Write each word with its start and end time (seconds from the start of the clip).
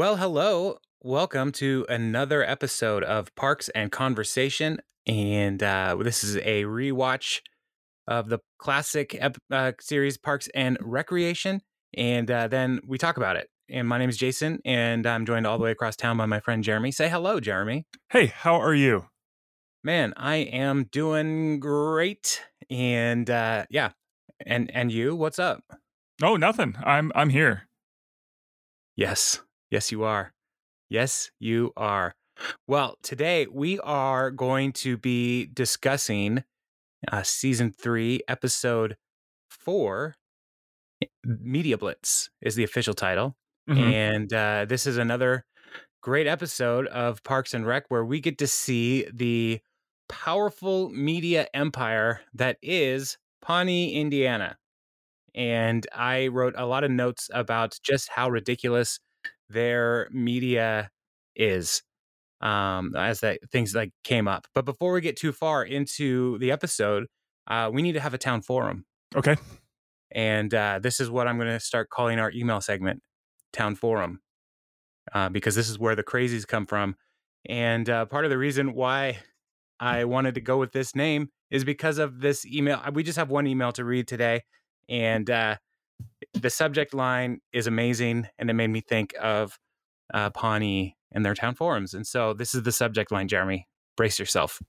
Well, 0.00 0.16
hello. 0.16 0.78
Welcome 1.02 1.52
to 1.52 1.84
another 1.90 2.42
episode 2.42 3.04
of 3.04 3.34
Parks 3.34 3.68
and 3.68 3.92
Conversation. 3.92 4.78
And 5.06 5.62
uh, 5.62 5.94
this 6.00 6.24
is 6.24 6.36
a 6.38 6.64
rewatch 6.64 7.40
of 8.08 8.30
the 8.30 8.38
classic 8.56 9.14
ep- 9.20 9.36
uh, 9.50 9.72
series 9.78 10.16
Parks 10.16 10.48
and 10.54 10.78
Recreation. 10.80 11.60
And 11.92 12.30
uh, 12.30 12.48
then 12.48 12.80
we 12.86 12.96
talk 12.96 13.18
about 13.18 13.36
it. 13.36 13.48
And 13.68 13.86
my 13.86 13.98
name 13.98 14.08
is 14.08 14.16
Jason, 14.16 14.60
and 14.64 15.06
I'm 15.06 15.26
joined 15.26 15.46
all 15.46 15.58
the 15.58 15.64
way 15.64 15.70
across 15.70 15.96
town 15.96 16.16
by 16.16 16.24
my 16.24 16.40
friend 16.40 16.64
Jeremy. 16.64 16.92
Say 16.92 17.10
hello, 17.10 17.38
Jeremy. 17.38 17.84
Hey, 18.08 18.28
how 18.28 18.54
are 18.54 18.74
you? 18.74 19.04
Man, 19.84 20.14
I 20.16 20.36
am 20.36 20.84
doing 20.84 21.60
great. 21.60 22.40
And 22.70 23.28
uh, 23.28 23.66
yeah. 23.68 23.90
And 24.46 24.70
and 24.74 24.90
you, 24.90 25.14
what's 25.14 25.38
up? 25.38 25.62
Oh, 26.22 26.36
nothing. 26.36 26.74
I'm 26.86 27.12
I'm 27.14 27.28
here. 27.28 27.68
Yes. 28.96 29.40
Yes, 29.70 29.92
you 29.92 30.02
are. 30.04 30.32
Yes, 30.90 31.30
you 31.40 31.72
are. 31.76 32.14
Well, 32.68 32.96
today 33.02 33.46
we 33.52 33.80
are 33.80 34.30
going 34.30 34.72
to 34.74 34.96
be 34.96 35.46
discussing 35.52 36.44
uh, 37.12 37.22
season 37.22 37.72
three, 37.72 38.22
episode 38.28 38.96
four. 39.50 40.16
Media 41.24 41.76
Blitz 41.78 42.30
is 42.40 42.54
the 42.54 42.64
official 42.64 42.94
title. 42.94 43.36
Mhm. 43.68 43.92
And 43.92 44.32
uh, 44.32 44.64
this 44.68 44.86
is 44.86 44.96
another 44.96 45.44
great 46.02 46.26
episode 46.26 46.86
of 46.88 47.22
Parks 47.24 47.54
and 47.54 47.66
Rec 47.66 47.84
where 47.90 48.04
we 48.04 48.20
get 48.20 48.38
to 48.38 48.46
see 48.46 49.06
the 49.12 49.60
powerful 50.08 50.90
media 50.90 51.48
empire 51.54 52.22
that 52.34 52.58
is 52.62 53.18
Pawnee, 53.42 53.94
Indiana. 53.94 54.58
And 55.34 55.86
I 55.94 56.28
wrote 56.28 56.54
a 56.56 56.66
lot 56.66 56.84
of 56.84 56.90
notes 56.90 57.30
about 57.34 57.78
just 57.84 58.10
how 58.10 58.30
ridiculous 58.30 59.00
their 59.50 60.08
media 60.12 60.90
is 61.36 61.82
um, 62.40 62.94
as 62.96 63.20
that 63.20 63.38
things 63.50 63.74
like 63.74 63.92
came 64.04 64.26
up. 64.26 64.46
But 64.54 64.64
before 64.64 64.92
we 64.92 65.00
get 65.00 65.16
too 65.16 65.32
far 65.32 65.62
into 65.62 66.38
the 66.38 66.50
episode, 66.50 67.06
uh, 67.46 67.70
we 67.72 67.82
need 67.82 67.92
to 67.92 68.00
have 68.00 68.14
a 68.14 68.18
town 68.18 68.42
forum. 68.42 68.84
Okay. 69.14 69.36
And 70.12 70.52
uh, 70.54 70.80
this 70.82 71.00
is 71.00 71.10
what 71.10 71.28
I'm 71.28 71.36
going 71.36 71.52
to 71.52 71.60
start 71.60 71.90
calling 71.90 72.18
our 72.18 72.32
email 72.32 72.60
segment, 72.60 73.02
Town 73.52 73.76
Forum, 73.76 74.20
uh, 75.12 75.28
because 75.28 75.54
this 75.54 75.68
is 75.68 75.78
where 75.78 75.94
the 75.94 76.02
crazies 76.02 76.46
come 76.46 76.66
from. 76.66 76.96
And 77.48 77.88
uh, 77.88 78.06
part 78.06 78.24
of 78.24 78.30
the 78.30 78.38
reason 78.38 78.74
why 78.74 79.18
I 79.78 80.04
wanted 80.04 80.34
to 80.34 80.40
go 80.40 80.58
with 80.58 80.72
this 80.72 80.96
name 80.96 81.28
is 81.50 81.64
because 81.64 81.98
of 81.98 82.20
this 82.20 82.44
email. 82.44 82.82
We 82.92 83.02
just 83.02 83.18
have 83.18 83.30
one 83.30 83.46
email 83.46 83.72
to 83.72 83.84
read 83.84 84.08
today. 84.08 84.42
And 84.88 85.30
uh, 85.30 85.56
the 86.34 86.50
subject 86.50 86.94
line 86.94 87.40
is 87.52 87.66
amazing. 87.66 88.28
And 88.38 88.50
it 88.50 88.54
made 88.54 88.70
me 88.70 88.80
think 88.80 89.14
of 89.20 89.58
uh, 90.12 90.30
Pawnee 90.30 90.96
and 91.12 91.24
their 91.24 91.34
town 91.34 91.54
forums. 91.54 91.94
And 91.94 92.06
so 92.06 92.32
this 92.32 92.54
is 92.54 92.62
the 92.62 92.72
subject 92.72 93.10
line, 93.10 93.28
Jeremy. 93.28 93.66
Brace 93.96 94.18
yourself. 94.18 94.60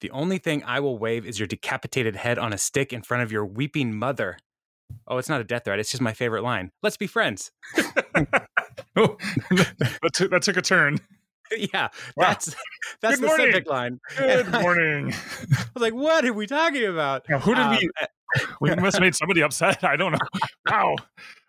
The 0.00 0.10
only 0.10 0.38
thing 0.38 0.62
I 0.64 0.80
will 0.80 0.98
wave 0.98 1.26
is 1.26 1.38
your 1.38 1.46
decapitated 1.46 2.16
head 2.16 2.38
on 2.38 2.52
a 2.52 2.58
stick 2.58 2.92
in 2.92 3.02
front 3.02 3.22
of 3.22 3.32
your 3.32 3.46
weeping 3.46 3.94
mother. 3.94 4.38
Oh, 5.08 5.18
it's 5.18 5.28
not 5.28 5.40
a 5.40 5.44
death 5.44 5.64
threat. 5.64 5.78
It's 5.78 5.90
just 5.90 6.02
my 6.02 6.12
favorite 6.12 6.42
line. 6.42 6.70
Let's 6.82 6.96
be 6.96 7.06
friends. 7.06 7.50
oh, 7.76 7.86
that, 9.50 10.10
took, 10.12 10.30
that 10.30 10.42
took 10.42 10.56
a 10.56 10.62
turn. 10.62 10.98
Yeah, 11.56 11.88
Wow. 12.16 12.28
that's 12.28 12.46
that's 13.00 13.16
Good 13.16 13.22
the 13.22 13.26
morning. 13.26 13.46
subject 13.46 13.68
line. 13.68 14.00
Good 14.16 14.46
I- 14.54 14.62
morning. 14.62 15.12
I 15.12 15.64
was 15.74 15.82
like, 15.82 15.94
what 15.94 16.24
are 16.24 16.32
we 16.32 16.46
talking 16.46 16.84
about? 16.84 17.28
Now, 17.28 17.38
who 17.38 17.54
did 17.54 17.64
Um, 17.64 17.76
we? 17.76 17.90
We 18.60 18.74
must 18.74 18.96
have 18.96 19.00
made 19.02 19.14
somebody 19.14 19.40
upset. 19.42 19.82
I 19.84 19.96
don't 19.96 20.12
know. 20.12 20.18
Wow. 20.68 20.96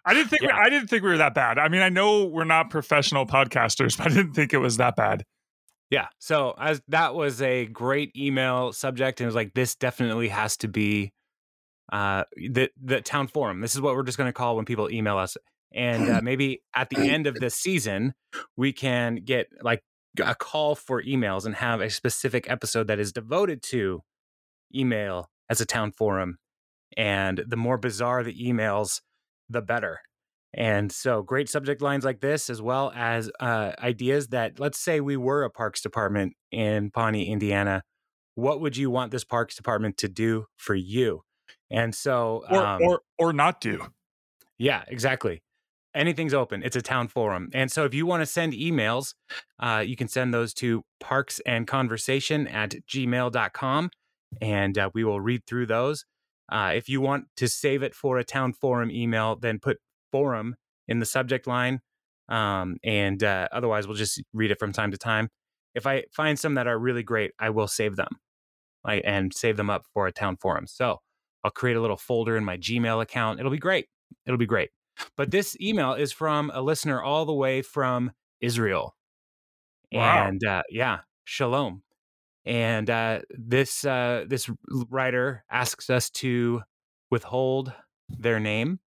I 0.05 0.13
didn't 0.13 0.29
think 0.29 0.43
we, 0.43 0.49
I 0.49 0.69
didn't 0.69 0.89
think 0.89 1.03
we 1.03 1.09
were 1.09 1.17
that 1.17 1.33
bad. 1.33 1.57
I 1.57 1.67
mean, 1.69 1.81
I 1.81 1.89
know 1.89 2.25
we're 2.25 2.43
not 2.45 2.69
professional 2.69 3.25
podcasters, 3.25 3.97
but 3.97 4.05
I 4.07 4.09
didn't 4.15 4.33
think 4.33 4.53
it 4.53 4.59
was 4.59 4.77
that 4.77 4.95
bad. 4.95 5.23
Yeah. 5.89 6.07
So 6.19 6.53
as 6.57 6.81
that 6.89 7.15
was 7.15 7.41
a 7.41 7.65
great 7.65 8.15
email 8.15 8.71
subject, 8.73 9.19
and 9.19 9.25
it 9.25 9.27
was 9.27 9.35
like, 9.35 9.53
this 9.53 9.75
definitely 9.75 10.27
has 10.29 10.55
to 10.57 10.67
be 10.67 11.11
uh 11.91 12.23
the 12.35 12.69
the 12.81 13.01
town 13.01 13.27
forum. 13.27 13.59
This 13.59 13.73
is 13.73 13.81
what 13.81 13.95
we're 13.95 14.03
just 14.03 14.17
going 14.17 14.29
to 14.29 14.33
call 14.33 14.55
when 14.55 14.65
people 14.65 14.89
email 14.91 15.17
us. 15.17 15.35
And 15.77 16.09
uh, 16.09 16.21
maybe 16.23 16.63
at 16.75 16.89
the 16.89 16.97
end 17.07 17.27
of 17.27 17.35
this 17.35 17.53
season, 17.55 18.13
we 18.57 18.73
can 18.73 19.17
get 19.23 19.47
like 19.61 19.83
a 20.19 20.33
call 20.33 20.73
for 20.75 21.03
emails 21.03 21.45
and 21.45 21.55
have 21.55 21.81
a 21.81 21.89
specific 21.91 22.49
episode 22.49 22.87
that 22.87 22.99
is 22.99 23.13
devoted 23.13 23.61
to 23.69 24.01
email 24.75 25.29
as 25.49 25.61
a 25.61 25.65
town 25.65 25.91
forum. 25.91 26.39
And 26.97 27.43
the 27.47 27.57
more 27.57 27.77
bizarre 27.77 28.23
the 28.23 28.33
emails, 28.33 29.01
the 29.49 29.61
better. 29.61 29.99
And 30.53 30.91
so, 30.91 31.21
great 31.21 31.49
subject 31.49 31.81
lines 31.81 32.03
like 32.03 32.21
this, 32.21 32.49
as 32.49 32.61
well 32.61 32.91
as 32.95 33.29
uh, 33.39 33.73
ideas 33.79 34.29
that, 34.29 34.59
let's 34.59 34.79
say, 34.79 34.99
we 34.99 35.15
were 35.15 35.43
a 35.43 35.51
parks 35.51 35.81
department 35.81 36.33
in 36.51 36.89
Pawnee, 36.89 37.29
Indiana. 37.29 37.83
What 38.33 38.61
would 38.61 38.75
you 38.77 38.89
want 38.89 39.11
this 39.11 39.23
parks 39.23 39.55
department 39.55 39.97
to 39.97 40.07
do 40.07 40.45
for 40.55 40.73
you? 40.73 41.21
And 41.69 41.93
so, 41.93 42.43
Or 42.49 42.65
um, 42.65 42.81
or 42.81 43.01
or 43.19 43.33
not 43.33 43.61
do. 43.61 43.87
yeah, 44.57 44.83
exactly. 44.87 45.43
Anything's 45.97 46.33
open. 46.33 46.61
It's 46.63 46.75
a 46.75 46.81
town 46.81 47.07
forum. 47.07 47.49
And 47.53 47.71
so 47.71 47.83
if 47.83 47.93
you 47.93 48.05
want 48.05 48.21
to 48.21 48.25
send 48.25 48.53
emails, 48.53 49.13
uh, 49.59 49.83
you 49.85 49.95
can 49.95 50.07
send 50.07 50.33
those 50.33 50.53
to 50.55 50.83
parksandconversation 51.03 52.53
at 52.53 52.75
gmail.com 52.87 53.89
and 54.41 54.77
uh, 54.77 54.89
we 54.93 55.03
will 55.03 55.21
read 55.21 55.41
through 55.47 55.65
those. 55.65 56.05
Uh, 56.49 56.71
if 56.75 56.87
you 56.87 57.01
want 57.01 57.25
to 57.37 57.47
save 57.47 57.83
it 57.83 57.93
for 57.93 58.17
a 58.17 58.23
town 58.23 58.53
forum 58.53 58.91
email, 58.91 59.35
then 59.35 59.59
put 59.59 59.77
forum 60.11 60.55
in 60.87 60.99
the 60.99 61.05
subject 61.05 61.47
line. 61.47 61.79
Um, 62.29 62.77
and 62.83 63.23
uh, 63.23 63.47
otherwise, 63.51 63.87
we'll 63.87 63.97
just 63.97 64.21
read 64.33 64.51
it 64.51 64.59
from 64.59 64.71
time 64.71 64.91
to 64.91 64.97
time. 64.97 65.29
If 65.75 65.85
I 65.85 66.03
find 66.13 66.37
some 66.37 66.55
that 66.55 66.67
are 66.67 66.77
really 66.77 67.03
great, 67.03 67.31
I 67.39 67.49
will 67.49 67.67
save 67.67 67.95
them 67.95 68.17
like, 68.83 69.01
and 69.05 69.33
save 69.33 69.57
them 69.57 69.69
up 69.69 69.83
for 69.93 70.07
a 70.07 70.11
town 70.11 70.37
forum. 70.37 70.65
So 70.67 70.97
I'll 71.43 71.51
create 71.51 71.77
a 71.77 71.81
little 71.81 71.97
folder 71.97 72.37
in 72.37 72.45
my 72.45 72.57
Gmail 72.57 73.01
account. 73.01 73.39
It'll 73.39 73.51
be 73.51 73.57
great. 73.57 73.87
It'll 74.25 74.37
be 74.37 74.45
great. 74.45 74.69
But 75.15 75.31
this 75.31 75.55
email 75.59 75.93
is 75.93 76.11
from 76.11 76.51
a 76.53 76.61
listener 76.61 77.01
all 77.01 77.25
the 77.25 77.33
way 77.33 77.61
from 77.61 78.11
Israel. 78.41 78.95
Wow. 79.91 80.27
And 80.27 80.43
uh, 80.45 80.63
yeah, 80.69 80.99
shalom. 81.23 81.83
And 82.45 82.89
uh, 82.89 83.21
this 83.29 83.83
uh, 83.85 84.25
this 84.27 84.49
writer 84.89 85.43
asks 85.51 85.89
us 85.89 86.09
to 86.11 86.61
withhold 87.11 87.73
their 88.09 88.39
name, 88.39 88.79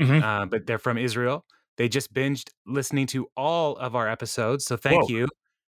Mhm. 0.00 0.22
uh, 0.22 0.46
but 0.46 0.66
they're 0.66 0.78
from 0.78 0.96
Israel. 0.96 1.44
They 1.76 1.88
just 1.88 2.12
binged 2.14 2.50
listening 2.66 3.06
to 3.08 3.26
all 3.36 3.76
of 3.78 3.96
our 3.96 4.08
episodes, 4.08 4.64
so 4.64 4.76
thank 4.76 5.02
Whoa. 5.02 5.08
you, 5.08 5.28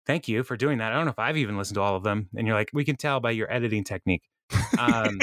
thank 0.05 0.27
you 0.27 0.43
for 0.43 0.57
doing 0.57 0.77
that. 0.79 0.91
I 0.91 0.95
don't 0.95 1.05
know 1.05 1.11
if 1.11 1.17
I've 1.19 1.37
even 1.37 1.57
listened 1.57 1.75
to 1.75 1.81
all 1.81 1.95
of 1.95 2.03
them, 2.03 2.29
and 2.35 2.45
you're 2.45 2.55
like, 2.55 2.69
we 2.73 2.83
can 2.83 2.97
tell 2.97 3.19
by 3.19 3.31
your 3.31 3.51
editing 3.51 3.83
technique. 3.83 4.23
Um, 4.77 5.19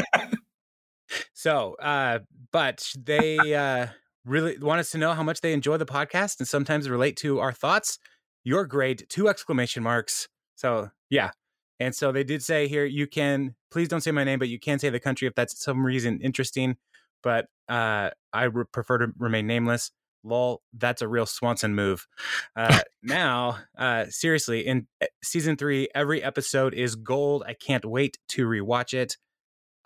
so, 1.32 1.74
uh, 1.74 2.20
but 2.52 2.92
they 2.98 3.54
uh, 3.54 3.86
really 4.24 4.58
want 4.58 4.80
us 4.80 4.90
to 4.90 4.98
know 4.98 5.12
how 5.12 5.22
much 5.22 5.40
they 5.40 5.52
enjoy 5.52 5.76
the 5.76 5.86
podcast 5.86 6.38
and 6.38 6.48
sometimes 6.48 6.88
relate 6.88 7.16
to 7.18 7.40
our 7.40 7.52
thoughts. 7.52 7.98
Your 8.44 8.64
grade, 8.64 9.06
two 9.08 9.28
exclamation 9.28 9.82
marks. 9.82 10.28
So, 10.56 10.90
yeah. 11.08 11.30
And 11.78 11.94
so 11.94 12.12
they 12.12 12.24
did 12.24 12.42
say 12.42 12.68
here, 12.68 12.84
you 12.84 13.06
can, 13.06 13.54
please 13.70 13.88
don't 13.88 14.02
say 14.02 14.10
my 14.10 14.24
name, 14.24 14.38
but 14.38 14.48
you 14.48 14.58
can 14.58 14.78
say 14.78 14.90
the 14.90 15.00
country 15.00 15.26
if 15.26 15.34
that's 15.34 15.62
some 15.62 15.84
reason 15.84 16.20
interesting. 16.20 16.76
But 17.22 17.46
uh, 17.68 18.10
I 18.32 18.44
re- 18.44 18.64
prefer 18.70 18.98
to 18.98 19.08
remain 19.18 19.46
nameless. 19.46 19.90
Lol, 20.22 20.62
that's 20.74 21.00
a 21.00 21.08
real 21.08 21.26
Swanson 21.26 21.74
move. 21.74 22.06
Uh, 22.54 22.80
now, 23.02 23.58
uh, 23.78 24.06
seriously, 24.10 24.66
in 24.66 24.86
uh, 25.00 25.06
season 25.22 25.56
three, 25.56 25.88
every 25.94 26.22
episode 26.22 26.74
is 26.74 26.94
gold. 26.94 27.44
I 27.46 27.54
can't 27.54 27.84
wait 27.84 28.18
to 28.30 28.46
rewatch 28.46 28.92
it. 28.92 29.16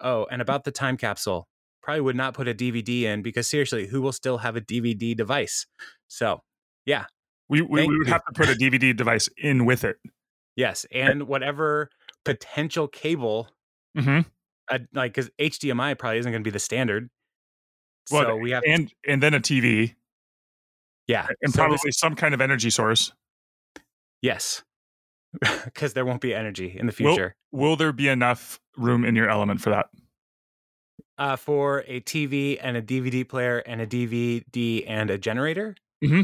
Oh, 0.01 0.27
and 0.31 0.43
about 0.43 0.65
the 0.65 0.73
time 0.73 0.97
capsule, 0.97 1.47
probably 1.85 2.01
would 2.01 2.17
not 2.17 2.35
put 2.35 2.49
a 2.49 2.55
DVD 2.55 3.03
in 3.03 3.23
because 3.23 3.47
seriously, 3.47 3.87
who 3.87 4.03
will 4.03 4.13
still 4.13 4.39
have 4.39 4.57
a 4.57 4.61
DVD 4.61 5.15
device? 5.17 5.67
So, 6.09 6.41
yeah, 6.87 7.05
We 7.49 7.61
we, 7.63 7.87
we 7.87 7.99
would 7.99 8.09
have 8.09 8.25
to 8.25 8.33
put 8.35 8.49
a 8.49 8.55
DVD 8.55 8.97
device 8.97 9.29
in 9.37 9.65
with 9.67 9.85
it. 9.85 9.97
yes, 10.57 10.87
and 10.91 11.25
whatever 11.29 11.91
potential 12.25 12.89
cable, 12.89 13.49
hmm 13.97 14.21
uh, 14.71 14.79
like 14.95 15.13
because 15.15 15.31
HDMI 15.39 15.99
probably 15.99 16.19
isn't 16.19 16.33
going 16.33 16.43
to 16.43 16.49
be 16.49 16.51
the 16.53 16.59
standard. 16.59 17.11
Well, 18.11 18.23
so 18.25 18.37
we 18.37 18.51
have, 18.53 18.63
and 18.67 18.91
and 19.07 19.23
then 19.23 19.35
a 19.35 19.41
TV 19.41 19.95
yeah, 21.07 21.27
and 21.43 21.53
so 21.53 21.59
probably 21.59 21.79
this- 21.85 21.99
some 21.99 22.15
kind 22.17 22.33
of 22.35 22.41
energy 22.41 22.71
source. 22.71 23.13
yes, 24.23 24.63
because 25.67 25.93
there 25.93 26.05
won't 26.07 26.23
be 26.23 26.35
energy 26.35 26.75
in 26.79 26.87
the 26.87 26.95
Will- 26.99 27.15
future. 27.15 27.37
Will 27.53 27.77
there 27.77 27.93
be 27.93 28.09
enough 28.09 28.59
room 28.77 29.05
in 29.05 29.15
your 29.15 29.29
element 29.29 29.61
for 29.61 29.71
that? 29.71 29.87
Uh, 31.19 31.37
for 31.37 31.85
a 31.87 32.01
TV 32.01 32.59
and 32.61 32.77
a 32.77 32.83
DVD 32.83 33.29
player 33.29 33.59
and 33.59 33.81
a 33.81 33.87
DVD 33.87 34.85
and 34.87 35.11
a 35.11 35.19
generator. 35.19 35.77
Mm-hmm. 36.03 36.23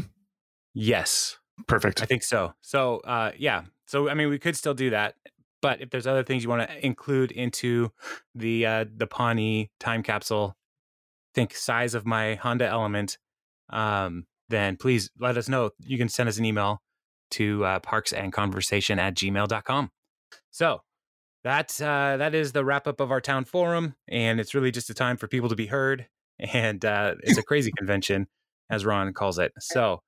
Yes, 0.73 1.37
Perfect. 1.67 2.01
I 2.01 2.05
think 2.05 2.23
so. 2.23 2.53
So, 2.61 2.97
uh, 2.99 3.31
yeah. 3.37 3.63
So, 3.85 4.09
I 4.09 4.13
mean, 4.13 4.29
we 4.29 4.39
could 4.39 4.55
still 4.55 4.73
do 4.73 4.91
that, 4.91 5.15
but 5.61 5.81
if 5.81 5.89
there's 5.89 6.07
other 6.07 6.23
things 6.23 6.43
you 6.43 6.49
want 6.49 6.67
to 6.67 6.85
include 6.85 7.31
into 7.31 7.91
the 8.35 8.65
uh, 8.65 8.85
the 8.95 9.07
Pawnee 9.07 9.69
time 9.79 10.03
capsule, 10.03 10.55
think 11.33 11.55
size 11.55 11.93
of 11.93 12.05
my 12.05 12.35
Honda 12.35 12.67
Element, 12.67 13.17
um, 13.69 14.25
then 14.49 14.77
please 14.77 15.09
let 15.19 15.37
us 15.37 15.49
know. 15.49 15.71
You 15.79 15.97
can 15.97 16.09
send 16.09 16.29
us 16.29 16.37
an 16.37 16.45
email 16.45 16.81
to 17.31 17.63
uh, 17.65 17.79
parksandconversation 17.79 18.97
at 18.97 19.15
gmail.com. 19.15 19.91
So 20.51 20.81
that 21.43 21.81
uh, 21.81 22.17
that 22.17 22.35
is 22.35 22.51
the 22.51 22.63
wrap 22.63 22.87
up 22.87 22.99
of 22.99 23.11
our 23.11 23.21
town 23.21 23.45
forum, 23.45 23.95
and 24.07 24.39
it's 24.39 24.53
really 24.53 24.71
just 24.71 24.89
a 24.89 24.93
time 24.93 25.17
for 25.17 25.27
people 25.27 25.49
to 25.49 25.55
be 25.55 25.67
heard. 25.67 26.07
And 26.53 26.83
uh, 26.83 27.13
it's 27.21 27.37
a 27.37 27.43
crazy 27.43 27.71
convention, 27.77 28.25
as 28.67 28.83
Ron 28.83 29.13
calls 29.13 29.37
it. 29.37 29.51
So 29.59 30.01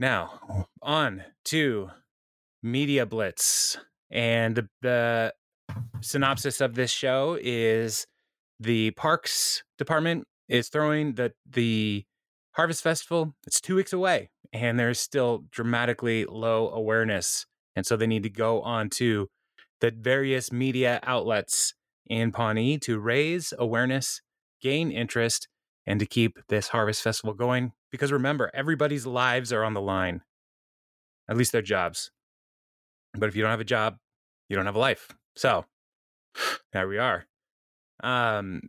now 0.00 0.66
on 0.82 1.22
to 1.44 1.90
Media 2.64 3.06
Blitz, 3.06 3.76
and 4.10 4.68
the, 4.82 5.32
synopsis 6.00 6.60
of 6.60 6.74
this 6.74 6.90
show 6.90 7.38
is 7.40 8.06
the 8.58 8.90
Parks 8.92 9.62
Department 9.76 10.24
is 10.48 10.68
throwing 10.68 11.14
the 11.14 11.32
the 11.48 12.04
Harvest 12.52 12.82
Festival. 12.82 13.34
It's 13.46 13.60
two 13.60 13.76
weeks 13.76 13.92
away, 13.92 14.30
and 14.52 14.80
there's 14.80 14.98
still 14.98 15.44
dramatically 15.50 16.24
low 16.24 16.70
awareness, 16.70 17.46
and 17.76 17.86
so 17.86 17.96
they 17.96 18.08
need 18.08 18.24
to 18.24 18.30
go 18.30 18.62
on 18.62 18.90
to 18.90 19.28
the 19.80 19.90
various 19.90 20.52
media 20.52 21.00
outlets 21.02 21.74
in 22.06 22.32
Pawnee 22.32 22.78
to 22.78 22.98
raise 22.98 23.52
awareness, 23.58 24.20
gain 24.60 24.90
interest, 24.90 25.48
and 25.86 26.00
to 26.00 26.06
keep 26.06 26.38
this 26.48 26.68
Harvest 26.68 27.02
Festival 27.02 27.34
going. 27.34 27.72
Because 27.90 28.12
remember, 28.12 28.50
everybody's 28.52 29.06
lives 29.06 29.52
are 29.52 29.64
on 29.64 29.74
the 29.74 29.80
line, 29.80 30.22
at 31.28 31.36
least 31.36 31.52
their 31.52 31.62
jobs. 31.62 32.10
But 33.14 33.28
if 33.28 33.36
you 33.36 33.42
don't 33.42 33.50
have 33.50 33.60
a 33.60 33.64
job, 33.64 33.96
you 34.48 34.56
don't 34.56 34.66
have 34.66 34.76
a 34.76 34.80
life. 34.80 35.08
So 35.36 35.64
there 36.72 36.88
we 36.88 36.98
are. 36.98 37.24
Um, 38.02 38.62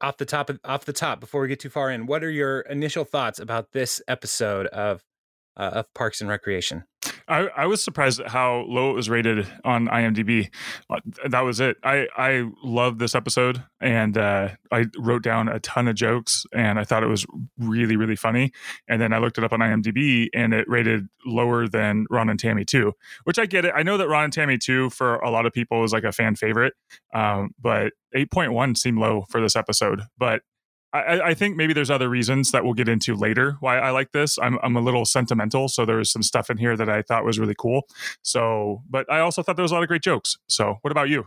off 0.00 0.16
the 0.16 0.24
top, 0.24 0.50
of, 0.50 0.58
off 0.64 0.84
the 0.84 0.92
top, 0.92 1.20
before 1.20 1.42
we 1.42 1.48
get 1.48 1.60
too 1.60 1.70
far 1.70 1.90
in, 1.90 2.06
what 2.06 2.24
are 2.24 2.30
your 2.30 2.60
initial 2.60 3.04
thoughts 3.04 3.38
about 3.38 3.72
this 3.72 4.00
episode 4.08 4.66
of 4.68 5.02
uh, 5.56 5.70
of 5.74 5.94
Parks 5.94 6.20
and 6.20 6.30
Recreation? 6.30 6.84
I, 7.28 7.48
I 7.56 7.66
was 7.66 7.82
surprised 7.82 8.20
at 8.20 8.28
how 8.28 8.64
low 8.68 8.90
it 8.90 8.94
was 8.94 9.10
rated 9.10 9.46
on 9.64 9.86
IMDb. 9.88 10.48
Uh, 10.90 11.00
that 11.28 11.40
was 11.40 11.60
it. 11.60 11.76
I, 11.84 12.06
I 12.16 12.50
love 12.64 12.98
this 12.98 13.14
episode 13.14 13.62
and 13.80 14.16
uh, 14.16 14.50
I 14.72 14.86
wrote 14.98 15.22
down 15.22 15.48
a 15.48 15.60
ton 15.60 15.88
of 15.88 15.94
jokes 15.94 16.46
and 16.54 16.78
I 16.78 16.84
thought 16.84 17.02
it 17.02 17.08
was 17.08 17.26
really, 17.58 17.96
really 17.96 18.16
funny. 18.16 18.52
And 18.88 19.00
then 19.00 19.12
I 19.12 19.18
looked 19.18 19.38
it 19.38 19.44
up 19.44 19.52
on 19.52 19.60
IMDb 19.60 20.28
and 20.32 20.54
it 20.54 20.68
rated 20.68 21.06
lower 21.26 21.68
than 21.68 22.06
Ron 22.10 22.30
and 22.30 22.40
Tammy 22.40 22.64
2, 22.64 22.92
which 23.24 23.38
I 23.38 23.46
get 23.46 23.64
it. 23.64 23.72
I 23.74 23.82
know 23.82 23.98
that 23.98 24.08
Ron 24.08 24.24
and 24.24 24.32
Tammy 24.32 24.58
2 24.58 24.90
for 24.90 25.16
a 25.16 25.30
lot 25.30 25.46
of 25.46 25.52
people 25.52 25.84
is 25.84 25.92
like 25.92 26.04
a 26.04 26.12
fan 26.12 26.34
favorite, 26.34 26.74
um, 27.14 27.54
but 27.60 27.92
8.1 28.16 28.76
seemed 28.76 28.98
low 28.98 29.26
for 29.28 29.40
this 29.40 29.54
episode. 29.54 30.02
But 30.16 30.42
I, 30.92 31.20
I, 31.20 31.34
think 31.34 31.56
maybe 31.56 31.74
there's 31.74 31.90
other 31.90 32.08
reasons 32.08 32.50
that 32.52 32.64
we'll 32.64 32.72
get 32.72 32.88
into 32.88 33.14
later 33.14 33.58
why 33.60 33.78
I 33.78 33.90
like 33.90 34.12
this. 34.12 34.38
I'm, 34.38 34.58
I'm 34.62 34.74
a 34.74 34.80
little 34.80 35.04
sentimental, 35.04 35.68
so 35.68 35.84
there's 35.84 36.10
some 36.10 36.22
stuff 36.22 36.48
in 36.48 36.56
here 36.56 36.76
that 36.78 36.88
I 36.88 37.02
thought 37.02 37.26
was 37.26 37.38
really 37.38 37.54
cool. 37.58 37.82
So, 38.22 38.82
but 38.88 39.10
I 39.12 39.20
also 39.20 39.42
thought 39.42 39.56
there 39.56 39.62
was 39.62 39.70
a 39.70 39.74
lot 39.74 39.82
of 39.82 39.88
great 39.88 40.02
jokes. 40.02 40.38
So, 40.48 40.78
what 40.80 40.90
about 40.90 41.10
you? 41.10 41.26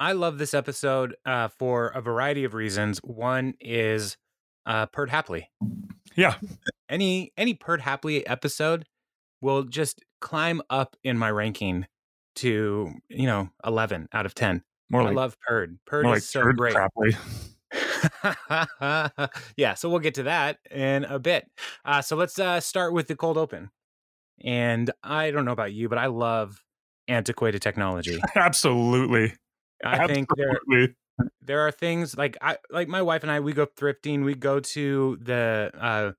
I 0.00 0.12
love 0.12 0.38
this 0.38 0.54
episode 0.54 1.16
uh, 1.24 1.48
for 1.48 1.88
a 1.88 2.00
variety 2.00 2.44
of 2.44 2.54
reasons. 2.54 2.98
One 3.02 3.54
is 3.60 4.16
uh, 4.64 4.86
Perd 4.86 5.10
Hapley. 5.10 5.44
Yeah. 6.14 6.36
Any 6.88 7.32
any 7.36 7.54
Perd 7.54 7.80
Hapley 7.82 8.22
episode 8.26 8.86
will 9.40 9.64
just 9.64 10.02
climb 10.20 10.62
up 10.70 10.96
in 11.04 11.18
my 11.18 11.30
ranking 11.30 11.86
to 12.36 12.92
you 13.08 13.26
know 13.26 13.50
11 13.64 14.08
out 14.12 14.26
of 14.26 14.34
10. 14.34 14.62
More 14.90 15.02
like, 15.02 15.12
I 15.12 15.14
love 15.14 15.36
Perd. 15.40 15.78
Perd 15.86 16.06
is 16.06 16.10
like 16.10 16.22
so 16.22 16.52
great. 16.52 16.76
yeah, 19.56 19.74
so 19.74 19.88
we'll 19.88 20.00
get 20.00 20.14
to 20.14 20.24
that 20.24 20.58
in 20.70 21.04
a 21.04 21.18
bit. 21.18 21.46
Uh, 21.84 22.02
so 22.02 22.16
let's 22.16 22.38
uh, 22.38 22.60
start 22.60 22.92
with 22.92 23.08
the 23.08 23.16
cold 23.16 23.38
open. 23.38 23.70
And 24.44 24.90
I 25.02 25.30
don't 25.30 25.44
know 25.44 25.52
about 25.52 25.72
you, 25.72 25.88
but 25.88 25.98
I 25.98 26.06
love 26.06 26.62
antiquated 27.08 27.62
technology. 27.62 28.20
Absolutely. 28.36 29.34
I 29.84 29.94
Absolutely. 29.94 30.14
think 30.14 30.28
there 30.36 30.88
there 31.40 31.60
are 31.66 31.70
things 31.70 32.16
like 32.16 32.36
I 32.42 32.58
like 32.70 32.88
my 32.88 33.02
wife 33.02 33.22
and 33.22 33.32
I 33.32 33.40
we 33.40 33.52
go 33.52 33.66
thrifting. 33.66 34.24
We 34.24 34.34
go 34.34 34.60
to 34.60 35.18
the 35.20 35.70
uh, 35.78 36.12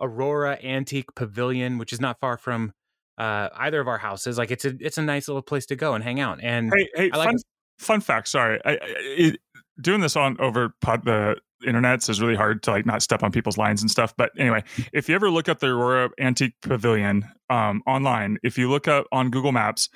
Aurora 0.00 0.58
Antique 0.62 1.14
Pavilion, 1.14 1.78
which 1.78 1.92
is 1.92 2.00
not 2.00 2.20
far 2.20 2.36
from 2.36 2.72
uh, 3.18 3.48
either 3.56 3.80
of 3.80 3.88
our 3.88 3.98
houses. 3.98 4.38
Like 4.38 4.50
it's 4.50 4.64
a 4.64 4.74
it's 4.80 4.98
a 4.98 5.02
nice 5.02 5.28
little 5.28 5.42
place 5.42 5.66
to 5.66 5.76
go 5.76 5.94
and 5.94 6.04
hang 6.04 6.20
out. 6.20 6.38
And 6.42 6.72
hey, 6.74 6.88
hey, 6.94 7.10
I 7.12 7.16
like 7.16 7.28
fun, 7.28 7.36
fun 7.78 8.00
fact. 8.00 8.28
Sorry, 8.28 8.60
I, 8.64 8.78
it, 8.82 9.40
doing 9.80 10.00
this 10.00 10.16
on 10.16 10.36
over 10.40 10.74
pod, 10.80 11.04
the 11.04 11.36
internets 11.66 12.08
is 12.08 12.20
really 12.20 12.36
hard 12.36 12.62
to 12.62 12.70
like 12.70 12.86
not 12.86 13.02
step 13.02 13.22
on 13.22 13.32
people's 13.32 13.58
lines 13.58 13.82
and 13.82 13.90
stuff. 13.90 14.14
But 14.16 14.30
anyway, 14.38 14.62
if 14.92 15.08
you 15.08 15.14
ever 15.14 15.30
look 15.30 15.48
up 15.48 15.60
the 15.60 15.68
Aurora 15.68 16.10
Antique 16.20 16.54
Pavilion 16.62 17.24
um, 17.50 17.82
online, 17.86 18.38
if 18.42 18.58
you 18.58 18.70
look 18.70 18.88
up 18.88 19.06
on 19.12 19.30
Google 19.30 19.52
Maps, 19.52 19.88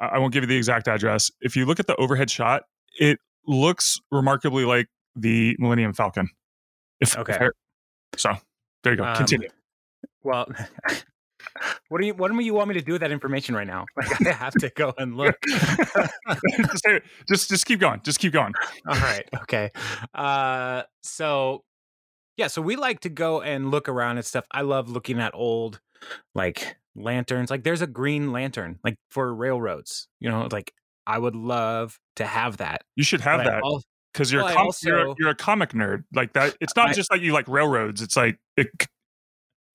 I 0.00 0.18
won't 0.18 0.32
give 0.32 0.42
you 0.42 0.48
the 0.48 0.56
exact 0.56 0.88
address. 0.88 1.30
If 1.40 1.56
you 1.56 1.64
look 1.64 1.80
at 1.80 1.86
the 1.86 1.96
overhead 1.96 2.30
shot, 2.30 2.64
it 2.98 3.18
looks 3.46 3.98
remarkably 4.10 4.64
like 4.64 4.88
the 5.14 5.56
Millennium 5.58 5.92
Falcon. 5.94 6.28
If, 7.00 7.16
okay. 7.16 7.38
If 8.12 8.20
so 8.20 8.36
there 8.82 8.92
you 8.92 8.98
go. 8.98 9.04
Um, 9.04 9.16
Continue. 9.16 9.48
Well, 10.22 10.46
what 11.88 12.00
do 12.00 12.06
you 12.06 12.14
what 12.14 12.30
do 12.30 12.38
you 12.40 12.54
want 12.54 12.68
me 12.68 12.74
to 12.74 12.82
do 12.82 12.92
with 12.92 13.00
that 13.00 13.12
information 13.12 13.54
right 13.54 13.66
now? 13.66 13.86
Like 13.96 14.26
I 14.26 14.32
have 14.32 14.54
to 14.54 14.70
go 14.70 14.94
and 14.98 15.16
look. 15.16 15.36
just, 17.28 17.48
just 17.48 17.66
keep 17.66 17.80
going. 17.80 18.00
Just 18.04 18.18
keep 18.18 18.32
going. 18.32 18.52
All 18.86 18.96
right. 18.96 19.28
Okay. 19.42 19.70
Uh 20.14 20.82
so 21.02 21.64
yeah, 22.36 22.48
so 22.48 22.60
we 22.60 22.76
like 22.76 23.00
to 23.00 23.08
go 23.08 23.40
and 23.40 23.70
look 23.70 23.88
around 23.88 24.18
and 24.18 24.26
stuff. 24.26 24.44
I 24.50 24.62
love 24.62 24.90
looking 24.90 25.20
at 25.20 25.34
old 25.34 25.80
like 26.34 26.76
lanterns. 26.94 27.50
Like 27.50 27.64
there's 27.64 27.82
a 27.82 27.86
green 27.86 28.32
lantern 28.32 28.78
like 28.84 28.96
for 29.10 29.34
railroads. 29.34 30.08
You 30.20 30.30
know, 30.30 30.48
like 30.50 30.72
I 31.06 31.18
would 31.18 31.36
love 31.36 31.98
to 32.16 32.26
have 32.26 32.58
that. 32.58 32.82
You 32.96 33.04
should 33.04 33.20
have 33.20 33.44
but 33.44 33.62
that. 33.62 33.82
because 34.12 34.32
you're, 34.32 34.42
well, 34.42 34.54
com- 34.54 34.66
also, 34.66 34.88
you're, 34.88 35.14
you're 35.18 35.30
a 35.30 35.36
comic 35.36 35.70
nerd 35.70 36.04
like 36.14 36.32
that. 36.34 36.56
It's 36.60 36.74
not 36.76 36.90
I, 36.90 36.92
just 36.92 37.10
like 37.10 37.22
you 37.22 37.32
like 37.32 37.48
railroads. 37.48 38.02
It's 38.02 38.16
like 38.16 38.38
it, 38.56 38.68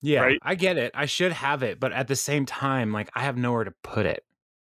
yeah, 0.02 0.20
right? 0.20 0.38
I 0.42 0.54
get 0.54 0.76
it. 0.76 0.92
I 0.94 1.06
should 1.06 1.32
have 1.32 1.62
it, 1.62 1.80
but 1.80 1.92
at 1.92 2.08
the 2.08 2.16
same 2.16 2.44
time, 2.44 2.92
like 2.92 3.10
I 3.14 3.22
have 3.22 3.36
nowhere 3.36 3.64
to 3.64 3.72
put 3.82 4.04
it. 4.06 4.24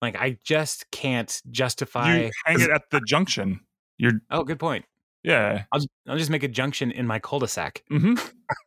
Like 0.01 0.15
I 0.15 0.37
just 0.43 0.91
can't 0.91 1.41
justify. 1.49 2.17
You 2.17 2.31
hang 2.45 2.61
it 2.61 2.69
at 2.69 2.83
the 2.91 3.01
junction. 3.07 3.61
You're. 3.97 4.13
Oh, 4.29 4.43
good 4.43 4.59
point. 4.59 4.85
Yeah, 5.23 5.63
I'll 5.71 5.79
just, 5.79 5.89
I'll 6.07 6.17
just 6.17 6.29
make 6.29 6.43
a 6.43 6.49
junction 6.49 6.91
in 6.91 7.07
my 7.07 7.17
cul-de-sac. 7.17 7.83
Mm-hmm. 7.89 8.15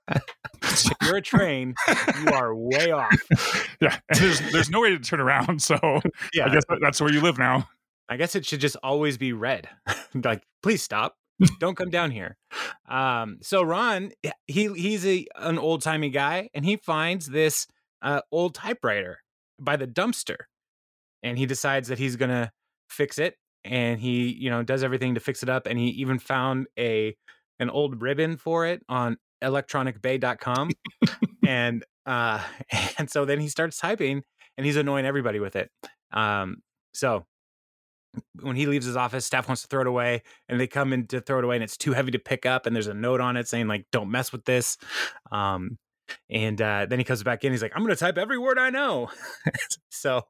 if 0.62 0.90
you're 1.02 1.18
a 1.18 1.22
train, 1.22 1.74
you 2.24 2.32
are 2.32 2.54
way 2.56 2.90
off. 2.90 3.12
Yeah, 3.78 3.98
and 4.08 4.18
there's 4.18 4.40
there's 4.52 4.70
no 4.70 4.80
way 4.80 4.88
to 4.88 4.98
turn 4.98 5.20
around, 5.20 5.60
so 5.60 5.78
yeah, 6.32 6.46
I 6.46 6.48
guess 6.48 6.62
that's 6.80 6.98
where 6.98 7.12
you 7.12 7.20
live 7.20 7.36
now. 7.36 7.68
I 8.08 8.16
guess 8.16 8.34
it 8.34 8.46
should 8.46 8.60
just 8.60 8.76
always 8.82 9.18
be 9.18 9.34
red. 9.34 9.68
like, 10.14 10.42
please 10.62 10.82
stop. 10.82 11.18
Don't 11.60 11.76
come 11.76 11.90
down 11.90 12.10
here. 12.10 12.36
Um, 12.88 13.38
so 13.42 13.62
Ron, 13.62 14.12
he 14.46 14.72
he's 14.72 15.06
a 15.06 15.26
an 15.36 15.58
old 15.58 15.82
timey 15.82 16.10
guy, 16.10 16.48
and 16.54 16.64
he 16.64 16.76
finds 16.76 17.26
this 17.26 17.66
uh, 18.02 18.20
old 18.30 18.54
typewriter 18.54 19.18
by 19.58 19.76
the 19.76 19.86
dumpster, 19.86 20.36
and 21.22 21.38
he 21.38 21.46
decides 21.46 21.88
that 21.88 21.98
he's 21.98 22.16
gonna 22.16 22.52
fix 22.88 23.18
it, 23.18 23.36
and 23.64 24.00
he 24.00 24.32
you 24.32 24.50
know 24.50 24.62
does 24.62 24.82
everything 24.82 25.14
to 25.14 25.20
fix 25.20 25.42
it 25.42 25.48
up, 25.48 25.66
and 25.66 25.78
he 25.78 25.88
even 25.88 26.18
found 26.18 26.66
a 26.78 27.16
an 27.58 27.70
old 27.70 28.02
ribbon 28.02 28.36
for 28.36 28.66
it 28.66 28.82
on 28.88 29.16
electronicbay.com, 29.42 30.70
and 31.46 31.84
uh, 32.06 32.42
and 32.98 33.10
so 33.10 33.24
then 33.24 33.40
he 33.40 33.48
starts 33.48 33.78
typing, 33.78 34.22
and 34.56 34.66
he's 34.66 34.76
annoying 34.76 35.06
everybody 35.06 35.40
with 35.40 35.56
it. 35.56 35.70
Um, 36.12 36.58
so 36.94 37.26
when 38.40 38.56
he 38.56 38.66
leaves 38.66 38.86
his 38.86 38.96
office, 38.96 39.26
staff 39.26 39.48
wants 39.48 39.62
to 39.62 39.68
throw 39.68 39.82
it 39.82 39.86
away, 39.86 40.22
and 40.48 40.60
they 40.60 40.66
come 40.66 40.92
in 40.92 41.06
to 41.08 41.20
throw 41.20 41.38
it 41.38 41.44
away, 41.44 41.56
and 41.56 41.64
it's 41.64 41.76
too 41.76 41.92
heavy 41.92 42.10
to 42.12 42.18
pick 42.18 42.46
up, 42.46 42.66
and 42.66 42.74
there's 42.74 42.86
a 42.86 42.94
note 42.94 43.20
on 43.20 43.36
it 43.36 43.48
saying 43.48 43.68
like 43.68 43.86
"Don't 43.92 44.10
mess 44.10 44.32
with 44.32 44.44
this." 44.44 44.78
Um, 45.30 45.78
and 46.30 46.60
uh, 46.60 46.86
then 46.88 46.98
he 46.98 47.04
comes 47.04 47.22
back 47.22 47.44
in. 47.44 47.52
He's 47.52 47.62
like, 47.62 47.72
"I'm 47.74 47.82
going 47.82 47.94
to 47.94 47.98
type 47.98 48.18
every 48.18 48.38
word 48.38 48.58
I 48.58 48.70
know." 48.70 49.10
so, 49.90 50.22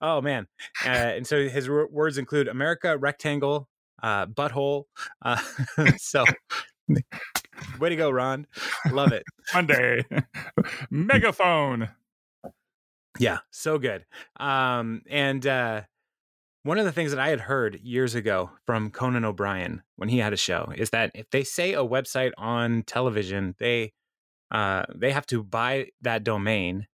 oh 0.00 0.20
man! 0.20 0.46
Uh, 0.84 0.88
and 0.88 1.26
so 1.26 1.48
his 1.48 1.68
r- 1.68 1.88
words 1.88 2.18
include 2.18 2.48
America, 2.48 2.96
rectangle, 2.96 3.68
uh, 4.02 4.26
butthole. 4.26 4.84
Uh, 5.24 5.40
so, 5.96 6.24
way 7.78 7.88
to 7.88 7.96
go, 7.96 8.10
Ron! 8.10 8.46
Love 8.90 9.12
it. 9.12 9.24
Monday, 9.54 10.04
megaphone. 10.90 11.88
Yeah, 13.18 13.38
so 13.50 13.78
good. 13.78 14.06
Um, 14.38 15.02
and 15.10 15.46
uh, 15.46 15.82
one 16.64 16.78
of 16.78 16.84
the 16.84 16.92
things 16.92 17.10
that 17.10 17.20
I 17.20 17.30
had 17.30 17.40
heard 17.40 17.80
years 17.82 18.14
ago 18.14 18.50
from 18.66 18.90
Conan 18.90 19.24
O'Brien 19.24 19.82
when 19.96 20.08
he 20.08 20.18
had 20.18 20.32
a 20.32 20.36
show 20.36 20.72
is 20.76 20.90
that 20.90 21.10
if 21.14 21.28
they 21.30 21.42
say 21.42 21.72
a 21.74 21.78
website 21.78 22.32
on 22.38 22.84
television, 22.84 23.54
they 23.58 23.92
uh, 24.50 24.84
they 24.94 25.12
have 25.12 25.26
to 25.26 25.42
buy 25.42 25.88
that 26.02 26.22
domain 26.24 26.86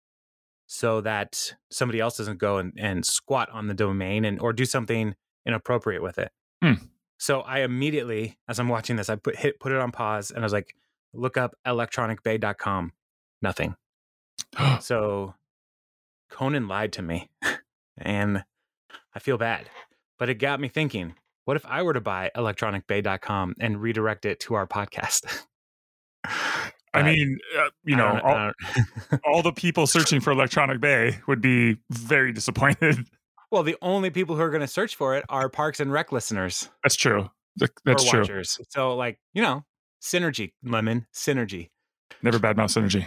so 0.67 1.01
that 1.01 1.55
somebody 1.71 1.99
else 1.99 2.17
doesn't 2.17 2.39
go 2.39 2.59
and, 2.59 2.73
and 2.77 3.05
squat 3.05 3.49
on 3.51 3.67
the 3.67 3.75
domain 3.75 4.25
and 4.25 4.41
or 4.41 4.53
do 4.53 4.65
something 4.65 5.15
inappropriate 5.45 6.03
with 6.03 6.19
it. 6.19 6.31
Hmm. 6.63 6.75
So 7.19 7.41
I 7.41 7.61
immediately, 7.61 8.39
as 8.49 8.61
I'm 8.61 8.69
watching 8.69 8.97
this, 8.97 9.09
I 9.11 9.17
put 9.17 9.37
hit 9.37 9.61
put 9.61 9.73
it 9.73 9.79
on 9.79 9.93
pause 9.93 10.31
and 10.31 10.41
I 10.41 10.45
was 10.45 10.53
like, 10.53 10.75
look 11.13 11.37
up 11.37 11.55
electronicbay.com. 11.67 12.93
Nothing. 13.43 13.75
so 14.81 15.35
Conan 16.31 16.69
lied 16.69 16.93
to 16.95 17.03
me 17.03 17.29
and 17.99 18.45
I 19.14 19.18
feel 19.18 19.38
bad. 19.38 19.68
But 20.18 20.28
it 20.28 20.35
got 20.35 20.61
me 20.61 20.68
thinking, 20.68 21.14
what 21.45 21.57
if 21.57 21.64
I 21.66 21.83
were 21.83 21.95
to 21.95 22.00
buy 22.00 22.30
electronicbay.com 22.37 23.54
and 23.61 23.80
redirect 23.80 24.25
it 24.26 24.40
to 24.40 24.54
our 24.54 24.66
podcast? 24.66 25.45
I 26.95 27.02
mean, 27.02 27.38
uh, 27.59 27.68
you 27.85 27.97
know, 27.97 28.21
all, 28.25 28.52
all, 29.25 29.42
the 29.42 29.52
people 29.57 29.87
searching 29.87 30.21
for 30.21 30.33
Electronic 30.33 30.80
Bay 30.80 31.18
would 31.26 31.40
be 31.40 31.76
very 31.90 32.33
disappointed. 32.33 33.07
Well, 33.50 33.62
the 33.62 33.78
only 33.80 34.11
people 34.11 34.37
who 34.37 34.42
are 34.42 34.50
going 34.50 34.61
to 34.61 34.66
search 34.66 34.95
for 34.95 35.16
it 35.16 35.25
are 35.30 35.49
Parks 35.49 35.80
and 35.80 35.90
Rec 35.90 36.12
listeners. 36.12 36.68
That's 36.85 36.97
true. 36.97 37.30
That's 37.57 38.04
true. 38.04 38.21
Watchers. 38.21 38.59
So, 38.68 38.95
like, 38.95 39.18
you 39.33 39.40
know, 39.40 39.64
synergy, 40.02 40.52
lemon, 40.62 41.07
synergy. 41.14 41.71
Never 42.23 42.38
badmouth 42.38 42.76
synergy. 42.76 43.07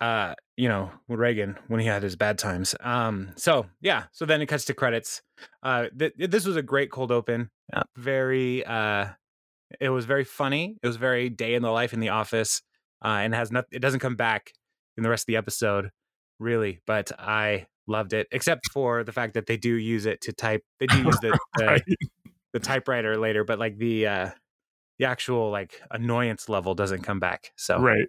Uh, 0.00 0.34
you 0.56 0.68
know, 0.68 0.90
with 1.08 1.18
Reagan 1.18 1.56
when 1.68 1.80
he 1.80 1.86
had 1.86 2.02
his 2.02 2.16
bad 2.16 2.38
times. 2.38 2.74
Um, 2.80 3.32
so 3.36 3.66
yeah, 3.80 4.04
so 4.12 4.26
then 4.26 4.42
it 4.42 4.46
cuts 4.46 4.66
to 4.66 4.74
credits. 4.74 5.22
Uh, 5.62 5.86
th- 5.98 6.12
this 6.18 6.44
was 6.44 6.56
a 6.56 6.62
great 6.62 6.90
cold 6.90 7.10
open. 7.10 7.50
Uh, 7.72 7.82
very, 7.96 8.64
uh, 8.64 9.06
it 9.80 9.88
was 9.88 10.04
very 10.04 10.24
funny. 10.24 10.76
It 10.82 10.86
was 10.86 10.96
very 10.96 11.30
day 11.30 11.54
in 11.54 11.62
the 11.62 11.70
life 11.70 11.92
in 11.92 12.00
the 12.00 12.10
office, 12.10 12.62
uh, 13.04 13.20
and 13.20 13.34
has 13.34 13.50
not. 13.50 13.64
It 13.70 13.80
doesn't 13.80 14.00
come 14.00 14.16
back 14.16 14.52
in 14.96 15.02
the 15.02 15.10
rest 15.10 15.22
of 15.22 15.26
the 15.26 15.36
episode, 15.36 15.90
really. 16.38 16.80
But 16.86 17.12
I 17.18 17.66
loved 17.86 18.12
it, 18.12 18.26
except 18.32 18.70
for 18.72 19.04
the 19.04 19.12
fact 19.12 19.34
that 19.34 19.46
they 19.46 19.56
do 19.56 19.74
use 19.74 20.06
it 20.06 20.20
to 20.22 20.32
type. 20.32 20.62
They 20.78 20.86
do 20.86 21.02
use 21.02 21.18
the 21.20 21.38
the, 21.56 21.96
the 22.52 22.60
typewriter 22.60 23.16
later, 23.16 23.44
but 23.44 23.58
like 23.58 23.78
the 23.78 24.06
uh, 24.06 24.30
the 24.98 25.06
actual 25.06 25.50
like 25.50 25.80
annoyance 25.90 26.48
level 26.48 26.74
doesn't 26.74 27.02
come 27.02 27.20
back. 27.20 27.52
So 27.56 27.80
right. 27.80 28.08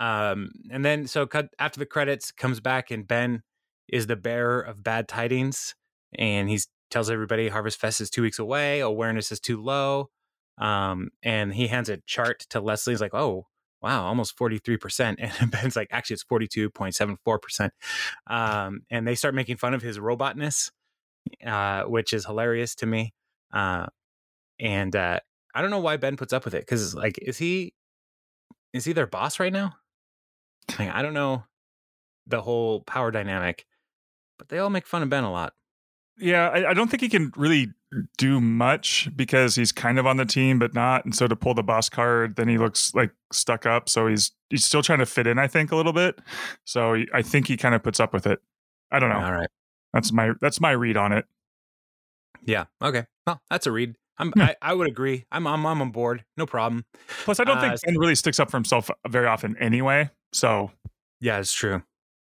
Um, 0.00 0.50
and 0.70 0.84
then 0.84 1.06
so 1.06 1.26
cut 1.26 1.48
after 1.58 1.78
the 1.78 1.86
credits 1.86 2.32
comes 2.32 2.60
back 2.60 2.90
and 2.90 3.06
Ben 3.06 3.42
is 3.88 4.06
the 4.06 4.16
bearer 4.16 4.60
of 4.60 4.82
bad 4.82 5.08
tidings, 5.08 5.74
and 6.18 6.48
he 6.48 6.58
tells 6.90 7.10
everybody 7.10 7.48
Harvest 7.48 7.80
Fest 7.80 8.00
is 8.00 8.10
two 8.10 8.22
weeks 8.22 8.38
away, 8.38 8.80
awareness 8.80 9.30
is 9.32 9.40
too 9.40 9.60
low. 9.62 10.10
Um, 10.58 11.10
and 11.22 11.52
he 11.54 11.66
hands 11.66 11.88
a 11.88 11.98
chart 12.06 12.46
to 12.50 12.60
Leslie. 12.60 12.92
He's 12.92 13.00
like, 13.00 13.14
"Oh, 13.14 13.46
wow, 13.84 14.06
almost 14.06 14.36
43%. 14.36 15.16
And 15.40 15.50
Ben's 15.50 15.76
like, 15.76 15.88
actually, 15.92 16.14
it's 16.14 16.24
42.74%. 16.24 17.70
Um, 18.26 18.80
and 18.90 19.06
they 19.06 19.14
start 19.14 19.34
making 19.34 19.58
fun 19.58 19.74
of 19.74 19.82
his 19.82 19.98
robotness, 19.98 20.70
uh, 21.46 21.82
which 21.82 22.14
is 22.14 22.24
hilarious 22.24 22.74
to 22.76 22.86
me. 22.86 23.12
Uh, 23.52 23.86
and 24.58 24.96
uh, 24.96 25.20
I 25.54 25.60
don't 25.60 25.70
know 25.70 25.80
why 25.80 25.98
Ben 25.98 26.16
puts 26.16 26.32
up 26.32 26.46
with 26.46 26.54
it 26.54 26.62
because, 26.62 26.94
like, 26.94 27.18
is 27.20 27.38
he 27.38 27.74
is 28.72 28.84
he 28.84 28.92
their 28.92 29.06
boss 29.06 29.38
right 29.38 29.52
now? 29.52 29.74
Like, 30.78 30.94
I 30.94 31.02
don't 31.02 31.14
know 31.14 31.44
the 32.26 32.40
whole 32.40 32.80
power 32.80 33.10
dynamic, 33.10 33.66
but 34.38 34.48
they 34.48 34.58
all 34.58 34.70
make 34.70 34.86
fun 34.86 35.02
of 35.02 35.10
Ben 35.10 35.24
a 35.24 35.32
lot. 35.32 35.54
Yeah, 36.18 36.48
I, 36.48 36.70
I, 36.70 36.74
don't 36.74 36.88
think 36.88 37.00
he 37.00 37.08
can 37.08 37.32
really 37.36 37.72
do 38.18 38.40
much 38.40 39.08
because 39.16 39.56
he's 39.56 39.72
kind 39.72 39.98
of 39.98 40.06
on 40.06 40.16
the 40.16 40.24
team, 40.24 40.60
but 40.60 40.72
not. 40.72 41.04
And 41.04 41.14
so 41.14 41.26
to 41.26 41.34
pull 41.34 41.54
the 41.54 41.62
boss 41.62 41.88
card, 41.88 42.36
then 42.36 42.48
he 42.48 42.56
looks 42.56 42.94
like 42.94 43.10
stuck 43.32 43.66
up. 43.66 43.88
So 43.88 44.06
he's 44.06 44.30
he's 44.48 44.64
still 44.64 44.82
trying 44.82 45.00
to 45.00 45.06
fit 45.06 45.26
in, 45.26 45.40
I 45.40 45.48
think, 45.48 45.72
a 45.72 45.76
little 45.76 45.92
bit. 45.92 46.20
So 46.64 46.94
he, 46.94 47.08
I 47.12 47.22
think 47.22 47.48
he 47.48 47.56
kind 47.56 47.74
of 47.74 47.82
puts 47.82 47.98
up 47.98 48.12
with 48.12 48.26
it. 48.28 48.40
I 48.92 49.00
don't 49.00 49.10
know. 49.10 49.20
All 49.20 49.32
right, 49.32 49.48
that's 49.92 50.12
my 50.12 50.30
that's 50.40 50.60
my 50.60 50.70
read 50.70 50.96
on 50.96 51.12
it. 51.12 51.26
Yeah. 52.44 52.66
Okay. 52.82 53.06
Well, 53.26 53.40
that's 53.50 53.66
a 53.66 53.72
read. 53.72 53.96
I'm, 54.18 54.30
Hmm. 54.30 54.42
I, 54.42 54.56
I 54.62 54.74
would 54.74 54.86
agree. 54.86 55.24
I'm, 55.32 55.46
I'm, 55.46 55.66
I'm 55.66 55.80
on 55.80 55.90
board. 55.90 56.24
No 56.36 56.46
problem. 56.46 56.84
Plus, 57.24 57.40
I 57.40 57.44
don't 57.44 57.58
Uh, 57.58 57.62
think 57.62 57.80
Ben 57.84 57.98
really 57.98 58.14
sticks 58.14 58.38
up 58.38 58.50
for 58.50 58.56
himself 58.56 58.90
very 59.08 59.26
often 59.26 59.56
anyway. 59.58 60.10
So 60.34 60.70
Yeah, 61.20 61.38
it's 61.38 61.52
true. 61.52 61.82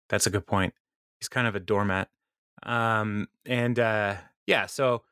That's 0.08 0.26
a 0.26 0.30
good 0.30 0.46
point. 0.46 0.74
He's 1.20 1.28
kind 1.28 1.46
of 1.46 1.54
a 1.54 1.60
doormat. 1.60 2.08
Um, 2.64 3.28
and 3.46 3.78
uh, 3.78 4.16
yeah, 4.46 4.66
so 4.66 5.02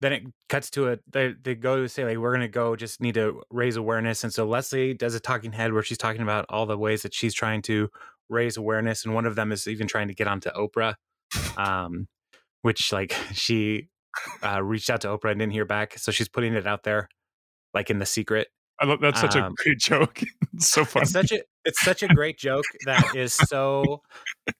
then 0.00 0.12
it 0.12 0.22
cuts 0.48 0.70
to 0.70 0.92
a 0.92 0.98
they 1.12 1.34
they 1.42 1.54
go 1.54 1.82
to 1.82 1.88
say 1.88 2.04
like 2.04 2.16
we're 2.16 2.32
gonna 2.32 2.48
go 2.48 2.74
just 2.76 3.00
need 3.00 3.14
to 3.14 3.42
raise 3.50 3.76
awareness, 3.76 4.24
and 4.24 4.32
so 4.32 4.46
Leslie 4.46 4.94
does 4.94 5.14
a 5.14 5.20
talking 5.20 5.52
head 5.52 5.72
where 5.72 5.82
she's 5.82 5.98
talking 5.98 6.22
about 6.22 6.46
all 6.48 6.66
the 6.66 6.78
ways 6.78 7.02
that 7.02 7.14
she's 7.14 7.34
trying 7.34 7.62
to 7.62 7.90
raise 8.28 8.56
awareness, 8.56 9.04
and 9.04 9.14
one 9.14 9.26
of 9.26 9.34
them 9.36 9.52
is 9.52 9.68
even 9.68 9.86
trying 9.86 10.08
to 10.08 10.14
get 10.14 10.26
onto 10.26 10.50
Oprah, 10.50 10.94
um, 11.56 12.08
which 12.62 12.92
like 12.92 13.14
she 13.32 13.88
uh, 14.42 14.62
reached 14.62 14.88
out 14.88 15.02
to 15.02 15.08
Oprah 15.08 15.32
and 15.32 15.40
didn't 15.40 15.52
hear 15.52 15.64
back, 15.66 15.98
so 15.98 16.10
she's 16.12 16.28
putting 16.28 16.54
it 16.54 16.66
out 16.66 16.84
there, 16.84 17.08
like 17.74 17.90
in 17.90 17.98
the 17.98 18.06
secret. 18.06 18.48
I 18.80 18.86
love 18.86 19.00
that's 19.00 19.20
such 19.20 19.36
Um, 19.36 19.52
a 19.52 19.62
great 19.62 19.78
joke. 19.80 20.22
it's 20.54 20.68
so 20.70 20.84
funny. 20.84 21.02
It's 21.02 21.12
such 21.12 21.32
a 21.32 21.40
it's 21.64 21.80
such 21.82 22.02
a 22.02 22.08
great 22.08 22.38
joke 22.38 22.64
that 22.86 23.14
is 23.14 23.34
so 23.34 24.02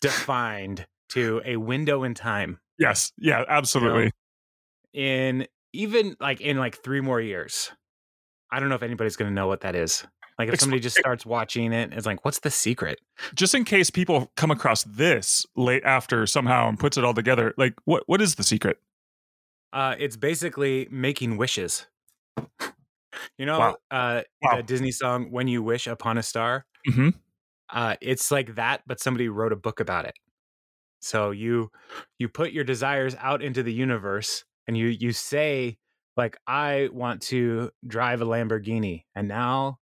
defined 0.00 0.86
to 1.10 1.40
a 1.44 1.56
window 1.56 2.04
in 2.04 2.14
time 2.14 2.60
yes, 2.78 3.12
yeah, 3.18 3.44
absolutely. 3.48 4.10
in 4.92 5.46
even 5.72 6.16
like 6.20 6.40
in 6.40 6.56
like 6.56 6.82
three 6.82 7.00
more 7.00 7.20
years. 7.20 7.70
I 8.50 8.58
don't 8.58 8.68
know 8.68 8.74
if 8.74 8.82
anybody's 8.82 9.14
going 9.16 9.30
to 9.30 9.34
know 9.34 9.46
what 9.46 9.60
that 9.60 9.76
is. 9.76 10.04
Like 10.38 10.48
if 10.52 10.58
somebody 10.58 10.80
just 10.80 10.96
starts 10.96 11.24
watching 11.26 11.72
it, 11.72 11.92
it's 11.92 12.06
like, 12.06 12.24
what's 12.24 12.40
the 12.40 12.50
secret? 12.50 12.98
Just 13.34 13.54
in 13.54 13.64
case 13.64 13.90
people 13.90 14.32
come 14.36 14.50
across 14.50 14.84
this 14.84 15.44
late 15.54 15.84
after 15.84 16.26
somehow 16.26 16.68
and 16.68 16.78
puts 16.78 16.96
it 16.96 17.04
all 17.04 17.12
together, 17.14 17.54
like 17.58 17.74
what 17.84 18.04
what 18.06 18.20
is 18.22 18.36
the 18.36 18.42
secret? 18.42 18.78
Uh, 19.72 19.94
it's 19.98 20.16
basically 20.16 20.88
making 20.90 21.36
wishes. 21.36 21.86
you 23.38 23.46
know, 23.46 23.58
Wow. 23.58 23.76
uh, 23.90 24.22
Wow. 24.42 24.56
the 24.56 24.62
Disney 24.62 24.90
song 24.92 25.30
"When 25.30 25.46
You 25.46 25.62
Wish 25.62 25.86
Upon 25.86 26.16
a 26.18 26.22
Star." 26.22 26.64
Mhm. 26.88 27.14
Uh, 27.70 27.96
it's 28.00 28.30
like 28.30 28.56
that, 28.56 28.82
but 28.86 29.00
somebody 29.00 29.28
wrote 29.28 29.52
a 29.52 29.56
book 29.56 29.80
about 29.80 30.04
it. 30.06 30.14
So 31.00 31.30
you 31.32 31.70
you 32.18 32.28
put 32.28 32.52
your 32.52 32.64
desires 32.64 33.16
out 33.20 33.42
into 33.42 33.62
the 33.62 33.72
universe, 33.72 34.44
and 34.68 34.76
you 34.76 34.88
you 34.88 35.12
say 35.12 35.78
like, 36.16 36.38
"I 36.46 36.90
want 36.92 37.22
to 37.24 37.70
drive 37.86 38.22
a 38.22 38.26
Lamborghini," 38.26 39.04
and 39.14 39.28
now 39.28 39.78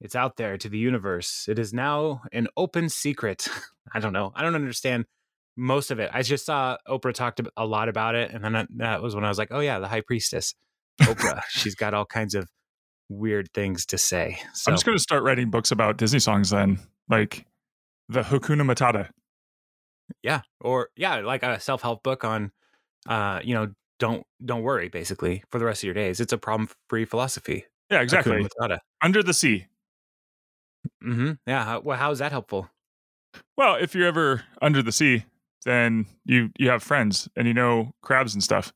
it's 0.00 0.16
out 0.16 0.36
there 0.36 0.58
to 0.58 0.68
the 0.68 0.78
universe. 0.78 1.46
It 1.48 1.58
is 1.58 1.72
now 1.74 2.22
an 2.32 2.48
open 2.56 2.88
secret. 2.90 3.48
I 3.94 4.00
don't 4.00 4.12
know. 4.14 4.32
I 4.36 4.42
don't 4.42 4.54
understand 4.56 5.06
most 5.56 5.90
of 5.90 6.00
it. 6.00 6.10
I 6.14 6.22
just 6.22 6.46
saw 6.46 6.78
Oprah 6.88 7.14
talked 7.14 7.40
a 7.56 7.66
lot 7.66 7.88
about 7.88 8.14
it, 8.16 8.32
and 8.32 8.44
then 8.44 8.68
that 8.78 9.02
was 9.02 9.14
when 9.16 9.24
I 9.24 9.28
was 9.30 9.38
like, 9.38 9.48
"Oh 9.52 9.60
yeah, 9.60 9.78
the 9.80 9.88
High 9.88 10.02
Priestess, 10.02 10.54
Oprah. 11.02 11.42
She's 11.50 11.74
got 11.76 11.94
all 11.94 12.06
kinds 12.06 12.34
of 12.36 12.48
weird 13.08 13.52
things 13.52 13.86
to 13.86 13.98
say." 13.98 14.38
So 14.54 14.70
I'm 14.70 14.74
just 14.74 14.84
going 14.86 14.96
to 14.96 15.02
start 15.02 15.22
writing 15.22 15.50
books 15.50 15.70
about 15.70 15.96
Disney 15.98 16.18
songs 16.20 16.50
then, 16.50 16.78
like 17.08 17.46
the 18.08 18.22
Hakuna 18.22 18.62
Matata. 18.62 19.10
yeah, 20.22 20.42
or 20.60 20.88
yeah, 20.96 21.16
like 21.16 21.42
a 21.42 21.60
self 21.60 21.82
help 21.82 22.02
book 22.02 22.24
on, 22.24 22.52
uh, 23.08 23.40
you 23.42 23.54
know, 23.54 23.68
don't 23.98 24.24
don't 24.44 24.62
worry. 24.62 24.88
Basically, 24.88 25.42
for 25.50 25.58
the 25.58 25.64
rest 25.64 25.82
of 25.82 25.86
your 25.86 25.94
days, 25.94 26.20
it's 26.20 26.32
a 26.32 26.38
problem 26.38 26.68
free 26.88 27.04
philosophy. 27.04 27.64
Yeah, 27.90 28.00
exactly. 28.02 28.46
Under 29.02 29.22
the 29.22 29.34
sea. 29.34 29.66
Mm-hmm. 31.02 31.32
Yeah. 31.46 31.78
Well, 31.82 31.96
how 31.98 32.10
is 32.10 32.18
that 32.18 32.32
helpful? 32.32 32.68
Well, 33.56 33.76
if 33.76 33.94
you're 33.94 34.06
ever 34.06 34.42
under 34.62 34.82
the 34.82 34.92
sea, 34.92 35.24
then 35.64 36.06
you 36.24 36.50
you 36.58 36.68
have 36.70 36.82
friends 36.82 37.28
and 37.36 37.46
you 37.48 37.54
know 37.54 37.92
crabs 38.02 38.34
and 38.34 38.42
stuff. 38.42 38.72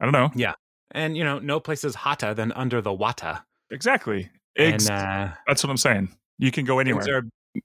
I 0.00 0.04
don't 0.04 0.12
know 0.12 0.30
Yeah. 0.34 0.54
And 0.90 1.16
you 1.16 1.24
know, 1.24 1.38
no 1.38 1.60
place 1.60 1.84
is 1.84 1.94
hotter 1.94 2.34
than 2.34 2.52
under 2.52 2.80
the 2.80 2.92
water. 2.92 3.44
Exactly. 3.72 4.30
Ex- 4.56 4.88
and 4.88 5.00
uh, 5.00 5.32
that's 5.46 5.64
what 5.64 5.70
I'm 5.70 5.76
saying. 5.76 6.08
You 6.38 6.50
can 6.50 6.64
go 6.64 6.78
anywhere. 6.78 7.02
things 7.02 7.14
are 7.14 7.62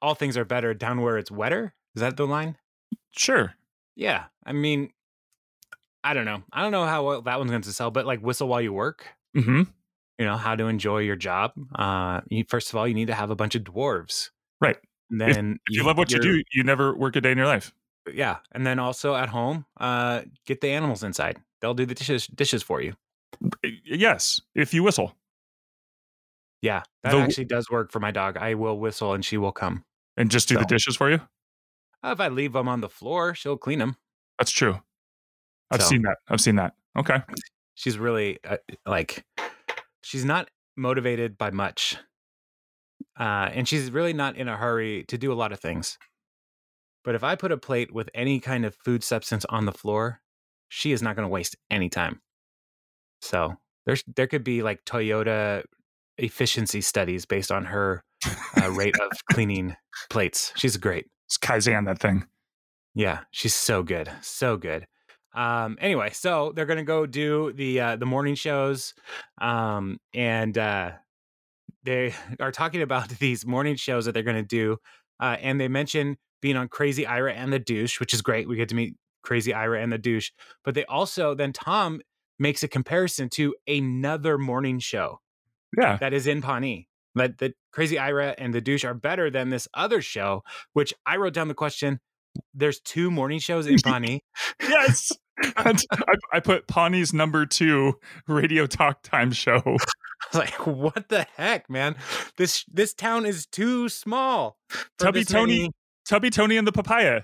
all 0.00 0.14
things 0.14 0.36
are 0.36 0.44
better 0.44 0.74
down 0.74 1.00
where 1.00 1.18
it's 1.18 1.30
wetter. 1.30 1.74
Is 1.94 2.00
that 2.00 2.16
the 2.16 2.26
line? 2.26 2.56
sure. 3.14 3.54
Yeah. 3.94 4.24
I 4.44 4.52
mean, 4.52 4.90
I 6.02 6.14
don't 6.14 6.24
know. 6.24 6.42
I 6.52 6.62
don't 6.62 6.72
know 6.72 6.86
how 6.86 7.04
well 7.06 7.22
that 7.22 7.38
one's 7.38 7.50
going 7.50 7.62
to 7.62 7.72
sell, 7.72 7.90
but 7.90 8.06
like 8.06 8.20
whistle 8.20 8.48
while 8.48 8.60
you 8.60 8.72
work. 8.72 9.06
hmm 9.34 9.62
You 10.18 10.24
know 10.26 10.36
how 10.36 10.56
to 10.56 10.66
enjoy 10.66 10.98
your 10.98 11.16
job. 11.16 11.52
Uh, 11.74 12.22
you, 12.28 12.44
first 12.48 12.70
of 12.70 12.76
all, 12.76 12.88
you 12.88 12.94
need 12.94 13.08
to 13.08 13.14
have 13.14 13.30
a 13.30 13.36
bunch 13.36 13.54
of 13.54 13.62
dwarves. 13.62 14.30
Right. 14.60 14.78
And 15.10 15.20
then 15.20 15.58
If 15.68 15.76
you 15.76 15.84
love 15.84 15.98
what 15.98 16.10
you 16.10 16.20
do, 16.20 16.42
you 16.52 16.64
never 16.64 16.94
work 16.96 17.16
a 17.16 17.20
day 17.20 17.32
in 17.32 17.38
your 17.38 17.46
life. 17.46 17.72
Yeah, 18.12 18.38
and 18.50 18.66
then 18.66 18.78
also 18.80 19.14
at 19.14 19.28
home, 19.28 19.64
uh, 19.78 20.22
get 20.46 20.60
the 20.60 20.70
animals 20.70 21.04
inside. 21.04 21.36
They'll 21.60 21.74
do 21.74 21.86
the 21.86 21.94
dishes 21.94 22.26
dishes 22.26 22.62
for 22.62 22.80
you. 22.80 22.94
Yes, 23.84 24.40
if 24.56 24.74
you 24.74 24.82
whistle 24.82 25.14
Yeah, 26.62 26.82
that 27.02 27.12
The- 27.12 27.18
actually 27.18 27.44
does 27.46 27.68
work 27.70 27.90
for 27.92 28.00
my 28.00 28.10
dog. 28.12 28.36
I 28.36 28.54
will 28.54 28.78
whistle 28.78 29.12
and 29.14 29.24
she 29.24 29.36
will 29.36 29.52
come. 29.52 29.84
and 30.16 30.30
just 30.30 30.46
do 30.48 30.56
the 30.58 30.64
dishes 30.66 30.94
for 30.96 31.10
you. 31.10 31.20
Uh, 32.04 32.10
if 32.12 32.20
I 32.20 32.28
leave 32.28 32.52
them 32.52 32.68
on 32.68 32.80
the 32.82 32.88
floor, 32.90 33.34
she'll 33.34 33.56
clean 33.56 33.78
them. 33.78 33.96
That's 34.38 34.50
true. 34.50 34.82
I've 35.70 35.80
So- 35.82 35.88
seen 35.88 36.02
that. 36.02 36.18
I've 36.28 36.40
seen 36.40 36.56
that. 36.56 36.74
Okay. 36.98 37.22
She's 37.74 37.96
really 37.98 38.38
uh, 38.44 38.58
like, 38.84 39.24
she's 40.02 40.24
not 40.26 40.50
motivated 40.76 41.38
by 41.38 41.50
much, 41.50 41.96
uh, 43.18 43.48
and 43.52 43.66
she's 43.66 43.90
really 43.90 44.12
not 44.12 44.36
in 44.36 44.48
a 44.48 44.56
hurry 44.56 45.04
to 45.08 45.16
do 45.16 45.32
a 45.32 45.34
lot 45.34 45.52
of 45.52 45.60
things. 45.60 45.96
But 47.04 47.14
if 47.14 47.24
I 47.24 47.34
put 47.34 47.50
a 47.50 47.56
plate 47.56 47.90
with 47.92 48.10
any 48.14 48.38
kind 48.38 48.64
of 48.66 48.74
food 48.84 49.02
substance 49.02 49.44
on 49.46 49.64
the 49.64 49.72
floor, 49.72 50.20
she 50.68 50.92
is 50.92 51.00
not 51.02 51.16
going 51.16 51.24
to 51.26 51.32
waste 51.32 51.56
any 51.70 51.88
time. 51.88 52.20
So 53.22 53.56
there's 53.86 54.04
there 54.14 54.26
could 54.26 54.44
be 54.44 54.62
like 54.62 54.84
Toyota 54.84 55.64
efficiency 56.18 56.80
studies 56.80 57.26
based 57.26 57.50
on 57.50 57.64
her 57.66 58.02
uh, 58.60 58.70
rate 58.76 58.98
of 59.00 59.10
cleaning 59.32 59.76
plates. 60.10 60.52
She's 60.56 60.76
great. 60.76 61.06
It's 61.26 61.38
Kaizen 61.38 61.86
that 61.86 61.98
thing. 61.98 62.26
Yeah, 62.94 63.20
she's 63.30 63.54
so 63.54 63.82
good, 63.82 64.10
so 64.20 64.56
good. 64.56 64.86
Um, 65.34 65.78
anyway, 65.80 66.10
so 66.12 66.52
they're 66.54 66.66
gonna 66.66 66.84
go 66.84 67.06
do 67.06 67.52
the 67.54 67.80
uh, 67.80 67.96
the 67.96 68.04
morning 68.04 68.34
shows, 68.34 68.92
um, 69.40 69.98
and 70.12 70.56
uh, 70.58 70.92
they 71.84 72.14
are 72.40 72.52
talking 72.52 72.82
about 72.82 73.08
these 73.08 73.46
morning 73.46 73.76
shows 73.76 74.04
that 74.04 74.12
they're 74.12 74.22
gonna 74.22 74.42
do, 74.42 74.76
uh, 75.20 75.36
and 75.40 75.58
they 75.58 75.68
mention 75.68 76.18
being 76.42 76.56
on 76.56 76.68
Crazy 76.68 77.06
Ira 77.06 77.32
and 77.32 77.52
the 77.52 77.58
Douche, 77.58 77.98
which 77.98 78.12
is 78.12 78.20
great. 78.20 78.46
We 78.46 78.56
get 78.56 78.68
to 78.70 78.74
meet 78.74 78.94
Crazy 79.22 79.54
Ira 79.54 79.80
and 79.80 79.90
the 79.90 79.98
Douche, 79.98 80.30
but 80.64 80.74
they 80.74 80.84
also 80.84 81.34
then 81.34 81.52
Tom 81.52 82.00
makes 82.38 82.62
a 82.62 82.68
comparison 82.68 83.30
to 83.30 83.54
another 83.66 84.36
morning 84.36 84.80
show 84.80 85.20
Yeah. 85.78 85.96
that 85.98 86.12
is 86.12 86.26
in 86.26 86.42
Pawnee. 86.42 86.88
That 87.14 87.38
the 87.38 87.52
Crazy 87.72 87.98
Ira 87.98 88.34
and 88.38 88.54
the 88.54 88.60
Douche 88.60 88.84
are 88.84 88.94
better 88.94 89.30
than 89.30 89.50
this 89.50 89.68
other 89.74 90.00
show, 90.00 90.42
which 90.72 90.94
I 91.04 91.16
wrote 91.16 91.34
down 91.34 91.48
the 91.48 91.54
question. 91.54 92.00
There's 92.54 92.80
two 92.80 93.10
morning 93.10 93.38
shows 93.38 93.66
in 93.66 93.76
Pawnee. 93.84 94.22
Yes. 94.60 95.12
And 95.56 95.78
I, 95.92 96.14
I 96.32 96.40
put 96.40 96.66
Pawnee's 96.68 97.12
number 97.12 97.44
two 97.46 97.94
radio 98.26 98.66
talk 98.66 99.02
time 99.02 99.32
show. 99.32 99.56
I 99.66 99.70
was 99.70 100.34
like, 100.34 100.66
what 100.66 101.08
the 101.08 101.26
heck, 101.36 101.68
man? 101.68 101.96
This 102.38 102.64
this 102.72 102.94
town 102.94 103.26
is 103.26 103.44
too 103.46 103.88
small. 103.88 104.56
Tubby 104.98 105.24
Tony- 105.24 105.58
many- 105.62 105.72
Tubby 106.08 106.30
Tony 106.30 106.56
and 106.56 106.66
the 106.66 106.72
Papaya. 106.72 107.22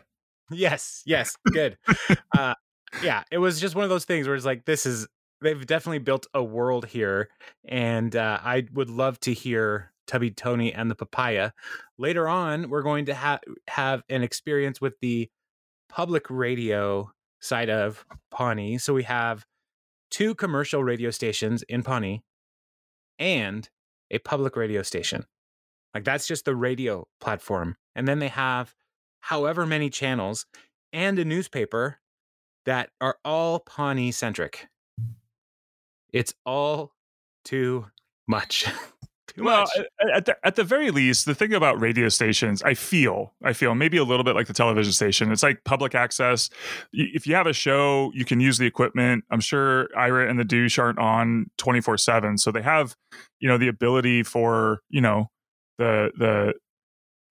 Yes, 0.50 1.02
yes, 1.06 1.32
good. 1.52 1.76
uh, 2.36 2.54
yeah, 3.02 3.22
it 3.30 3.38
was 3.38 3.60
just 3.60 3.74
one 3.74 3.84
of 3.84 3.90
those 3.90 4.04
things 4.04 4.26
where 4.26 4.34
it's 4.34 4.46
like, 4.46 4.64
this 4.64 4.84
is 4.86 5.06
they've 5.40 5.66
definitely 5.66 6.00
built 6.00 6.26
a 6.34 6.42
world 6.42 6.86
here, 6.86 7.28
and 7.64 8.14
uh, 8.14 8.38
I 8.42 8.66
would 8.72 8.90
love 8.90 9.20
to 9.20 9.32
hear 9.32 9.92
Tubby 10.06 10.30
Tony 10.30 10.72
and 10.72 10.90
the 10.90 10.94
Papaya. 10.94 11.52
Later 11.98 12.28
on, 12.28 12.70
we're 12.70 12.82
going 12.82 13.06
to 13.06 13.14
have 13.14 13.40
have 13.68 14.02
an 14.08 14.22
experience 14.22 14.80
with 14.80 14.94
the 15.00 15.28
public 15.88 16.28
radio 16.28 17.12
side 17.40 17.70
of 17.70 18.04
Pawnee. 18.30 18.78
So 18.78 18.94
we 18.94 19.04
have 19.04 19.44
two 20.10 20.34
commercial 20.34 20.82
radio 20.82 21.10
stations 21.10 21.62
in 21.62 21.82
Pawnee 21.82 22.22
and 23.18 23.68
a 24.10 24.18
public 24.18 24.56
radio 24.56 24.82
station. 24.82 25.24
Like 25.94 26.04
that's 26.04 26.26
just 26.26 26.44
the 26.44 26.56
radio 26.56 27.06
platform. 27.20 27.76
And 27.94 28.06
then 28.06 28.18
they 28.18 28.28
have 28.28 28.74
however 29.20 29.66
many 29.66 29.90
channels 29.90 30.46
and 30.92 31.18
a 31.18 31.24
newspaper 31.24 31.98
that 32.64 32.90
are 33.00 33.18
all 33.24 33.60
Pawnee 33.60 34.12
centric. 34.12 34.68
It's 36.12 36.34
all 36.46 36.92
too 37.44 37.86
much. 38.26 38.64
too 39.28 39.44
Well, 39.44 39.60
much. 39.60 39.70
at- 39.78 40.10
at 40.16 40.24
the, 40.26 40.36
at 40.46 40.56
the 40.56 40.64
very 40.64 40.90
least, 40.90 41.26
the 41.26 41.34
thing 41.34 41.52
about 41.52 41.78
radio 41.80 42.08
stations, 42.08 42.62
I 42.62 42.74
feel, 42.74 43.34
I 43.42 43.52
feel 43.52 43.74
maybe 43.74 43.96
a 43.98 44.04
little 44.04 44.24
bit 44.24 44.34
like 44.34 44.46
the 44.46 44.52
television 44.54 44.92
station. 44.92 45.30
It's 45.32 45.42
like 45.42 45.64
public 45.64 45.94
access. 45.94 46.48
If 46.92 47.26
you 47.26 47.34
have 47.34 47.46
a 47.46 47.52
show, 47.52 48.10
you 48.14 48.24
can 48.24 48.40
use 48.40 48.58
the 48.58 48.66
equipment. 48.66 49.24
I'm 49.30 49.40
sure 49.40 49.88
Ira 49.96 50.28
and 50.30 50.38
the 50.38 50.44
douche 50.44 50.78
aren't 50.78 50.98
on 50.98 51.50
24 51.58 51.98
seven, 51.98 52.38
so 52.38 52.50
they 52.50 52.62
have, 52.62 52.94
you 53.40 53.48
know, 53.48 53.58
the 53.58 53.68
ability 53.68 54.22
for 54.22 54.80
you 54.88 55.00
know 55.02 55.30
the 55.78 56.10
the 56.16 56.54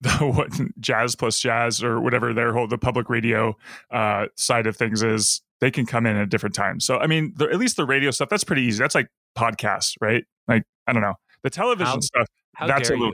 the 0.00 0.10
what 0.24 0.52
jazz 0.78 1.16
plus 1.16 1.40
jazz 1.40 1.82
or 1.82 2.00
whatever 2.00 2.32
their 2.32 2.52
whole 2.52 2.68
the 2.68 2.78
public 2.78 3.10
radio 3.10 3.56
uh, 3.90 4.26
side 4.36 4.66
of 4.68 4.76
things 4.76 5.02
is. 5.02 5.42
They 5.60 5.70
can 5.70 5.86
come 5.86 6.06
in 6.06 6.16
at 6.16 6.28
different 6.28 6.54
times. 6.54 6.84
So 6.86 6.98
I 6.98 7.06
mean, 7.06 7.32
the, 7.36 7.46
at 7.50 7.58
least 7.58 7.76
the 7.76 7.84
radio 7.86 8.10
stuff 8.10 8.28
that's 8.28 8.44
pretty 8.44 8.62
easy. 8.62 8.78
That's 8.78 8.94
like 8.94 9.08
podcasts, 9.36 9.94
right? 10.00 10.24
Like 10.46 10.62
I 10.86 10.92
don't 10.92 11.02
know 11.02 11.14
the 11.42 11.50
television 11.50 11.94
How- 11.94 12.00
stuff. 12.00 12.26
How 12.54 12.66
that's 12.66 12.90
a 12.90 12.96
little- 12.96 13.12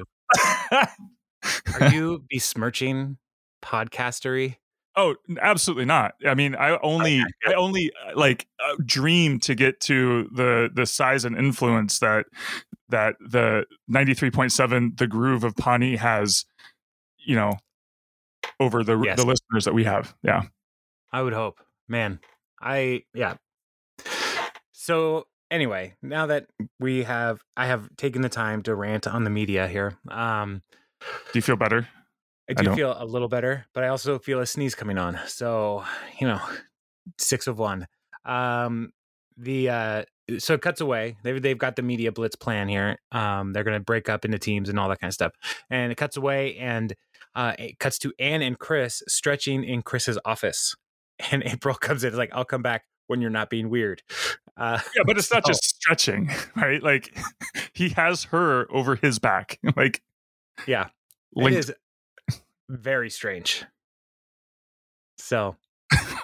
you? 0.73 0.79
Are 1.80 1.89
you 1.93 2.25
besmirching 2.30 3.19
podcastery? 3.63 4.57
oh, 4.97 5.17
absolutely 5.41 5.85
not. 5.85 6.15
I 6.25 6.35
mean, 6.35 6.54
I 6.54 6.78
only, 6.80 7.21
I 7.47 7.54
only 7.54 7.91
uh, 8.07 8.17
like 8.17 8.47
uh, 8.65 8.76
dream 8.87 9.41
to 9.41 9.54
get 9.57 9.80
to 9.80 10.28
the 10.33 10.71
the 10.73 10.87
size 10.87 11.25
and 11.25 11.37
influence 11.37 11.99
that 11.99 12.26
that 12.91 13.17
the 13.21 13.67
ninety 13.89 14.15
three 14.15 14.30
point 14.30 14.52
seven, 14.52 14.93
the 14.97 15.07
groove 15.09 15.43
of 15.45 15.57
Pawnee 15.57 15.97
has, 15.97 16.45
you 17.19 17.35
know, 17.35 17.52
over 18.61 18.85
the 18.85 18.99
Yes. 19.00 19.19
the 19.19 19.26
listeners 19.26 19.65
that 19.65 19.75
we 19.75 19.85
have. 19.85 20.15
Yeah. 20.23 20.43
I 21.13 21.23
would 21.23 21.33
hope. 21.33 21.59
Man, 21.89 22.21
I 22.65 23.03
yeah. 23.15 23.35
So 24.73 25.27
anyway, 25.50 25.95
now 26.03 26.27
that 26.27 26.47
we 26.81 27.05
have 27.05 27.41
I 27.57 27.67
have 27.67 27.89
taken 27.97 28.23
the 28.23 28.29
time 28.29 28.63
to 28.63 28.75
rant 28.75 29.07
on 29.07 29.25
the 29.25 29.31
media 29.31 29.69
here. 29.69 29.99
Um 30.11 30.63
Do 31.33 31.39
you 31.39 31.43
feel 31.43 31.57
better? 31.57 31.89
I 32.49 32.53
I 32.53 32.55
do 32.55 32.65
don't- 32.65 32.77
feel 32.77 32.95
a 32.99 33.05
little 33.05 33.29
better, 33.29 33.67
but 33.75 33.85
I 33.85 33.89
also 33.89 34.19
feel 34.19 34.41
a 34.41 34.47
sneeze 34.47 34.75
coming 34.75 34.99
on. 34.99 35.19
So, 35.27 35.85
you 36.21 36.27
know, 36.27 36.41
six 37.19 37.47
of 37.47 37.59
one. 37.59 37.87
Um 38.25 38.93
the 39.37 39.69
uh 39.71 40.03
so 40.39 40.55
it 40.55 40.63
cuts 40.63 40.81
away. 40.81 41.17
They've 41.23 41.41
they've 41.41 41.59
got 41.59 41.77
the 41.77 41.83
media 41.83 42.13
blitz 42.13 42.37
plan 42.37 42.69
here. 42.69 42.99
Um 43.13 43.53
they're 43.53 43.65
gonna 43.65 43.81
break 43.81 44.09
up 44.09 44.25
into 44.25 44.39
teams 44.39 44.69
and 44.69 44.79
all 44.79 44.89
that 44.89 45.00
kind 45.00 45.11
of 45.11 45.15
stuff. 45.15 45.33
And 45.71 45.93
it 45.93 45.97
cuts 45.97 46.17
away 46.17 46.57
and 46.57 46.95
uh 47.35 47.55
it 47.59 47.79
cuts 47.79 47.99
to 48.00 48.13
Anne 48.19 48.43
and 48.43 48.59
Chris 48.59 49.03
stretching 49.09 49.65
in 49.65 49.83
Chris's 49.83 50.19
office. 50.25 50.75
And 51.31 51.43
April 51.45 51.75
comes 51.81 52.05
in, 52.05 52.09
It's 52.09 52.17
like, 52.17 52.31
I'll 52.33 52.45
come 52.45 52.63
back 52.63 52.85
when 53.07 53.21
you're 53.21 53.31
not 53.31 53.50
being 53.50 53.69
weird. 53.71 54.03
Uh 54.57 54.79
Yeah, 54.97 55.03
but 55.07 55.19
it's 55.19 55.31
not 55.33 55.45
so- 55.47 55.50
just 55.53 55.65
stretching, 55.65 56.31
right? 56.57 56.83
Like 56.83 57.17
he 57.73 57.91
has 57.91 58.25
her 58.25 58.67
over 58.73 58.97
his 58.97 59.19
back, 59.19 59.59
like 59.77 60.03
Yeah. 60.67 60.89
linked. 61.35 61.57
It 61.57 61.77
is 62.31 62.41
very 62.69 63.11
strange. 63.11 63.65
So, 65.19 65.57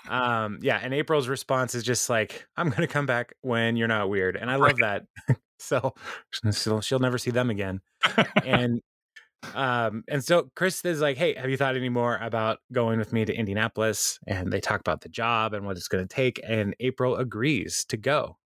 um, 0.09 0.59
yeah, 0.63 0.79
and 0.83 0.93
April's 0.93 1.29
response 1.29 1.75
is 1.75 1.85
just 1.85 2.11
like, 2.11 2.47
"I'm 2.57 2.71
gonna 2.71 2.87
come 2.89 3.07
back 3.07 3.35
when 3.43 3.77
you're 3.77 3.89
not 3.89 4.11
weird," 4.11 4.37
and 4.37 4.51
I 4.51 4.57
love 4.57 4.77
that. 4.79 5.05
so, 5.59 5.95
she'll, 6.53 6.81
she'll 6.81 6.99
never 6.99 7.17
see 7.19 7.31
them 7.31 7.51
again. 7.51 7.81
and, 8.45 8.81
um, 9.55 10.05
and 10.09 10.25
so 10.25 10.51
Chris 10.55 10.85
is 10.85 11.01
like, 11.01 11.17
"Hey, 11.17 11.35
have 11.35 11.51
you 11.51 11.57
thought 11.57 11.77
any 11.77 11.89
more 11.89 12.17
about 12.19 12.59
going 12.73 12.99
with 12.99 13.13
me 13.13 13.25
to 13.25 13.35
Indianapolis?" 13.35 14.19
And 14.27 14.53
they 14.53 14.61
talk 14.61 14.81
about 14.81 15.01
the 15.01 15.09
job 15.09 15.55
and 15.55 15.67
what 15.67 15.77
it's 15.77 15.89
going 15.89 16.07
to 16.07 16.15
take, 16.15 16.41
and 16.47 16.75
April 16.81 17.17
agrees 17.17 17.85
to 17.89 17.97
go. 17.97 18.37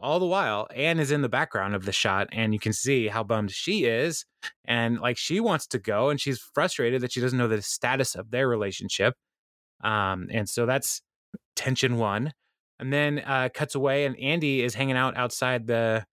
All 0.00 0.18
the 0.18 0.26
while, 0.26 0.66
Anne 0.74 0.98
is 0.98 1.12
in 1.12 1.22
the 1.22 1.28
background 1.28 1.74
of 1.74 1.84
the 1.84 1.92
shot, 1.92 2.28
and 2.32 2.52
you 2.52 2.58
can 2.58 2.72
see 2.72 3.06
how 3.08 3.22
bummed 3.22 3.52
she 3.52 3.84
is 3.84 4.24
and 4.64 4.98
like 5.00 5.16
she 5.16 5.40
wants 5.40 5.66
to 5.68 5.78
go 5.78 6.10
and 6.10 6.20
she's 6.20 6.38
frustrated 6.54 7.00
that 7.02 7.12
she 7.12 7.20
doesn't 7.20 7.38
know 7.38 7.48
the 7.48 7.62
status 7.62 8.14
of 8.14 8.30
their 8.30 8.48
relationship 8.48 9.14
um 9.82 10.28
and 10.30 10.48
so 10.48 10.66
that's 10.66 11.02
tension 11.56 11.98
one 11.98 12.32
and 12.78 12.92
then 12.92 13.20
uh 13.20 13.48
cuts 13.52 13.74
away 13.74 14.04
and 14.04 14.18
andy 14.18 14.62
is 14.62 14.74
hanging 14.74 14.96
out 14.96 15.16
outside 15.16 15.66
the 15.66 16.04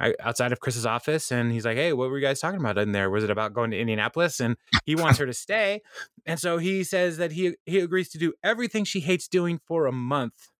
outside 0.00 0.52
of 0.52 0.60
chris's 0.60 0.84
office 0.84 1.30
and 1.30 1.52
he's 1.52 1.64
like 1.64 1.76
hey 1.76 1.92
what 1.92 2.10
were 2.10 2.18
you 2.18 2.24
guys 2.24 2.40
talking 2.40 2.60
about 2.60 2.76
in 2.76 2.92
there 2.92 3.08
was 3.08 3.24
it 3.24 3.30
about 3.30 3.54
going 3.54 3.70
to 3.70 3.78
indianapolis 3.78 4.40
and 4.40 4.56
he 4.84 4.94
wants 4.94 5.18
her 5.18 5.26
to 5.26 5.32
stay 5.32 5.80
and 6.26 6.40
so 6.40 6.58
he 6.58 6.82
says 6.82 7.16
that 7.16 7.32
he 7.32 7.54
he 7.64 7.78
agrees 7.78 8.08
to 8.08 8.18
do 8.18 8.32
everything 8.42 8.84
she 8.84 9.00
hates 9.00 9.28
doing 9.28 9.60
for 9.66 9.86
a 9.86 9.92
month 9.92 10.50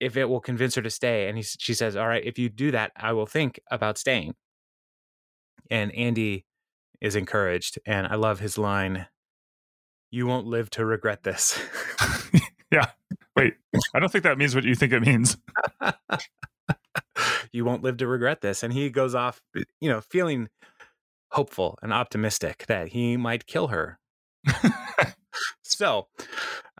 if 0.00 0.16
it 0.16 0.26
will 0.26 0.40
convince 0.40 0.74
her 0.74 0.82
to 0.82 0.90
stay 0.90 1.28
and 1.28 1.36
he, 1.36 1.44
she 1.44 1.74
says 1.74 1.96
all 1.96 2.08
right 2.08 2.24
if 2.24 2.38
you 2.38 2.48
do 2.48 2.70
that 2.70 2.92
i 2.96 3.12
will 3.12 3.26
think 3.26 3.60
about 3.70 3.98
staying 3.98 4.34
and 5.70 5.94
Andy 5.94 6.44
is 7.00 7.16
encouraged. 7.16 7.78
And 7.86 8.06
I 8.06 8.14
love 8.14 8.40
his 8.40 8.58
line, 8.58 9.06
You 10.10 10.26
won't 10.26 10.46
live 10.46 10.70
to 10.70 10.84
regret 10.84 11.22
this. 11.22 11.58
Yeah. 12.72 12.90
Wait, 13.36 13.54
I 13.94 14.00
don't 14.00 14.10
think 14.10 14.24
that 14.24 14.38
means 14.38 14.52
what 14.56 14.64
you 14.64 14.74
think 14.74 14.92
it 14.92 15.00
means. 15.00 15.36
you 17.56 17.64
won't 17.64 17.82
live 17.82 17.96
to 17.98 18.06
regret 18.06 18.42
this. 18.42 18.62
And 18.62 18.72
he 18.72 18.90
goes 18.90 19.14
off, 19.14 19.40
you 19.80 19.88
know, 19.90 20.00
feeling 20.00 20.48
hopeful 21.32 21.78
and 21.82 21.92
optimistic 21.92 22.66
that 22.68 22.88
he 22.88 23.16
might 23.16 23.46
kill 23.46 23.68
her. 23.68 23.98
so, 25.64 26.08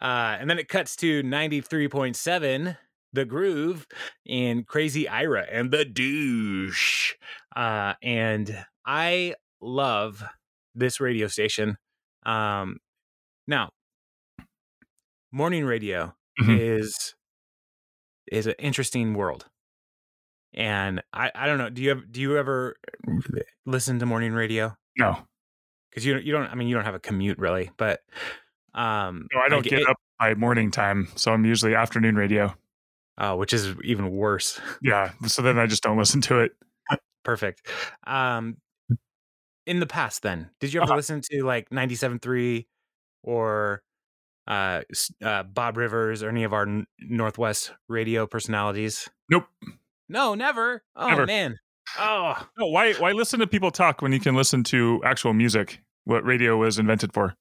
uh, 0.01 0.37
and 0.39 0.49
then 0.49 0.59
it 0.59 0.69
cuts 0.69 0.97
to 0.97 1.23
93.7, 1.23 2.77
The 3.13 3.25
Groove, 3.25 3.87
in 4.25 4.65
Crazy 4.65 5.09
Ira 5.09 5.47
and 5.51 5.71
the 5.71 5.85
Douche. 5.85 7.15
Uh, 7.55 7.95
and 8.03 8.65
I 8.87 9.35
love 9.61 10.23
this 10.75 11.01
radio 11.01 11.27
station. 11.27 11.77
Um, 12.25 12.79
now, 13.47 13.71
morning 15.33 15.65
radio 15.65 16.15
Mhm. 16.41 16.59
is 16.61 17.15
is 18.31 18.47
an 18.47 18.55
interesting 18.59 19.15
world. 19.15 19.47
And 20.57 21.03
I, 21.13 21.31
I 21.35 21.47
don't 21.47 21.59
know. 21.59 21.69
Do 21.71 21.83
you 21.83 21.91
have, 21.91 22.11
do 22.11 22.21
you 22.21 22.39
ever 22.39 22.77
listen 23.67 23.99
to 23.99 24.07
morning 24.07 24.33
radio? 24.33 24.77
No, 24.99 25.19
Because 25.91 26.07
you 26.07 26.17
you 26.19 26.33
don't. 26.33 26.47
I 26.51 26.55
mean, 26.55 26.69
you 26.69 26.75
don't 26.75 26.85
have 26.87 26.95
a 26.95 26.99
commute 27.01 27.39
really, 27.39 27.71
but 27.77 28.01
um, 28.75 29.27
no, 29.35 29.41
I 29.41 29.49
don't 29.49 29.59
like 29.63 29.71
get 29.71 29.81
it- 29.81 29.89
up 29.89 29.97
by 30.19 30.35
morning 30.35 30.71
time, 30.71 31.09
so 31.15 31.33
I'm 31.33 31.45
usually 31.45 31.75
afternoon 31.75 32.15
radio. 32.17 32.55
Oh, 33.19 33.37
which 33.37 33.53
is 33.53 33.75
even 33.85 34.11
worse. 34.11 34.61
Yeah, 34.83 35.13
so 35.27 35.43
then 35.43 35.59
I 35.59 35.67
just 35.67 35.83
don't 35.83 35.99
listen 35.99 36.21
to 36.23 36.41
it. 36.41 36.53
perfect. 37.25 37.67
Um, 38.07 38.57
in 39.67 39.81
the 39.81 39.87
past, 39.87 40.23
then, 40.23 40.51
did 40.61 40.73
you 40.73 40.81
ever 40.81 40.91
Uh-huh. 40.93 40.97
listen 40.97 41.21
to 41.33 41.43
like 41.45 41.69
97.3 41.71 42.67
or 43.23 43.83
uh, 44.47 44.83
uh, 45.23 45.43
Bob 45.43 45.77
Rivers 45.77 46.23
or 46.23 46.29
any 46.29 46.45
of 46.45 46.53
our 46.53 46.63
n- 46.63 46.87
Northwest 47.01 47.73
radio 47.89 48.27
personalities? 48.27 49.09
Nope. 49.31 49.47
No, 50.09 50.35
never. 50.35 50.83
Oh 50.95 51.09
Never. 51.09 51.27
man. 51.27 51.59
Oh, 51.99 52.35
No, 52.59 52.67
why 52.69 52.95
why 52.95 53.13
listen 53.13 53.41
to 53.41 53.47
people 53.47 53.71
talk 53.71 54.03
when 54.03 54.13
you 54.13 54.21
can 54.21 54.35
listen 54.35 54.63
to 54.65 55.01
actual 55.05 55.33
music? 55.33 55.81
What 56.05 56.25
radio 56.25 56.57
was 56.57 56.79
invented 56.79 57.13
for? 57.13 57.35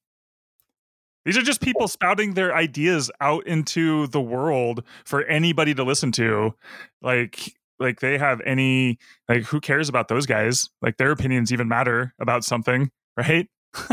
These 1.26 1.38
are 1.38 1.42
just 1.42 1.62
people 1.62 1.88
spouting 1.88 2.34
their 2.36 2.56
ideas 2.56 3.10
out 3.20 3.48
into 3.48 4.08
the 4.08 4.22
world 4.22 4.84
for 5.06 5.24
anybody 5.24 5.74
to 5.74 5.84
listen 5.84 6.12
to. 6.14 6.54
Like 7.02 7.54
like 7.80 8.00
they 8.00 8.18
have 8.18 8.42
any 8.46 9.00
like 9.28 9.44
who 9.44 9.60
cares 9.60 9.90
about 9.90 10.08
those 10.08 10.26
guys? 10.26 10.70
Like 10.82 10.98
their 10.98 11.12
opinions 11.12 11.52
even 11.52 11.68
matter 11.68 12.14
about 12.20 12.44
something, 12.44 12.92
right? 13.18 13.48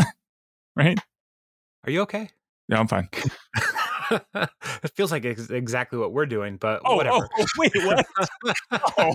right? 0.77 0.99
are 1.85 1.91
you 1.91 2.03
okay? 2.03 2.29
Yeah, 2.69 2.79
I'm 2.79 2.89
fine. 2.89 3.09
it 4.35 4.91
feels 4.95 5.11
like 5.13 5.25
it's 5.25 5.51
exactly 5.51 5.99
what 5.99 6.13
we're 6.13 6.27
doing, 6.27 6.57
but 6.57 6.81
Oh, 6.85 6.97
whatever. 6.97 7.17
oh, 7.17 7.29
oh, 7.39 7.47
wait, 7.59 7.73
what? 7.85 8.07
oh. 8.99 9.15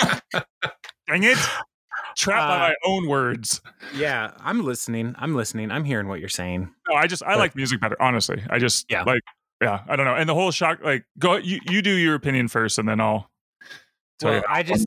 Dang 1.08 1.24
it. 1.24 1.38
Trapped 2.16 2.48
by 2.48 2.54
Uh, 2.56 2.58
my 2.58 2.74
own 2.84 3.08
words. 3.08 3.60
Yeah, 3.94 4.32
I'm 4.40 4.64
listening. 4.64 5.14
I'm 5.18 5.34
listening. 5.34 5.70
I'm 5.70 5.84
hearing 5.84 6.08
what 6.08 6.20
you're 6.20 6.28
saying. 6.28 6.70
No, 6.88 6.94
I 6.96 7.06
just 7.06 7.22
I 7.22 7.28
But- 7.34 7.38
like 7.38 7.56
music 7.56 7.80
better. 7.80 8.00
Honestly, 8.00 8.42
I 8.50 8.58
just 8.58 8.86
Yeah. 8.90 9.02
like 9.04 9.22
yeah. 9.62 9.80
I 9.88 9.96
don't 9.96 10.04
know. 10.06 10.14
And 10.14 10.28
the 10.28 10.34
whole 10.34 10.50
shock, 10.50 10.80
like 10.82 11.04
go 11.18 11.36
you 11.36 11.60
you 11.68 11.82
do 11.82 11.90
your 11.94 12.14
opinion 12.14 12.48
first, 12.48 12.78
and 12.78 12.88
then 12.88 13.00
I'll 13.00 13.28
tell 14.18 14.30
Well, 14.32 14.40
you. 14.40 14.44
I 14.48 14.62
just 14.62 14.86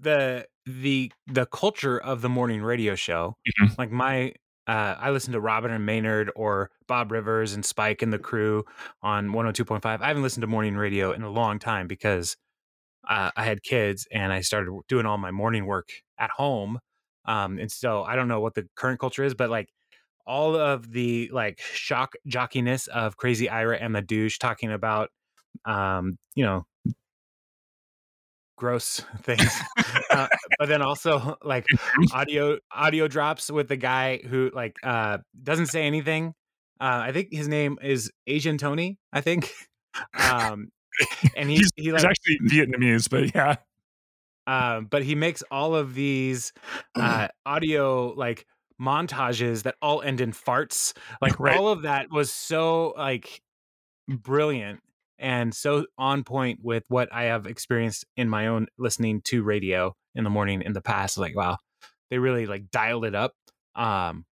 the 0.00 0.46
the 0.66 1.10
the 1.26 1.46
culture 1.46 1.98
of 1.98 2.22
the 2.22 2.28
morning 2.28 2.62
radio 2.62 2.94
show. 2.94 3.36
Mhm. 3.60 3.76
Like 3.78 3.90
my 3.90 4.32
uh 4.72 4.96
I 4.98 5.10
listen 5.10 5.32
to 5.32 5.40
Robin 5.40 5.70
and 5.70 5.84
Maynard 5.86 6.30
or 6.36 6.70
Bob 6.86 7.12
Rivers 7.12 7.52
and 7.54 7.64
Spike 7.64 8.02
and 8.02 8.12
the 8.12 8.18
crew 8.18 8.64
on 9.02 9.30
102.5. 9.30 10.00
I 10.00 10.08
haven't 10.08 10.22
listened 10.22 10.42
to 10.42 10.46
morning 10.46 10.76
radio 10.76 11.12
in 11.12 11.22
a 11.22 11.30
long 11.30 11.58
time 11.58 11.86
because 11.86 12.36
uh, 13.08 13.30
I 13.36 13.44
had 13.44 13.62
kids 13.62 14.06
and 14.12 14.32
I 14.32 14.42
started 14.42 14.70
doing 14.88 15.06
all 15.06 15.18
my 15.18 15.30
morning 15.30 15.66
work 15.66 15.90
at 16.18 16.30
home. 16.30 16.78
Um 17.26 17.58
and 17.58 17.70
so 17.70 18.02
I 18.04 18.16
don't 18.16 18.28
know 18.28 18.40
what 18.40 18.54
the 18.54 18.66
current 18.76 19.00
culture 19.00 19.24
is, 19.24 19.34
but 19.34 19.50
like 19.50 19.68
all 20.26 20.56
of 20.56 20.90
the 20.92 21.30
like 21.32 21.60
shock 21.60 22.12
jockiness 22.28 22.88
of 22.88 23.16
Crazy 23.16 23.48
Ira 23.48 23.76
and 23.78 23.94
the 23.94 24.02
douche 24.02 24.38
talking 24.38 24.72
about 24.72 25.10
um, 25.64 26.16
you 26.34 26.44
know, 26.44 26.66
gross 28.62 29.02
things. 29.22 29.50
uh, 30.10 30.28
but 30.58 30.68
then 30.68 30.82
also 30.82 31.36
like 31.42 31.66
audio 32.14 32.58
audio 32.70 33.08
drops 33.08 33.50
with 33.50 33.66
the 33.68 33.76
guy 33.76 34.18
who 34.18 34.50
like 34.54 34.76
uh 34.84 35.18
doesn't 35.42 35.66
say 35.66 35.82
anything. 35.82 36.34
Uh 36.80 37.02
I 37.08 37.12
think 37.12 37.28
his 37.32 37.48
name 37.48 37.78
is 37.82 38.10
Asian 38.26 38.56
Tony, 38.58 38.98
I 39.12 39.20
think. 39.20 39.52
Um 40.30 40.68
and 41.36 41.50
he 41.50 41.56
he's, 41.56 41.70
he 41.76 41.90
he's 41.90 42.04
actually 42.04 42.38
Vietnamese, 42.48 43.08
but 43.10 43.34
yeah, 43.34 43.56
um, 44.46 44.86
but 44.86 45.02
he 45.02 45.14
makes 45.14 45.42
all 45.50 45.74
of 45.74 45.94
these 45.94 46.52
uh, 46.94 47.28
audio 47.46 48.08
like 48.16 48.46
montages 48.80 49.62
that 49.64 49.76
all 49.82 50.02
end 50.02 50.20
in 50.20 50.32
farts. 50.32 50.92
Like 51.20 51.38
Right. 51.40 51.56
all 51.56 51.68
of 51.68 51.82
that 51.82 52.10
was 52.10 52.32
so 52.32 52.94
like 52.96 53.40
brilliant 54.08 54.80
and 55.22 55.54
so 55.54 55.86
on 55.96 56.24
point 56.24 56.58
with 56.62 56.82
what 56.88 57.08
I 57.12 57.24
have 57.24 57.46
experienced 57.46 58.04
in 58.16 58.28
my 58.28 58.48
own 58.48 58.66
listening 58.76 59.22
to 59.26 59.42
radio 59.42 59.94
in 60.14 60.24
the 60.24 60.30
morning 60.30 60.60
in 60.62 60.72
the 60.72 60.82
past. 60.82 61.16
Like 61.16 61.36
wow, 61.36 61.56
they 62.10 62.18
really 62.18 62.44
like 62.44 62.70
dialed 62.70 63.06
it 63.06 63.14
up. 63.14 63.32
Um, 63.74 64.26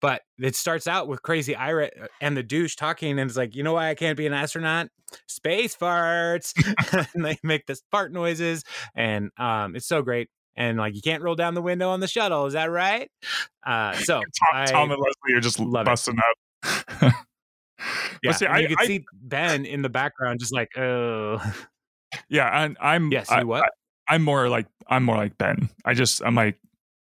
but 0.00 0.22
it 0.38 0.56
starts 0.56 0.86
out 0.86 1.08
with 1.08 1.22
crazy 1.22 1.54
Ira 1.54 1.90
uh, 2.02 2.06
and 2.20 2.36
the 2.36 2.42
douche 2.42 2.74
talking, 2.74 3.18
and 3.18 3.28
it's 3.28 3.36
like, 3.36 3.54
you 3.54 3.62
know 3.62 3.74
why 3.74 3.90
I 3.90 3.94
can't 3.94 4.16
be 4.16 4.26
an 4.26 4.32
astronaut? 4.32 4.88
Space 5.28 5.76
farts. 5.76 6.54
and 7.14 7.24
they 7.24 7.38
make 7.42 7.66
this 7.66 7.82
fart 7.90 8.12
noises, 8.12 8.64
and 8.94 9.30
um, 9.36 9.76
it's 9.76 9.86
so 9.86 10.02
great. 10.02 10.28
And 10.56 10.78
like, 10.78 10.94
you 10.94 11.02
can't 11.02 11.22
roll 11.22 11.36
down 11.36 11.54
the 11.54 11.62
window 11.62 11.90
on 11.90 12.00
the 12.00 12.08
shuttle. 12.08 12.46
Is 12.46 12.54
that 12.54 12.70
right? 12.70 13.10
Uh, 13.64 13.92
so 14.04 14.14
Tom, 14.14 14.24
I 14.54 14.64
Tom 14.66 14.90
and 14.90 15.00
Leslie 15.00 15.36
are 15.36 15.40
just 15.40 15.60
love 15.60 15.82
it. 15.82 15.90
busting 15.90 16.18
up. 16.18 17.14
Yeah, 18.22 18.32
see, 18.32 18.46
I, 18.46 18.58
you 18.58 18.68
can 18.68 18.76
I- 18.80 18.86
see 18.86 19.04
Ben 19.12 19.64
in 19.64 19.82
the 19.82 19.88
background, 19.88 20.40
just 20.40 20.52
like, 20.52 20.76
oh, 20.76 21.40
yeah, 22.28 22.64
and 22.64 22.76
I'm 22.80 23.10
yes, 23.10 23.30
I, 23.30 23.40
you 23.40 23.46
what? 23.46 23.70
I, 24.08 24.14
am 24.16 24.22
more 24.22 24.48
like 24.48 24.66
I'm 24.88 25.04
more 25.04 25.16
like 25.16 25.38
Ben. 25.38 25.68
I 25.84 25.94
just 25.94 26.22
I'm 26.22 26.34
like, 26.34 26.58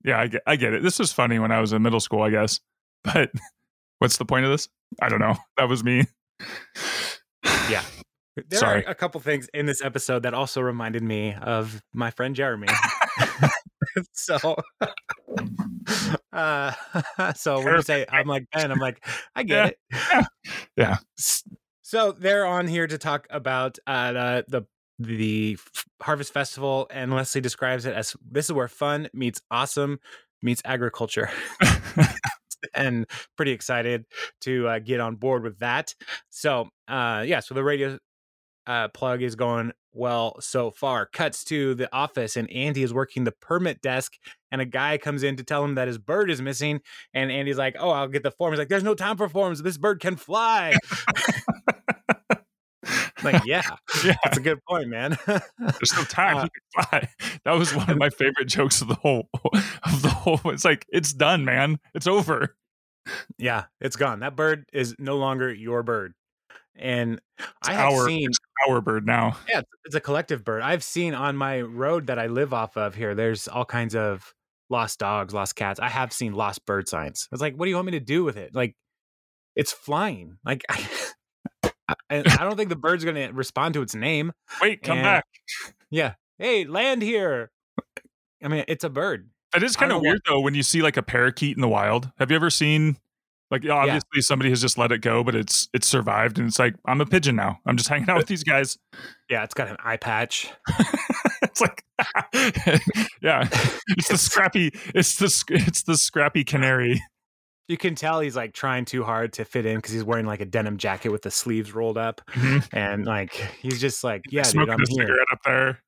yeah, 0.04 0.20
I 0.20 0.26
get 0.26 0.42
I 0.46 0.56
get 0.56 0.72
it. 0.74 0.82
This 0.82 0.98
was 0.98 1.12
funny 1.12 1.38
when 1.38 1.52
I 1.52 1.60
was 1.60 1.72
in 1.72 1.82
middle 1.82 2.00
school, 2.00 2.22
I 2.22 2.30
guess. 2.30 2.60
But 3.02 3.30
what's 3.98 4.18
the 4.18 4.26
point 4.26 4.44
of 4.44 4.50
this? 4.50 4.68
I 5.00 5.08
don't 5.08 5.20
know. 5.20 5.34
That 5.56 5.70
was 5.70 5.82
me. 5.82 6.04
Yeah. 7.70 7.82
There 8.48 8.60
Sorry. 8.60 8.86
are 8.86 8.90
a 8.90 8.94
couple 8.94 9.20
things 9.20 9.48
in 9.52 9.66
this 9.66 9.82
episode 9.82 10.22
that 10.22 10.32
also 10.32 10.62
reminded 10.62 11.02
me 11.02 11.34
of 11.34 11.82
my 11.92 12.10
friend 12.10 12.34
Jeremy. 12.34 12.68
so, 14.12 14.56
uh, 16.32 16.72
so 17.34 17.60
when 17.62 17.74
you 17.76 17.82
say 17.82 18.06
I'm 18.08 18.26
like 18.26 18.46
Ben, 18.52 18.70
I'm 18.70 18.78
like 18.78 19.04
I 19.34 19.42
get 19.42 19.76
Yeah. 19.92 20.20
it. 20.20 20.26
Yeah. 20.76 20.96
So 21.82 22.12
they're 22.12 22.46
on 22.46 22.68
here 22.68 22.86
to 22.86 22.98
talk 22.98 23.26
about 23.30 23.78
uh, 23.86 24.12
the 24.12 24.44
the 24.48 24.62
the 24.98 25.58
Harvest 26.02 26.32
Festival, 26.32 26.86
and 26.90 27.12
Leslie 27.12 27.40
describes 27.40 27.86
it 27.86 27.94
as 27.94 28.14
this 28.30 28.46
is 28.46 28.52
where 28.52 28.68
fun 28.68 29.08
meets 29.12 29.40
awesome 29.50 29.98
meets 30.42 30.62
agriculture, 30.64 31.30
and 32.74 33.06
pretty 33.36 33.52
excited 33.52 34.04
to 34.42 34.68
uh, 34.68 34.78
get 34.78 35.00
on 35.00 35.16
board 35.16 35.42
with 35.42 35.58
that. 35.60 35.94
So, 36.28 36.68
uh, 36.88 37.24
yeah, 37.26 37.40
so 37.40 37.54
the 37.54 37.64
radio 37.64 37.98
uh, 38.70 38.86
plug 38.88 39.20
is 39.20 39.34
going 39.34 39.72
well 39.92 40.36
so 40.40 40.70
far. 40.70 41.04
Cuts 41.06 41.42
to 41.44 41.74
the 41.74 41.92
office, 41.92 42.36
and 42.36 42.48
Andy 42.52 42.84
is 42.84 42.94
working 42.94 43.24
the 43.24 43.32
permit 43.32 43.82
desk, 43.82 44.12
and 44.52 44.60
a 44.60 44.64
guy 44.64 44.96
comes 44.96 45.24
in 45.24 45.34
to 45.36 45.42
tell 45.42 45.64
him 45.64 45.74
that 45.74 45.88
his 45.88 45.98
bird 45.98 46.30
is 46.30 46.40
missing. 46.40 46.80
And 47.12 47.32
Andy's 47.32 47.58
like, 47.58 47.74
"Oh, 47.80 47.90
I'll 47.90 48.06
get 48.06 48.22
the 48.22 48.30
forms." 48.30 48.58
Like, 48.58 48.68
"There's 48.68 48.84
no 48.84 48.94
time 48.94 49.16
for 49.16 49.28
forms. 49.28 49.60
This 49.62 49.76
bird 49.76 49.98
can 49.98 50.14
fly." 50.14 50.76
like, 53.24 53.42
yeah, 53.44 53.62
yeah. 54.04 54.14
that's 54.22 54.38
a 54.38 54.40
good 54.40 54.60
point, 54.68 54.88
man. 54.88 55.18
There's 55.26 55.96
no 55.96 56.04
time. 56.04 56.36
Uh, 56.36 56.42
he 56.44 56.50
can 56.50 56.84
fly. 56.84 57.08
That 57.44 57.58
was 57.58 57.74
one 57.74 57.90
of 57.90 57.98
my 57.98 58.10
favorite 58.10 58.46
jokes 58.46 58.82
of 58.82 58.88
the 58.88 58.94
whole 58.94 59.28
of 59.42 60.02
the 60.02 60.10
whole. 60.10 60.40
It's 60.44 60.64
like 60.64 60.86
it's 60.90 61.12
done, 61.12 61.44
man. 61.44 61.80
It's 61.92 62.06
over. 62.06 62.54
yeah, 63.36 63.64
it's 63.80 63.96
gone. 63.96 64.20
That 64.20 64.36
bird 64.36 64.66
is 64.72 64.94
no 65.00 65.16
longer 65.16 65.52
your 65.52 65.82
bird. 65.82 66.14
And 66.80 67.20
It's 67.38 67.68
I 67.68 67.72
have 67.74 67.92
our 67.92 68.06
seen 68.08 68.30
our 68.68 68.80
bird 68.80 69.06
now. 69.06 69.36
Yeah, 69.48 69.58
it's- 69.58 69.94
a 69.94 70.00
collective 70.00 70.44
bird. 70.44 70.62
I've 70.62 70.82
seen 70.82 71.14
on 71.14 71.36
my 71.36 71.60
road 71.60 72.06
that 72.08 72.18
I 72.18 72.26
live 72.26 72.52
off 72.54 72.76
of 72.76 72.94
here, 72.94 73.14
there's 73.14 73.46
all 73.48 73.64
kinds 73.64 73.94
of 73.94 74.34
lost 74.70 74.98
dogs, 74.98 75.34
lost 75.34 75.56
cats. 75.56 75.78
I 75.80 75.88
have 75.88 76.12
seen 76.12 76.32
lost 76.32 76.64
bird 76.66 76.88
signs. 76.88 77.28
It's 77.32 77.40
like, 77.42 77.54
what 77.54 77.66
do 77.66 77.70
you 77.70 77.76
want 77.76 77.86
me 77.86 77.92
to 77.92 78.00
do 78.00 78.24
with 78.24 78.36
it? 78.36 78.54
Like, 78.54 78.76
it's 79.56 79.72
flying. 79.72 80.38
Like, 80.44 80.62
I, 80.68 80.88
I, 81.88 81.98
I 82.10 82.44
don't 82.44 82.56
think 82.56 82.68
the 82.68 82.76
bird's 82.76 83.04
going 83.04 83.16
to 83.16 83.28
respond 83.32 83.74
to 83.74 83.82
its 83.82 83.94
name. 83.94 84.32
Wait, 84.62 84.82
come 84.82 84.98
And- 84.98 85.04
back. 85.04 85.24
Yeah. 85.90 86.14
Hey, 86.38 86.64
land 86.64 87.02
here. 87.02 87.50
I 88.42 88.48
mean, 88.48 88.64
it's 88.68 88.84
a 88.84 88.88
bird. 88.90 89.28
That 89.52 89.62
is 89.62 89.76
kind 89.76 89.90
of 89.92 89.96
know 89.98 90.02
weird 90.08 90.20
though 90.26 90.40
when 90.40 90.54
you 90.54 90.62
see 90.62 90.80
like 90.80 90.96
a 90.96 91.02
parakeet 91.02 91.56
in 91.56 91.60
the 91.60 91.68
wild. 91.68 92.10
Have 92.18 92.30
you 92.30 92.36
ever 92.36 92.48
seen 92.50 92.96
like 93.50 93.64
yeah, 93.64 93.72
obviously 93.72 94.20
somebody 94.20 94.50
has 94.50 94.60
just 94.60 94.78
let 94.78 94.92
it 94.92 95.00
go, 95.00 95.24
but 95.24 95.34
it's 95.34 95.68
it's 95.74 95.86
survived 95.86 96.38
and 96.38 96.48
it's 96.48 96.58
like 96.58 96.74
I'm 96.86 97.00
a 97.00 97.06
pigeon 97.06 97.36
now. 97.36 97.58
I'm 97.66 97.76
just 97.76 97.88
hanging 97.90 98.08
out 98.08 98.16
with 98.16 98.26
these 98.26 98.44
guys. 98.44 98.78
Yeah, 99.28 99.44
it's 99.44 99.54
got 99.54 99.68
an 99.68 99.76
eye 99.84 99.96
patch. 99.96 100.50
it's 101.42 101.60
like 101.60 101.84
yeah, 103.22 103.48
it's 103.88 104.08
the 104.08 104.18
scrappy 104.18 104.70
it's 104.94 105.16
the 105.16 105.44
it's 105.50 105.82
the 105.82 105.96
scrappy 105.96 106.44
canary. 106.44 107.00
You 107.68 107.76
can 107.76 107.94
tell 107.94 108.18
he's 108.18 108.34
like 108.34 108.52
trying 108.52 108.84
too 108.84 109.04
hard 109.04 109.32
to 109.34 109.44
fit 109.44 109.64
in 109.64 109.76
because 109.76 109.92
he's 109.92 110.02
wearing 110.02 110.26
like 110.26 110.40
a 110.40 110.44
denim 110.44 110.76
jacket 110.76 111.10
with 111.10 111.22
the 111.22 111.30
sleeves 111.30 111.72
rolled 111.72 111.98
up. 111.98 112.20
Mhm. 112.32 112.68
And 112.72 113.06
like, 113.06 113.32
he's 113.62 113.80
just 113.80 114.02
like, 114.02 114.22
yeah, 114.28 114.42
dude, 114.42 114.68
I'm 114.68 114.80
a 114.80 114.86
here. 114.88 115.16
up 115.32 115.38
there. 115.44 115.78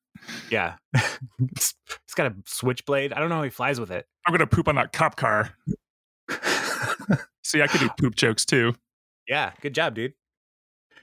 Yeah. 0.49 0.75
it's, 0.93 1.73
it's 2.05 2.13
got 2.15 2.31
a 2.31 2.35
switchblade. 2.45 3.11
I 3.11 3.19
don't 3.19 3.27
know 3.27 3.35
how 3.35 3.43
he 3.43 3.49
flies 3.49 3.81
with 3.81 3.91
it. 3.91 4.05
I'm 4.25 4.33
gonna 4.33 4.47
poop 4.47 4.69
on 4.69 4.75
that 4.75 4.93
cop 4.93 5.17
car. 5.17 5.49
See, 7.43 7.61
I 7.61 7.67
could 7.67 7.79
do 7.81 7.89
poop 7.99 8.15
jokes 8.15 8.45
too. 8.45 8.75
yeah, 9.27 9.51
good 9.61 9.73
job, 9.75 9.95
dude. 9.95 10.13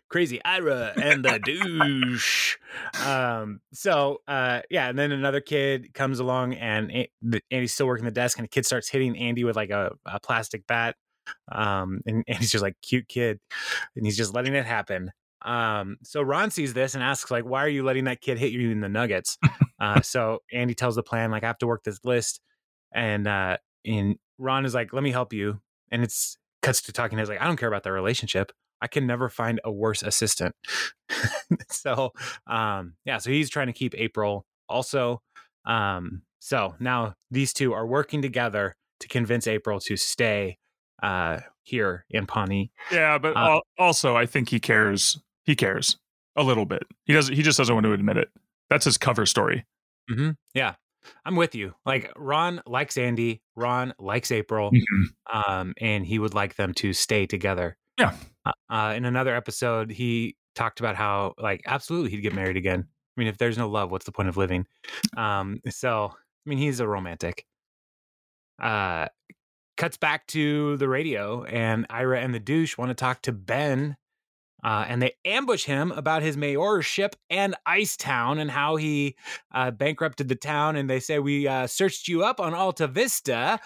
Crazy 0.09 0.41
Ira 0.45 0.93
and 1.01 1.25
the 1.25 1.39
douche. 1.39 2.57
Um, 3.05 3.61
so 3.73 4.23
uh 4.27 4.63
yeah, 4.69 4.89
and 4.89 4.99
then 4.99 5.13
another 5.13 5.41
kid 5.41 5.95
comes 5.95 6.19
along 6.19 6.55
and 6.55 6.91
A- 6.91 7.11
the- 7.23 7.43
Andy's 7.53 7.73
still 7.75 7.87
working 7.87 8.05
the 8.05 8.11
desk 8.11 8.37
and 8.39 8.45
the 8.45 8.49
kid 8.49 8.67
starts 8.67 8.89
hitting 8.89 9.17
Andy 9.17 9.45
with 9.45 9.55
like 9.55 9.71
a, 9.71 9.93
a 10.07 10.19
plastic 10.19 10.67
bat. 10.67 10.97
Um 11.53 12.01
and 12.07 12.25
Andy's 12.29 12.51
just 12.51 12.63
like 12.63 12.75
cute 12.83 13.07
kid 13.09 13.39
and 13.95 14.05
he's 14.05 14.17
just 14.17 14.35
letting 14.35 14.55
it 14.55 14.67
happen. 14.67 15.13
Um 15.43 15.97
so 16.03 16.23
Ron 16.23 16.51
sees 16.51 16.75
this 16.75 16.95
and 16.95 17.05
asks 17.05 17.31
like 17.31 17.45
why 17.45 17.65
are 17.65 17.69
you 17.69 17.85
letting 17.85 18.05
that 18.05 18.21
kid 18.21 18.37
hit 18.39 18.51
you 18.53 18.71
in 18.71 18.81
the 18.81 18.89
nuggets? 18.89 19.39
Uh, 19.81 20.03
so 20.03 20.41
Andy 20.53 20.75
tells 20.75 20.95
the 20.95 21.03
plan, 21.03 21.31
like, 21.31 21.43
I 21.43 21.47
have 21.47 21.57
to 21.61 21.67
work 21.67 21.83
this 21.85 22.01
list. 22.05 22.43
And 22.93 23.27
uh 23.27 23.57
and 23.87 24.17
Ron 24.37 24.67
is 24.67 24.75
like, 24.75 24.93
let 24.93 25.03
me 25.03 25.11
help 25.11 25.33
you. 25.33 25.59
And 25.91 26.03
it's 26.03 26.37
cuts 26.63 26.83
to 26.83 26.93
talking. 26.93 27.19
He's 27.19 27.29
like, 27.29 27.41
I 27.41 27.47
don't 27.47 27.57
care 27.57 27.69
about 27.69 27.83
the 27.83 27.93
relationship. 27.93 28.53
I 28.83 28.87
can 28.87 29.07
never 29.07 29.29
find 29.29 29.61
a 29.65 29.71
worse 29.71 30.03
assistant. 30.03 30.55
so 31.69 32.13
um 32.47 32.95
yeah, 33.05 33.19
so 33.19 33.31
he's 33.31 33.51
trying 33.51 33.67
to 33.67 33.73
keep 33.73 33.95
April 33.97 34.47
also. 34.69 35.21
Um, 35.67 36.23
so 36.39 36.75
now 36.81 37.15
these 37.31 37.53
two 37.53 37.73
are 37.75 37.87
working 37.87 38.23
together 38.23 38.77
to 39.01 39.09
convince 39.09 39.47
April 39.47 39.81
to 39.81 39.97
stay 39.97 40.59
uh 41.03 41.41
here 41.63 42.05
in 42.11 42.27
Pawnee. 42.27 42.71
Yeah, 42.91 43.19
but 43.19 43.37
Uh, 43.37 43.61
also 43.79 44.17
I 44.17 44.27
think 44.27 44.49
he 44.49 44.61
cares. 44.61 45.19
He 45.45 45.55
cares 45.57 45.99
a 46.37 46.43
little 46.43 46.67
bit. 46.67 46.85
He 47.07 47.13
doesn't. 47.13 47.35
He 47.35 47.43
just 47.43 47.59
doesn't 47.59 47.75
want 47.75 47.85
to 47.85 47.93
admit 47.93 48.17
it. 48.17 48.29
That's 48.69 48.85
his 48.85 48.97
cover 48.99 49.27
story. 49.27 49.67
mm-hmm. 50.11 50.31
Yeah, 50.55 50.75
I'm 51.25 51.37
with 51.37 51.55
you. 51.55 51.75
Like 51.87 52.13
Ron 52.17 52.61
likes 52.67 52.97
Andy. 52.99 53.43
Ron 53.57 53.95
likes 53.99 54.31
April. 54.31 54.71
Mhm. 54.71 55.49
um, 55.49 55.75
and 55.81 56.05
he 56.07 56.19
would 56.19 56.35
like 56.35 56.57
them 56.57 56.75
to 56.75 56.93
stay 56.93 57.27
together. 57.27 57.77
Yeah. 57.99 58.15
Uh, 58.47 58.53
uh, 58.71 58.95
in 58.97 59.05
another 59.05 59.35
episode, 59.35 59.91
he 59.91 60.37
talked 60.55 60.81
about 60.81 60.97
how, 60.97 61.35
like, 61.39 61.63
absolutely, 61.67 62.11
he'd 62.11 62.21
get 62.23 62.35
married 62.35 62.57
again. 62.57 62.87
I 62.89 63.21
mean, 63.21 63.29
if 63.29 63.39
there's 63.39 63.59
no 63.59 63.69
love, 63.69 63.91
what's 63.91 64.07
the 64.07 64.13
point 64.13 64.29
of 64.29 64.37
living? 64.37 64.67
Um, 65.17 65.61
so, 65.69 66.13
I 66.15 66.49
mean, 66.49 66.59
he's 66.59 66.81
a 66.81 66.89
romantic. 66.89 67.45
Uh, 68.61 69.07
cuts 69.77 69.97
back 69.97 70.27
to 70.29 70.77
the 70.79 70.89
radio, 70.89 71.45
and 71.45 71.87
Ira 71.91 72.21
and 72.21 72.35
the 72.35 72.41
douche 72.41 72.77
want 72.79 72.91
to 72.91 72.95
talk 72.95 73.23
to 73.23 73.33
Ben. 73.33 73.97
Uh, 74.63 74.85
and 74.89 75.01
they 75.01 75.15
ambush 75.25 75.65
him 75.65 75.93
about 75.93 76.23
his 76.23 76.37
mayorship 76.37 77.15
and 77.29 77.55
Ice 77.67 77.97
Town 77.97 78.39
and 78.39 78.51
how 78.51 78.77
he 78.77 79.17
uh, 79.53 79.71
bankrupted 79.71 80.29
the 80.29 80.35
town. 80.35 80.77
And 80.77 80.89
they 80.89 81.01
say, 81.01 81.19
We 81.19 81.47
uh, 81.47 81.67
searched 81.67 82.09
you 82.09 82.25
up 82.25 82.41
on 82.41 82.55
Alta 82.55 82.87
Vista, 82.87 83.59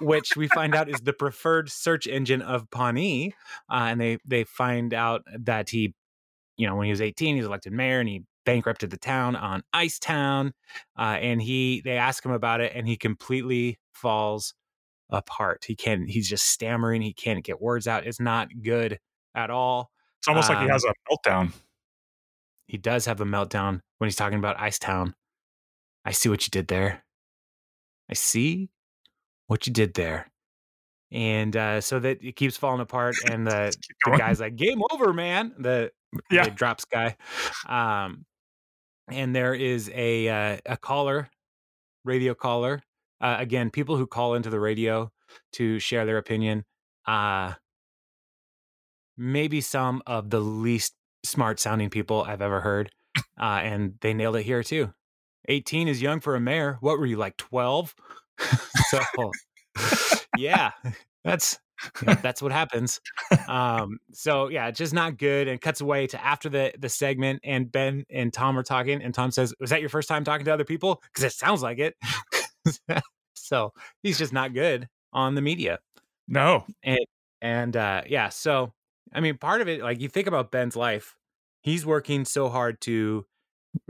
which 0.00 0.36
we 0.36 0.48
find 0.48 0.74
out 0.74 0.88
is 0.88 1.00
the 1.00 1.12
preferred 1.12 1.70
search 1.70 2.06
engine 2.06 2.42
of 2.42 2.70
Pawnee. 2.70 3.34
Uh, 3.70 3.86
and 3.90 4.00
they, 4.00 4.18
they 4.24 4.44
find 4.44 4.94
out 4.94 5.22
that 5.40 5.70
he, 5.70 5.94
you 6.56 6.66
know, 6.66 6.76
when 6.76 6.86
he 6.86 6.92
was 6.92 7.00
18, 7.00 7.34
he 7.34 7.40
was 7.40 7.46
elected 7.46 7.72
mayor 7.72 8.00
and 8.00 8.08
he 8.08 8.24
bankrupted 8.44 8.90
the 8.90 8.96
town 8.96 9.36
on 9.36 9.62
Icetown. 9.74 10.52
Uh, 10.98 11.16
and 11.20 11.40
he, 11.40 11.80
they 11.84 11.96
ask 11.96 12.24
him 12.24 12.32
about 12.32 12.60
it 12.60 12.72
and 12.74 12.88
he 12.88 12.96
completely 12.96 13.78
falls 13.92 14.54
apart. 15.10 15.64
He 15.66 15.76
can't, 15.76 16.08
he's 16.08 16.28
just 16.28 16.46
stammering. 16.46 17.02
He 17.02 17.12
can't 17.12 17.44
get 17.44 17.60
words 17.60 17.86
out. 17.86 18.06
It's 18.06 18.20
not 18.20 18.48
good 18.62 18.98
at 19.34 19.50
all. 19.50 19.91
It's 20.22 20.28
almost 20.28 20.48
like 20.48 20.58
he 20.58 20.64
Um, 20.64 20.70
has 20.70 20.84
a 20.84 20.94
meltdown. 21.10 21.52
He 22.68 22.78
does 22.78 23.06
have 23.06 23.20
a 23.20 23.24
meltdown 23.24 23.80
when 23.98 24.06
he's 24.06 24.16
talking 24.16 24.38
about 24.38 24.56
Icetown. 24.56 25.14
I 26.04 26.12
see 26.12 26.28
what 26.28 26.46
you 26.46 26.50
did 26.50 26.68
there. 26.68 27.04
I 28.08 28.14
see 28.14 28.70
what 29.48 29.66
you 29.66 29.72
did 29.72 29.94
there. 29.94 30.30
And 31.10 31.56
uh, 31.56 31.80
so 31.80 31.98
that 32.00 32.22
it 32.22 32.36
keeps 32.36 32.56
falling 32.56 32.80
apart, 32.80 33.16
and 33.30 33.46
the, 33.46 33.76
the 34.06 34.16
guy's 34.16 34.40
like, 34.40 34.56
"Game 34.56 34.80
over, 34.92 35.12
man." 35.12 35.54
The 35.58 35.92
Yeah. 36.30 36.44
the 36.44 36.50
drops 36.50 36.84
guy. 36.84 37.16
Um, 37.66 38.24
and 39.08 39.34
there 39.34 39.54
is 39.54 39.90
a 39.92 40.28
uh, 40.28 40.56
a 40.66 40.76
caller, 40.76 41.28
radio 42.04 42.34
caller. 42.34 42.82
Uh, 43.20 43.36
again, 43.38 43.70
people 43.70 43.96
who 43.96 44.06
call 44.06 44.34
into 44.34 44.50
the 44.50 44.60
radio 44.60 45.10
to 45.54 45.78
share 45.78 46.06
their 46.06 46.18
opinion. 46.18 46.64
Uh, 47.06 47.54
maybe 49.16 49.60
some 49.60 50.02
of 50.06 50.30
the 50.30 50.40
least 50.40 50.94
smart 51.24 51.60
sounding 51.60 51.90
people 51.90 52.22
I've 52.22 52.42
ever 52.42 52.60
heard, 52.60 52.90
uh, 53.40 53.60
and 53.62 53.94
they 54.00 54.14
nailed 54.14 54.36
it 54.36 54.42
here 54.44 54.62
too. 54.62 54.92
18 55.48 55.88
is 55.88 56.00
young 56.02 56.20
for 56.20 56.36
a 56.36 56.40
mayor. 56.40 56.78
What 56.80 56.98
were 56.98 57.06
you 57.06 57.16
like 57.16 57.36
12? 57.36 57.94
so, 58.90 59.00
yeah, 60.36 60.70
that's 61.24 61.58
yeah, 62.06 62.14
that's 62.14 62.40
what 62.40 62.52
happens. 62.52 63.00
Um, 63.48 63.98
so 64.12 64.48
yeah, 64.48 64.70
just 64.70 64.94
not 64.94 65.18
good. 65.18 65.48
And 65.48 65.60
cuts 65.60 65.80
away 65.80 66.06
to 66.08 66.24
after 66.24 66.48
the 66.48 66.72
the 66.78 66.88
segment, 66.88 67.40
and 67.44 67.70
Ben 67.70 68.04
and 68.10 68.32
Tom 68.32 68.56
are 68.58 68.62
talking, 68.62 69.02
and 69.02 69.12
Tom 69.14 69.30
says, 69.30 69.54
"Was 69.60 69.70
that 69.70 69.80
your 69.80 69.90
first 69.90 70.08
time 70.08 70.24
talking 70.24 70.44
to 70.46 70.52
other 70.52 70.64
people? 70.64 71.02
Because 71.12 71.24
it 71.24 71.32
sounds 71.32 71.62
like 71.62 71.78
it." 71.78 71.94
so 73.34 73.72
he's 74.02 74.18
just 74.18 74.32
not 74.32 74.54
good 74.54 74.88
on 75.12 75.34
the 75.34 75.42
media 75.42 75.78
No. 76.28 76.64
and 77.42 77.76
uh 77.76 78.02
yeah 78.06 78.28
so 78.28 78.72
i 79.12 79.20
mean 79.20 79.36
part 79.36 79.60
of 79.60 79.68
it 79.68 79.82
like 79.82 80.00
you 80.00 80.08
think 80.08 80.26
about 80.26 80.50
ben's 80.50 80.76
life 80.76 81.16
he's 81.62 81.86
working 81.86 82.24
so 82.24 82.48
hard 82.48 82.80
to 82.80 83.24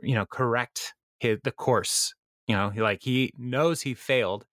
you 0.03 0.15
know 0.15 0.27
correct 0.27 0.95
his 1.21 1.39
the 1.45 1.53
course 1.53 2.15
you 2.47 2.55
know 2.55 2.73
like 2.77 3.03
he 3.03 3.33
knows 3.39 3.83
he 3.83 3.95
failed 3.95 4.45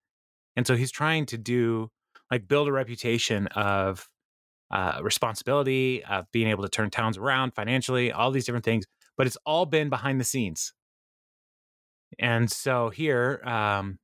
and 0.55 0.65
so 0.65 0.75
he's 0.75 0.91
trying 0.91 1.25
to 1.25 1.37
do 1.37 1.89
like 2.31 2.47
build 2.47 2.67
a 2.67 2.71
reputation 2.71 3.47
of 3.47 4.07
uh 4.71 4.99
responsibility 5.01 6.03
of 6.05 6.25
being 6.31 6.47
able 6.47 6.63
to 6.63 6.69
turn 6.69 6.89
towns 6.89 7.17
around 7.17 7.53
financially 7.53 8.11
all 8.11 8.31
these 8.31 8.45
different 8.45 8.65
things 8.65 8.85
but 9.19 9.27
it's 9.27 9.37
all 9.45 9.65
been 9.65 9.89
behind 9.89 10.17
the 10.17 10.23
scenes. 10.23 10.73
And 12.17 12.49
so 12.49 12.89
here 12.89 13.41
um 13.43 13.99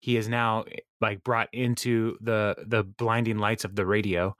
he 0.00 0.16
is 0.16 0.28
now 0.28 0.62
eh, 0.62 0.78
like 1.00 1.22
brought 1.22 1.48
into 1.52 2.16
the 2.20 2.56
the 2.66 2.82
blinding 2.82 3.38
lights 3.38 3.64
of 3.64 3.76
the 3.76 3.86
radio 3.86 4.34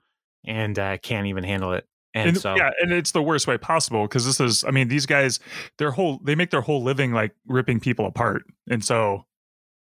and 0.45 0.77
uh, 0.77 0.97
can't 0.97 1.27
even 1.27 1.43
handle 1.43 1.73
it. 1.73 1.85
And, 2.13 2.29
And, 2.29 2.37
so 2.37 2.55
yeah, 2.55 2.71
and 2.81 2.91
it's 2.91 3.11
the 3.11 3.21
worst 3.21 3.47
way 3.47 3.57
possible 3.57 4.03
because 4.03 4.25
this 4.25 4.39
is, 4.39 4.63
I 4.65 4.71
mean, 4.71 4.89
these 4.89 5.05
guys, 5.05 5.39
their 5.77 5.91
whole, 5.91 6.19
they 6.23 6.35
make 6.35 6.49
their 6.49 6.61
whole 6.61 6.83
living 6.83 7.13
like 7.13 7.31
ripping 7.47 7.79
people 7.79 8.05
apart, 8.05 8.43
and 8.69 8.83
so, 8.83 9.25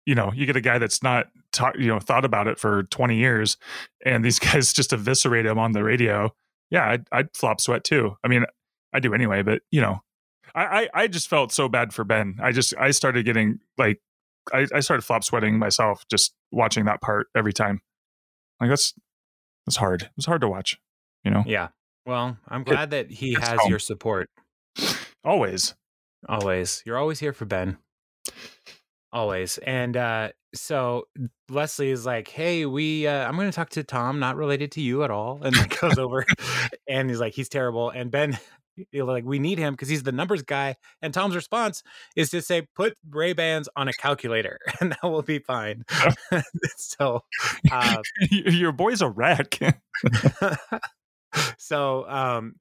you 0.05 0.15
know, 0.15 0.31
you 0.33 0.45
get 0.45 0.55
a 0.55 0.61
guy 0.61 0.77
that's 0.77 1.01
not, 1.01 1.27
ta- 1.53 1.73
you 1.77 1.87
know, 1.87 1.99
thought 1.99 2.25
about 2.25 2.47
it 2.47 2.59
for 2.59 2.83
twenty 2.83 3.17
years, 3.17 3.57
and 4.05 4.25
these 4.25 4.39
guys 4.39 4.73
just 4.73 4.91
eviscerate 4.91 5.45
him 5.45 5.57
on 5.57 5.71
the 5.71 5.83
radio. 5.83 6.33
Yeah, 6.69 6.89
I'd, 6.89 7.07
I'd 7.13 7.35
flop 7.35 7.61
sweat 7.61 7.85
too. 7.85 8.17
I 8.25 8.27
mean, 8.27 8.43
I 8.93 8.99
do 8.99 9.13
anyway, 9.13 9.41
but 9.41 9.61
you 9.71 9.79
know, 9.79 10.01
I, 10.53 10.63
I, 10.63 10.89
I 11.03 11.07
just 11.07 11.29
felt 11.29 11.53
so 11.53 11.69
bad 11.69 11.93
for 11.93 12.03
Ben. 12.03 12.35
I 12.41 12.51
just, 12.51 12.73
I 12.77 12.91
started 12.91 13.23
getting 13.25 13.59
like, 13.77 14.01
I, 14.53 14.67
I 14.73 14.79
started 14.81 15.03
flop 15.03 15.23
sweating 15.23 15.59
myself 15.59 16.03
just 16.09 16.33
watching 16.51 16.85
that 16.85 16.99
part 17.01 17.27
every 17.35 17.53
time. 17.53 17.79
Like 18.59 18.69
that's, 18.69 18.93
that's 19.67 19.77
hard. 19.77 20.03
It 20.03 20.09
was 20.15 20.25
hard 20.25 20.41
to 20.41 20.47
watch. 20.47 20.79
You 21.23 21.31
know, 21.31 21.43
yeah. 21.45 21.67
Well, 22.05 22.37
I'm 22.47 22.63
glad 22.63 22.91
that 22.91 23.11
he 23.11 23.33
has 23.33 23.59
home. 23.59 23.69
your 23.69 23.79
support 23.79 24.29
always. 25.25 25.75
always. 26.27 26.81
You're 26.85 26.97
always 26.97 27.19
here 27.19 27.33
for 27.33 27.45
Ben. 27.45 27.77
Always. 29.11 29.57
And 29.59 29.95
uh 29.97 30.29
so 30.55 31.07
Leslie 31.49 31.91
is 31.91 32.05
like, 32.05 32.29
"Hey, 32.29 32.65
we 32.65 33.07
uh 33.07 33.27
I'm 33.27 33.35
going 33.35 33.49
to 33.49 33.55
talk 33.55 33.69
to 33.71 33.83
Tom, 33.83 34.19
not 34.19 34.37
related 34.37 34.71
to 34.73 34.81
you 34.81 35.03
at 35.03 35.11
all." 35.11 35.41
And 35.43 35.53
then 35.53 35.67
goes 35.81 35.97
over 35.97 36.25
and 36.87 37.09
he's 37.09 37.19
like, 37.19 37.33
"He's 37.33 37.49
terrible." 37.49 37.89
And 37.89 38.09
Ben 38.09 38.39
like, 38.93 39.25
"We 39.25 39.39
need 39.39 39.57
him 39.57 39.73
because 39.73 39.89
he's 39.89 40.03
the 40.03 40.11
numbers 40.11 40.41
guy." 40.41 40.75
And 41.01 41.13
Tom's 41.13 41.35
response 41.35 41.83
is 42.15 42.29
to 42.31 42.41
say, 42.41 42.67
"Put 42.75 42.97
Ray 43.09 43.33
Bans 43.33 43.69
on 43.75 43.87
a 43.87 43.93
calculator 43.93 44.59
and 44.81 44.91
that 44.91 45.03
will 45.03 45.21
be 45.21 45.39
fine." 45.39 45.83
so, 46.77 47.21
uh 47.71 47.97
your 48.29 48.71
boy's 48.71 49.01
a 49.01 49.09
wreck. 49.09 49.59
so 51.57 52.07
um 52.09 52.55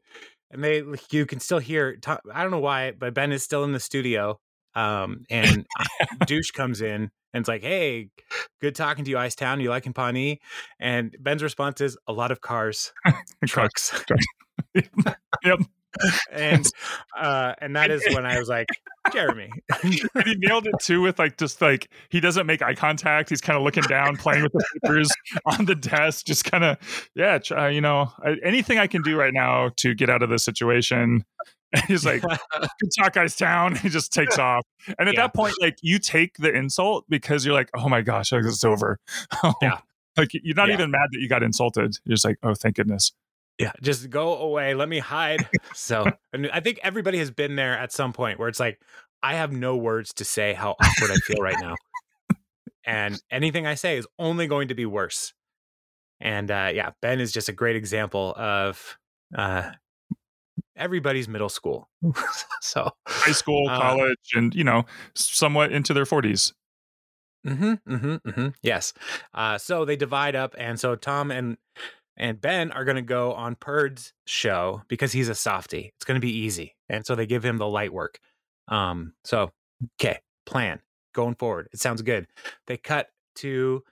and 0.50 0.62
they 0.62 0.82
you 1.10 1.26
can 1.26 1.40
still 1.40 1.58
hear 1.58 1.96
Tom, 1.96 2.18
i 2.32 2.42
don't 2.42 2.50
know 2.50 2.58
why 2.58 2.92
but 2.92 3.14
ben 3.14 3.32
is 3.32 3.42
still 3.42 3.64
in 3.64 3.72
the 3.72 3.80
studio 3.80 4.38
um 4.74 5.24
and 5.30 5.66
douche 6.26 6.50
comes 6.50 6.80
in 6.80 7.10
and 7.32 7.40
it's 7.40 7.48
like 7.48 7.62
hey 7.62 8.08
good 8.60 8.74
talking 8.74 9.04
to 9.04 9.10
you 9.10 9.18
ice 9.18 9.34
town 9.34 9.60
you 9.60 9.70
liking 9.70 9.92
pawnee 9.92 10.40
and 10.80 11.16
ben's 11.20 11.42
response 11.42 11.80
is 11.80 11.96
a 12.06 12.12
lot 12.12 12.30
of 12.30 12.40
cars 12.40 12.92
trucks 13.46 14.04
yep. 15.44 15.60
And 16.32 16.66
uh 17.18 17.54
and 17.60 17.74
that 17.76 17.90
is 17.90 18.02
when 18.14 18.26
i 18.26 18.38
was 18.38 18.48
like 18.48 18.66
jeremy 19.12 19.50
And 19.82 19.94
he 19.94 20.34
nailed 20.38 20.66
it 20.66 20.74
too 20.80 21.00
with 21.02 21.18
like 21.18 21.36
just 21.38 21.60
like 21.62 21.88
he 22.08 22.18
doesn't 22.20 22.46
make 22.46 22.60
eye 22.62 22.74
contact. 22.74 23.28
He's 23.28 23.40
kind 23.40 23.56
of 23.56 23.62
looking 23.62 23.84
down, 23.84 24.16
playing 24.16 24.42
with 24.42 24.52
the 24.52 24.64
papers 24.82 25.08
on 25.46 25.64
the 25.66 25.74
desk, 25.76 26.26
just 26.26 26.44
kind 26.44 26.64
of 26.64 26.76
yeah, 27.14 27.38
try, 27.38 27.68
you 27.70 27.80
know, 27.80 28.10
I, 28.24 28.36
anything 28.42 28.78
I 28.78 28.86
can 28.88 29.02
do 29.02 29.16
right 29.16 29.32
now 29.32 29.70
to 29.76 29.94
get 29.94 30.10
out 30.10 30.22
of 30.22 30.30
this 30.30 30.44
situation. 30.44 31.24
And 31.72 31.82
he's 31.84 32.06
like, 32.06 32.22
"Good 32.80 32.90
talk, 32.96 33.12
guys, 33.14 33.34
town." 33.34 33.74
He 33.74 33.88
just 33.88 34.12
takes 34.12 34.38
off, 34.38 34.64
and 35.00 35.08
at 35.08 35.14
Yeah. 35.16 35.22
that 35.22 35.34
point, 35.34 35.54
like 35.60 35.76
you 35.82 35.98
take 35.98 36.36
the 36.38 36.52
insult 36.54 37.04
because 37.08 37.44
you're 37.44 37.54
like, 37.54 37.70
"Oh 37.76 37.88
my 37.88 38.02
gosh, 38.02 38.30
like, 38.30 38.44
it's 38.44 38.62
over." 38.64 38.98
Yeah. 39.60 39.78
like 40.16 40.30
you're 40.32 40.54
not 40.54 40.68
Yeah. 40.68 40.74
even 40.74 40.92
mad 40.92 41.08
that 41.12 41.20
you 41.20 41.28
got 41.28 41.42
insulted. 41.42 41.96
You're 42.04 42.14
just 42.14 42.24
like, 42.24 42.38
"Oh, 42.44 42.54
thank 42.54 42.76
goodness." 42.76 43.12
Yeah 43.58 43.72
just 43.82 44.10
go 44.10 44.36
away 44.36 44.74
let 44.74 44.88
me 44.88 44.98
hide 44.98 45.48
so 45.74 46.04
and 46.32 46.48
i 46.52 46.60
think 46.60 46.78
everybody 46.82 47.18
has 47.18 47.30
been 47.30 47.56
there 47.56 47.78
at 47.78 47.92
some 47.92 48.12
point 48.12 48.38
where 48.38 48.48
it's 48.48 48.60
like 48.60 48.80
i 49.22 49.34
have 49.34 49.52
no 49.52 49.76
words 49.76 50.12
to 50.12 50.24
say 50.24 50.52
how 50.52 50.70
awkward 50.72 51.10
i 51.10 51.16
feel 51.16 51.42
right 51.42 51.56
now 51.60 51.74
and 52.84 53.20
anything 53.30 53.66
i 53.66 53.74
say 53.74 53.96
is 53.96 54.06
only 54.18 54.46
going 54.46 54.68
to 54.68 54.74
be 54.74 54.86
worse 54.86 55.32
and 56.20 56.50
uh 56.50 56.70
yeah 56.72 56.90
ben 57.02 57.20
is 57.20 57.32
just 57.32 57.48
a 57.48 57.52
great 57.52 57.76
example 57.76 58.34
of 58.36 58.98
uh 59.36 59.70
everybody's 60.76 61.28
middle 61.28 61.48
school. 61.48 61.88
so 62.60 62.90
high 63.06 63.32
school, 63.32 63.68
uh, 63.68 63.78
college, 63.78 64.32
and 64.34 64.54
you 64.54 64.64
know, 64.64 64.84
somewhat 65.14 65.72
into 65.72 65.94
their 65.94 66.06
forties. 66.06 66.52
Mm-hmm, 67.46 67.74
mm-hmm, 67.88 68.28
mm-hmm. 68.28 68.48
Yes. 68.62 68.92
Uh, 69.32 69.58
so 69.58 69.84
they 69.84 69.96
divide 69.96 70.34
up, 70.34 70.54
and 70.58 70.78
so 70.78 70.96
Tom 70.96 71.30
and 71.30 71.56
and 72.16 72.40
Ben 72.40 72.72
are 72.72 72.84
going 72.84 72.96
to 72.96 73.02
go 73.02 73.32
on 73.34 73.56
Perd's 73.56 74.12
show 74.26 74.82
because 74.88 75.12
he's 75.12 75.28
a 75.28 75.34
softie. 75.34 75.92
It's 75.96 76.04
going 76.04 76.20
to 76.20 76.26
be 76.26 76.38
easy, 76.38 76.76
and 76.88 77.04
so 77.04 77.14
they 77.14 77.26
give 77.26 77.44
him 77.44 77.58
the 77.58 77.68
light 77.68 77.92
work. 77.92 78.18
Um, 78.68 79.14
so 79.24 79.52
okay, 80.00 80.20
plan 80.44 80.80
going 81.14 81.34
forward. 81.34 81.68
It 81.72 81.80
sounds 81.80 82.02
good. 82.02 82.26
They 82.66 82.76
cut 82.76 83.08
to 83.36 83.82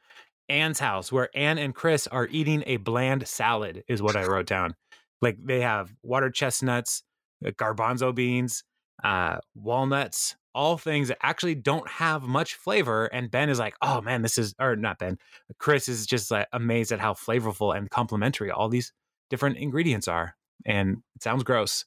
Ann's 0.48 0.78
house 0.78 1.10
where 1.10 1.30
Ann 1.34 1.58
and 1.58 1.74
Chris 1.74 2.06
are 2.06 2.28
eating 2.30 2.62
a 2.66 2.76
bland 2.76 3.26
salad, 3.26 3.84
is 3.88 4.02
what 4.02 4.16
I 4.16 4.24
wrote 4.26 4.46
down. 4.46 4.74
Like 5.22 5.38
they 5.42 5.60
have 5.60 5.92
water 6.02 6.30
chestnuts, 6.30 7.02
uh, 7.44 7.50
garbanzo 7.50 8.14
beans, 8.14 8.64
uh, 9.02 9.38
walnuts, 9.54 10.36
all 10.54 10.78
things 10.78 11.08
that 11.08 11.18
actually 11.22 11.54
don't 11.54 11.88
have 11.88 12.22
much 12.22 12.54
flavor. 12.54 13.06
And 13.06 13.30
Ben 13.30 13.48
is 13.48 13.58
like, 13.58 13.74
oh 13.82 14.00
man, 14.00 14.22
this 14.22 14.38
is, 14.38 14.54
or 14.60 14.76
not 14.76 14.98
Ben, 14.98 15.18
Chris 15.58 15.88
is 15.88 16.06
just 16.06 16.30
like 16.30 16.48
amazed 16.52 16.92
at 16.92 17.00
how 17.00 17.14
flavorful 17.14 17.76
and 17.76 17.90
complementary 17.90 18.50
all 18.50 18.68
these 18.68 18.92
different 19.30 19.58
ingredients 19.58 20.08
are. 20.08 20.36
And 20.64 21.02
it 21.16 21.22
sounds 21.22 21.42
gross. 21.42 21.84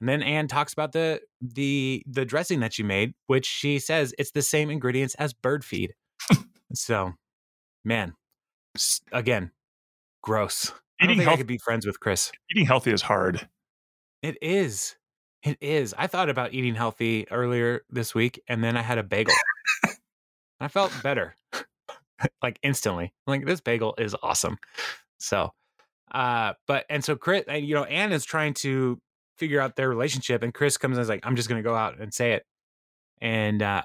And 0.00 0.08
then 0.08 0.22
Ann 0.22 0.46
talks 0.46 0.72
about 0.72 0.92
the 0.92 1.20
the 1.40 2.02
the 2.06 2.24
dressing 2.24 2.60
that 2.60 2.72
she 2.72 2.82
made, 2.82 3.14
which 3.28 3.46
she 3.46 3.78
says 3.78 4.14
it's 4.18 4.30
the 4.30 4.42
same 4.42 4.70
ingredients 4.70 5.14
as 5.14 5.32
bird 5.32 5.64
feed. 5.64 5.94
so, 6.74 7.14
man, 7.84 8.14
again, 9.10 9.52
gross. 10.22 10.72
I 11.00 11.06
don't 11.06 11.16
think 11.16 11.24
health- 11.24 11.34
I 11.34 11.38
could 11.38 11.46
be 11.46 11.58
friends 11.58 11.86
with 11.86 12.00
Chris. 12.00 12.30
Eating 12.50 12.66
healthy 12.66 12.92
is 12.92 13.02
hard. 13.02 13.48
It 14.22 14.36
is. 14.42 14.96
It 15.46 15.58
is. 15.60 15.94
I 15.96 16.08
thought 16.08 16.28
about 16.28 16.54
eating 16.54 16.74
healthy 16.74 17.30
earlier 17.30 17.82
this 17.88 18.16
week, 18.16 18.42
and 18.48 18.64
then 18.64 18.76
I 18.76 18.82
had 18.82 18.98
a 18.98 19.04
bagel. 19.04 19.32
I 20.60 20.66
felt 20.66 20.92
better, 21.04 21.36
like 22.42 22.58
instantly. 22.64 23.14
Like 23.28 23.46
this 23.46 23.60
bagel 23.60 23.94
is 23.96 24.16
awesome. 24.24 24.58
So, 25.18 25.52
uh, 26.12 26.54
but 26.66 26.84
and 26.90 27.04
so 27.04 27.14
Chris, 27.14 27.44
and 27.46 27.64
you 27.64 27.76
know, 27.76 27.84
Ann 27.84 28.10
is 28.10 28.24
trying 28.24 28.54
to 28.54 29.00
figure 29.38 29.60
out 29.60 29.76
their 29.76 29.88
relationship, 29.88 30.42
and 30.42 30.52
Chris 30.52 30.78
comes 30.78 30.96
and 30.96 31.02
is 31.02 31.08
like, 31.08 31.24
"I'm 31.24 31.36
just 31.36 31.48
to 31.48 31.62
go 31.62 31.76
out 31.76 32.00
and 32.00 32.12
say 32.12 32.32
it," 32.32 32.44
and 33.20 33.62
uh, 33.62 33.82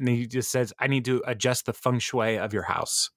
and 0.00 0.08
he 0.08 0.26
just 0.26 0.50
says, 0.50 0.72
"I 0.80 0.88
need 0.88 1.04
to 1.04 1.22
adjust 1.28 1.66
the 1.66 1.72
feng 1.72 2.00
shui 2.00 2.38
of 2.38 2.52
your 2.52 2.64
house." 2.64 3.10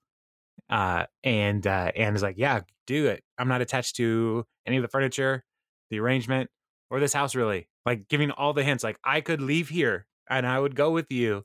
Uh, 0.70 1.06
and 1.24 1.66
uh, 1.66 1.92
Ann 1.96 2.16
is 2.16 2.22
like, 2.22 2.38
"Yeah, 2.38 2.62
do 2.86 3.08
it. 3.08 3.24
I'm 3.40 3.48
not 3.48 3.62
attached 3.62 3.96
to 3.96 4.46
any 4.68 4.78
of 4.78 4.84
the 4.84 4.88
furniture, 4.88 5.44
the 5.90 6.00
arrangement, 6.00 6.52
or 6.92 7.00
this 7.00 7.14
house 7.14 7.34
really 7.34 7.68
like 7.88 8.08
giving 8.10 8.32
all 8.32 8.54
the 8.54 8.64
hints 8.64 8.84
like 8.84 9.00
i 9.04 9.22
could 9.22 9.42
leave 9.42 9.70
here 9.70 10.06
and 10.30 10.46
i 10.46 10.60
would 10.60 10.76
go 10.76 10.92
with 10.92 11.10
you 11.10 11.44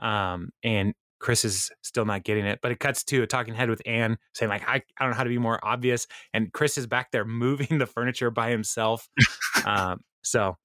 um 0.00 0.48
and 0.64 0.94
chris 1.20 1.44
is 1.44 1.70
still 1.82 2.04
not 2.04 2.24
getting 2.24 2.44
it 2.44 2.58
but 2.62 2.72
it 2.72 2.80
cuts 2.80 3.04
to 3.04 3.22
a 3.22 3.26
talking 3.26 3.54
head 3.54 3.70
with 3.70 3.82
ann 3.86 4.16
saying 4.34 4.48
like 4.48 4.66
i, 4.66 4.76
I 4.76 4.82
don't 5.00 5.10
know 5.10 5.16
how 5.16 5.24
to 5.24 5.30
be 5.30 5.38
more 5.38 5.60
obvious 5.62 6.06
and 6.32 6.52
chris 6.52 6.76
is 6.78 6.86
back 6.86 7.12
there 7.12 7.24
moving 7.24 7.78
the 7.78 7.86
furniture 7.86 8.30
by 8.30 8.50
himself 8.50 9.08
um 9.64 10.00
so 10.22 10.56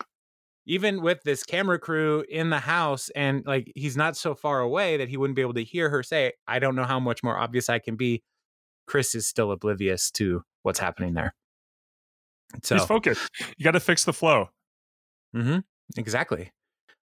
even 0.65 1.01
with 1.01 1.19
this 1.23 1.43
camera 1.43 1.79
crew 1.79 2.23
in 2.29 2.49
the 2.49 2.59
house 2.59 3.09
and 3.15 3.43
like 3.45 3.71
he's 3.75 3.97
not 3.97 4.15
so 4.15 4.35
far 4.35 4.61
away 4.61 4.97
that 4.97 5.09
he 5.09 5.17
wouldn't 5.17 5.35
be 5.35 5.41
able 5.41 5.53
to 5.53 5.63
hear 5.63 5.89
her 5.89 6.01
say 6.01 6.31
i 6.47 6.59
don't 6.59 6.75
know 6.75 6.85
how 6.85 6.99
much 6.99 7.23
more 7.23 7.37
obvious 7.37 7.69
i 7.69 7.77
can 7.77 7.95
be 7.95 8.23
chris 8.87 9.13
is 9.15 9.27
still 9.27 9.51
oblivious 9.51 10.09
to 10.11 10.41
what's 10.63 10.79
happening 10.79 11.13
there 11.13 11.33
so 12.63 12.75
he's 12.75 12.85
focused. 12.85 13.29
You 13.57 13.63
got 13.63 13.71
to 13.71 13.79
fix 13.79 14.03
the 14.05 14.13
flow. 14.13 14.49
Mm-hmm. 15.35 15.59
Exactly. 15.97 16.51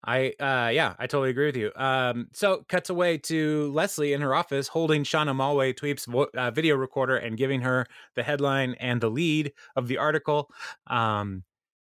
I 0.04 0.34
uh 0.40 0.70
yeah, 0.72 0.94
I 0.98 1.06
totally 1.08 1.30
agree 1.30 1.46
with 1.46 1.56
you. 1.56 1.72
Um 1.76 2.28
so 2.32 2.64
cuts 2.68 2.90
away 2.90 3.18
to 3.18 3.72
Leslie 3.72 4.14
in 4.14 4.20
her 4.22 4.34
office 4.34 4.68
holding 4.68 5.04
Shauna 5.04 5.34
Malwae 5.36 5.74
Tweep's 5.74 6.06
vo- 6.06 6.28
uh, 6.36 6.50
video 6.52 6.76
recorder 6.76 7.16
and 7.18 7.36
giving 7.38 7.62
her 7.62 7.86
the 8.16 8.22
headline 8.24 8.74
and 8.80 9.00
the 9.00 9.10
lead 9.10 9.52
of 9.76 9.88
the 9.88 9.98
article. 9.98 10.50
Um 10.88 11.44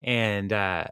and 0.04 0.54
uh 0.54 0.86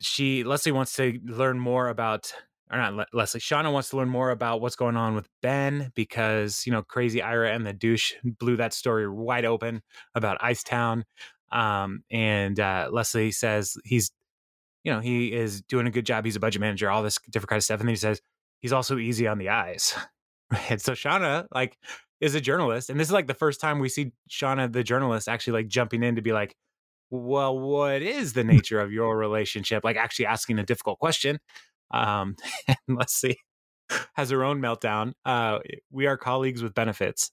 she 0.00 0.44
Leslie 0.44 0.72
wants 0.72 0.94
to 0.96 1.18
learn 1.24 1.58
more 1.58 1.88
about 1.88 2.32
or 2.70 2.78
not 2.78 3.06
Leslie, 3.12 3.40
Shauna 3.40 3.70
wants 3.70 3.90
to 3.90 3.98
learn 3.98 4.08
more 4.08 4.30
about 4.30 4.62
what's 4.62 4.76
going 4.76 4.96
on 4.96 5.14
with 5.14 5.28
Ben 5.42 5.92
because, 5.94 6.64
you 6.66 6.72
know, 6.72 6.82
crazy 6.82 7.20
Ira 7.20 7.52
and 7.52 7.66
the 7.66 7.72
douche 7.74 8.14
blew 8.24 8.56
that 8.56 8.72
story 8.72 9.06
wide 9.08 9.44
open 9.44 9.82
about 10.14 10.40
Icetown. 10.40 11.02
Um, 11.52 12.02
and 12.10 12.58
uh, 12.58 12.88
Leslie 12.90 13.30
says 13.30 13.76
he's, 13.84 14.10
you 14.84 14.92
know, 14.92 15.00
he 15.00 15.32
is 15.32 15.62
doing 15.62 15.86
a 15.86 15.90
good 15.90 16.06
job. 16.06 16.24
He's 16.24 16.36
a 16.36 16.40
budget 16.40 16.60
manager, 16.60 16.90
all 16.90 17.02
this 17.02 17.18
different 17.30 17.50
kind 17.50 17.58
of 17.58 17.64
stuff. 17.64 17.80
And 17.80 17.88
then 17.88 17.92
he 17.94 17.98
says 17.98 18.20
he's 18.60 18.72
also 18.72 18.98
easy 18.98 19.26
on 19.26 19.38
the 19.38 19.50
eyes. 19.50 19.94
and 20.68 20.80
so 20.80 20.92
Shauna, 20.92 21.46
like, 21.54 21.76
is 22.22 22.34
a 22.36 22.40
journalist. 22.40 22.88
And 22.88 22.98
this 22.98 23.08
is 23.08 23.12
like 23.12 23.26
the 23.26 23.34
first 23.34 23.60
time 23.60 23.80
we 23.80 23.88
see 23.88 24.12
Shauna, 24.30 24.72
the 24.72 24.84
journalist, 24.84 25.28
actually 25.28 25.54
like 25.54 25.68
jumping 25.68 26.04
in 26.04 26.14
to 26.16 26.22
be 26.22 26.32
like, 26.32 26.54
well, 27.10 27.58
what 27.58 28.00
is 28.00 28.32
the 28.32 28.44
nature 28.44 28.80
of 28.80 28.92
your 28.92 29.18
relationship? 29.18 29.84
Like 29.84 29.96
actually 29.96 30.26
asking 30.26 30.58
a 30.58 30.64
difficult 30.64 30.98
question. 30.98 31.38
Um, 31.92 32.36
and 32.68 32.76
let's 32.88 33.12
see, 33.12 33.36
has 34.14 34.30
her 34.30 34.44
own 34.44 34.60
meltdown. 34.60 35.12
Uh, 35.24 35.58
we 35.90 36.06
are 36.06 36.16
colleagues 36.16 36.62
with 36.62 36.74
benefits 36.74 37.30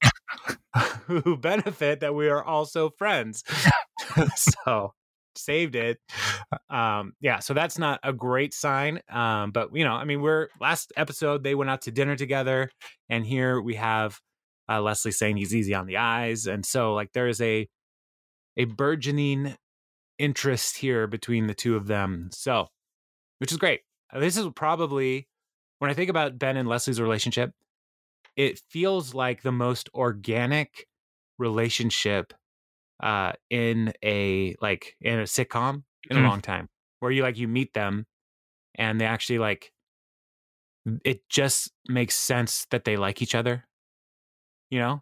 who 1.05 1.38
benefit 1.38 1.99
that 2.01 2.15
we 2.15 2.27
are 2.27 2.43
also 2.43 2.89
friends. 2.89 3.43
so 4.36 4.93
saved 5.36 5.76
it. 5.76 6.00
Um, 6.69 7.13
yeah, 7.22 7.39
so 7.39 7.54
that's 7.54 7.78
not 7.78 8.00
a 8.04 8.13
great 8.13 8.54
sign. 8.54 9.00
Um, 9.10 9.52
but 9.52 9.69
you 9.74 9.84
know, 9.84 9.93
I 9.93 10.04
mean, 10.04 10.22
we're 10.22 10.48
last 10.60 10.93
episode 10.95 11.43
they 11.43 11.56
went 11.56 11.69
out 11.69 11.82
to 11.84 11.91
dinner 11.91 12.15
together, 12.15 12.69
and 13.10 13.26
here 13.26 13.62
we 13.62 13.76
have 13.76 14.19
uh, 14.69 14.82
Leslie 14.82 15.12
saying 15.12 15.38
he's 15.38 15.56
easy 15.56 15.74
on 15.74 15.88
the 15.88 15.98
eyes, 15.98 16.45
and 16.45 16.65
so 16.65 16.93
like 16.93 17.12
there 17.13 17.28
is 17.28 17.41
a 17.41 17.67
a 18.58 18.65
burgeoning 18.65 19.56
interest 20.17 20.78
here 20.78 21.08
between 21.08 21.48
the 21.48 21.54
two 21.56 21.76
of 21.76 21.88
them. 21.88 22.30
So, 22.34 22.67
which 23.39 23.52
is 23.52 23.58
great. 23.58 23.82
This 24.13 24.38
is 24.38 24.48
probably 24.56 25.28
when 25.80 25.89
I 25.89 25.93
think 25.93 26.10
about 26.10 26.38
Ben 26.38 26.58
and 26.58 26.67
Leslie's 26.67 27.00
relationship, 27.00 27.52
it 28.36 28.62
feels 28.69 29.13
like 29.13 29.41
the 29.41 29.52
most 29.52 29.89
organic 29.93 30.88
relationship 31.38 32.34
uh 33.01 33.33
in 33.49 33.93
a 34.03 34.55
like 34.62 34.95
in 35.01 35.19
a 35.19 35.23
sitcom 35.23 35.83
in 36.09 36.17
mm. 36.17 36.23
a 36.23 36.27
long 36.27 36.41
time 36.41 36.67
where 36.99 37.12
you 37.12 37.21
like 37.21 37.38
you 37.38 37.47
meet 37.47 37.73
them 37.73 38.05
and 38.75 38.99
they 38.99 39.05
actually 39.05 39.39
like 39.39 39.71
it 41.05 41.27
just 41.29 41.71
makes 41.88 42.15
sense 42.15 42.65
that 42.71 42.83
they 42.83 42.97
like 42.97 43.21
each 43.21 43.35
other 43.35 43.65
you 44.69 44.79
know 44.79 45.01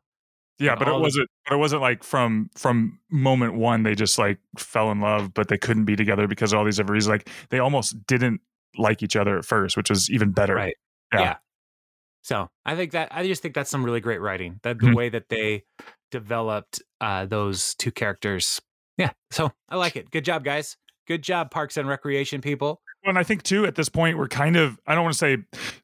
yeah 0.59 0.75
but 0.75 0.87
it 0.87 0.99
wasn't 0.99 1.27
but 1.47 1.55
it 1.55 1.57
wasn't 1.57 1.81
like 1.81 2.03
from 2.03 2.49
from 2.55 2.99
moment 3.09 3.53
one 3.53 3.83
they 3.83 3.95
just 3.95 4.17
like 4.17 4.39
fell 4.57 4.91
in 4.91 4.99
love 4.99 5.33
but 5.33 5.47
they 5.47 5.57
couldn't 5.57 5.85
be 5.85 5.95
together 5.95 6.27
because 6.27 6.51
of 6.51 6.59
all 6.59 6.65
these 6.65 6.79
other 6.79 6.93
reasons 6.93 7.09
like 7.09 7.29
they 7.49 7.59
almost 7.59 8.05
didn't 8.07 8.41
like 8.77 9.03
each 9.03 9.15
other 9.15 9.37
at 9.37 9.45
first, 9.45 9.77
which 9.77 9.89
was 9.89 10.09
even 10.09 10.31
better. 10.31 10.55
Right. 10.55 10.75
Yeah. 11.13 11.19
yeah. 11.19 11.35
So 12.23 12.49
I 12.65 12.75
think 12.75 12.91
that 12.91 13.09
I 13.11 13.25
just 13.25 13.41
think 13.41 13.55
that's 13.55 13.69
some 13.69 13.83
really 13.83 14.01
great 14.01 14.21
writing. 14.21 14.59
That 14.63 14.79
the 14.79 14.87
mm-hmm. 14.87 14.95
way 14.95 15.09
that 15.09 15.29
they 15.29 15.63
developed 16.11 16.81
uh, 17.01 17.25
those 17.25 17.75
two 17.75 17.91
characters. 17.91 18.61
Yeah. 18.97 19.11
So 19.31 19.51
I 19.69 19.75
like 19.75 19.95
it. 19.95 20.09
Good 20.09 20.25
job, 20.25 20.43
guys. 20.43 20.77
Good 21.07 21.21
job, 21.21 21.51
Parks 21.51 21.77
and 21.77 21.87
Recreation 21.87 22.41
people. 22.41 22.81
Well, 23.03 23.11
and 23.11 23.19
I 23.19 23.23
think 23.23 23.43
too 23.43 23.65
at 23.65 23.75
this 23.75 23.89
point 23.89 24.17
we're 24.17 24.27
kind 24.27 24.57
of 24.57 24.79
I 24.87 24.95
don't 24.95 25.03
want 25.03 25.13
to 25.13 25.19
say 25.19 25.37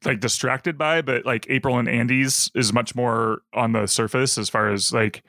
like 0.04 0.20
distracted 0.20 0.76
by, 0.76 1.00
but 1.00 1.24
like 1.24 1.46
April 1.48 1.78
and 1.78 1.88
Andy's 1.88 2.50
is 2.54 2.72
much 2.72 2.94
more 2.94 3.42
on 3.54 3.72
the 3.72 3.86
surface 3.86 4.36
as 4.36 4.48
far 4.50 4.70
as 4.70 4.92
like 4.92 5.22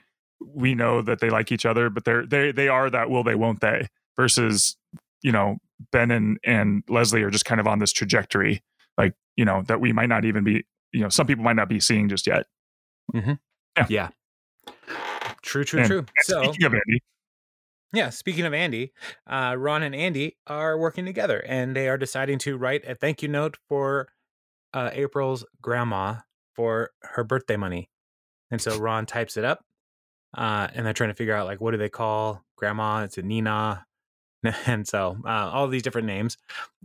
we 0.46 0.76
know 0.76 1.02
that 1.02 1.20
they 1.20 1.30
like 1.30 1.52
each 1.52 1.66
other, 1.66 1.90
but 1.90 2.04
they're 2.04 2.26
they 2.26 2.52
they 2.52 2.68
are 2.68 2.90
that 2.90 3.10
will 3.10 3.24
they 3.24 3.36
won't 3.36 3.62
they 3.62 3.88
versus 4.18 4.76
you 5.22 5.32
know 5.32 5.58
Ben 5.92 6.12
and 6.12 6.40
and 6.44 6.84
Leslie 6.90 7.24
are 7.24 7.30
just 7.30 7.46
kind 7.46 7.62
of 7.62 7.68
on 7.68 7.80
this 7.80 7.94
trajectory, 7.94 8.64
like 8.98 9.14
you 9.36 9.46
know 9.46 9.64
that 9.68 9.80
we 9.80 9.94
might 9.94 10.10
not 10.10 10.26
even 10.26 10.44
be, 10.44 10.66
you 10.92 11.02
know, 11.02 11.10
some 11.10 11.28
people 11.28 11.44
might 11.44 11.56
not 11.56 11.70
be 11.70 11.80
seeing 11.80 12.10
just 12.10 12.28
yet. 12.28 12.46
Mm-hmm. 13.14 13.34
Yeah. 13.78 13.86
yeah. 13.90 14.10
True. 15.46 15.64
True. 15.64 15.80
And, 15.80 15.88
true. 15.88 16.00
And 16.00 16.08
so, 16.24 16.44
speaking 16.44 16.66
of 16.66 16.74
Andy, 16.74 17.04
yeah, 17.94 18.10
speaking 18.10 18.46
of 18.46 18.54
Andy, 18.54 18.92
uh, 19.28 19.56
Ron 19.58 19.84
and 19.84 19.96
Andy 19.96 20.38
are 20.48 20.78
working 20.78 21.06
together, 21.06 21.40
and 21.48 21.76
they 21.76 21.88
are 21.88 21.98
deciding 21.98 22.40
to 22.40 22.58
write 22.58 22.84
a 22.86 22.96
thank 22.96 23.22
you 23.22 23.30
note 23.30 23.58
for 23.70 24.10
uh, 24.74 24.90
April's 24.92 25.46
grandma 25.62 26.16
for 26.56 26.92
her 27.02 27.24
birthday 27.24 27.58
money. 27.58 27.90
And 28.52 28.62
so 28.62 28.78
Ron 28.78 29.06
types 29.06 29.38
it 29.38 29.46
up, 29.46 29.64
uh, 30.36 30.68
and 30.74 30.86
they're 30.86 30.94
trying 30.94 31.12
to 31.12 31.16
figure 31.16 31.36
out 31.36 31.46
like 31.46 31.62
what 31.62 31.72
do 31.72 31.78
they 31.78 31.90
call 31.90 32.44
grandma? 32.58 33.04
It's 33.04 33.18
a 33.18 33.22
Nina. 33.22 33.86
and 34.68 34.88
so 34.88 35.18
uh, 35.26 35.50
all 35.52 35.68
these 35.68 35.82
different 35.82 36.08
names, 36.08 36.38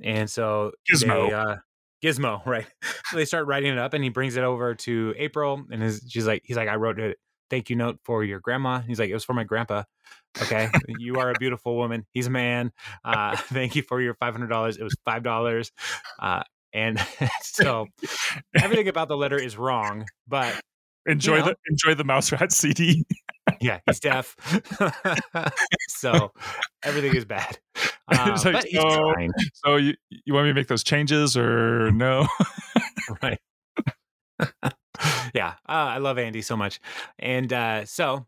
and 0.02 0.30
so 0.30 0.72
Gizmo. 0.90 1.28
They, 1.28 1.34
uh, 1.34 1.56
Gizmo, 2.02 2.40
right? 2.46 2.66
so 3.06 3.16
they 3.16 3.24
start 3.24 3.46
writing 3.46 3.72
it 3.72 3.78
up, 3.78 3.94
and 3.94 4.04
he 4.04 4.10
brings 4.10 4.36
it 4.36 4.44
over 4.44 4.74
to 4.74 5.14
April, 5.18 5.64
and 5.70 5.82
his, 5.82 6.02
she's 6.08 6.26
like, 6.26 6.42
he's 6.44 6.56
like, 6.56 6.68
I 6.68 6.76
wrote 6.76 6.98
it 6.98 7.18
thank 7.50 7.68
you 7.70 7.76
note 7.76 7.98
for 8.04 8.24
your 8.24 8.40
grandma. 8.40 8.80
He's 8.80 8.98
like, 8.98 9.10
it 9.10 9.14
was 9.14 9.24
for 9.24 9.34
my 9.34 9.44
grandpa. 9.44 9.82
Okay, 10.42 10.68
you 10.98 11.16
are 11.16 11.30
a 11.30 11.34
beautiful 11.38 11.76
woman. 11.76 12.06
He's 12.12 12.28
a 12.28 12.30
man. 12.30 12.72
Uh, 13.04 13.36
thank 13.52 13.74
you 13.76 13.82
for 13.82 14.00
your 14.00 14.14
five 14.14 14.32
hundred 14.34 14.48
dollars. 14.48 14.76
It 14.76 14.84
was 14.84 14.94
five 15.04 15.22
dollars, 15.22 15.72
uh, 16.20 16.42
and 16.72 16.98
so 17.42 17.86
everything 18.58 18.88
about 18.88 19.08
the 19.08 19.16
letter 19.16 19.36
is 19.38 19.56
wrong. 19.58 20.06
But 20.28 20.58
enjoy 21.06 21.34
you 21.36 21.40
know. 21.40 21.46
the 21.46 21.56
enjoy 21.68 21.94
the 21.94 22.04
mouse 22.04 22.30
rat 22.32 22.52
CD. 22.52 23.04
yeah, 23.60 23.80
he's 23.86 24.00
deaf, 24.00 24.36
so 25.88 26.30
everything 26.84 27.14
is 27.16 27.24
bad. 27.24 27.58
Uh, 28.08 28.30
It's 28.32 28.44
like, 28.44 28.54
but 28.54 28.64
he's 28.66 28.80
so- 28.80 29.12
trying, 29.12 29.30
So 29.64 29.76
you 29.76 29.94
you 30.10 30.34
want 30.34 30.44
me 30.46 30.50
to 30.50 30.54
make 30.54 30.68
those 30.68 30.84
changes 30.84 31.36
or 31.36 31.90
no? 31.92 32.26
right? 33.22 33.38
yeah, 35.34 35.54
uh, 35.68 35.72
I 35.72 35.98
love 35.98 36.18
Andy 36.18 36.42
so 36.42 36.56
much, 36.56 36.80
and 37.18 37.52
uh, 37.52 37.84
so 37.84 38.26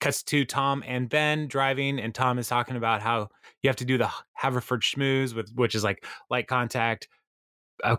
cuts 0.00 0.22
to 0.24 0.44
Tom 0.44 0.82
and 0.86 1.08
Ben 1.08 1.48
driving, 1.48 1.98
and 1.98 2.14
Tom 2.14 2.38
is 2.38 2.48
talking 2.48 2.76
about 2.76 3.02
how 3.02 3.28
you 3.62 3.68
have 3.68 3.76
to 3.76 3.84
do 3.84 3.98
the 3.98 4.10
Haverford 4.34 4.82
schmooze 4.82 5.34
with, 5.34 5.50
which 5.54 5.74
is 5.74 5.82
like 5.84 6.04
light 6.30 6.46
contact, 6.46 7.08
a 7.82 7.98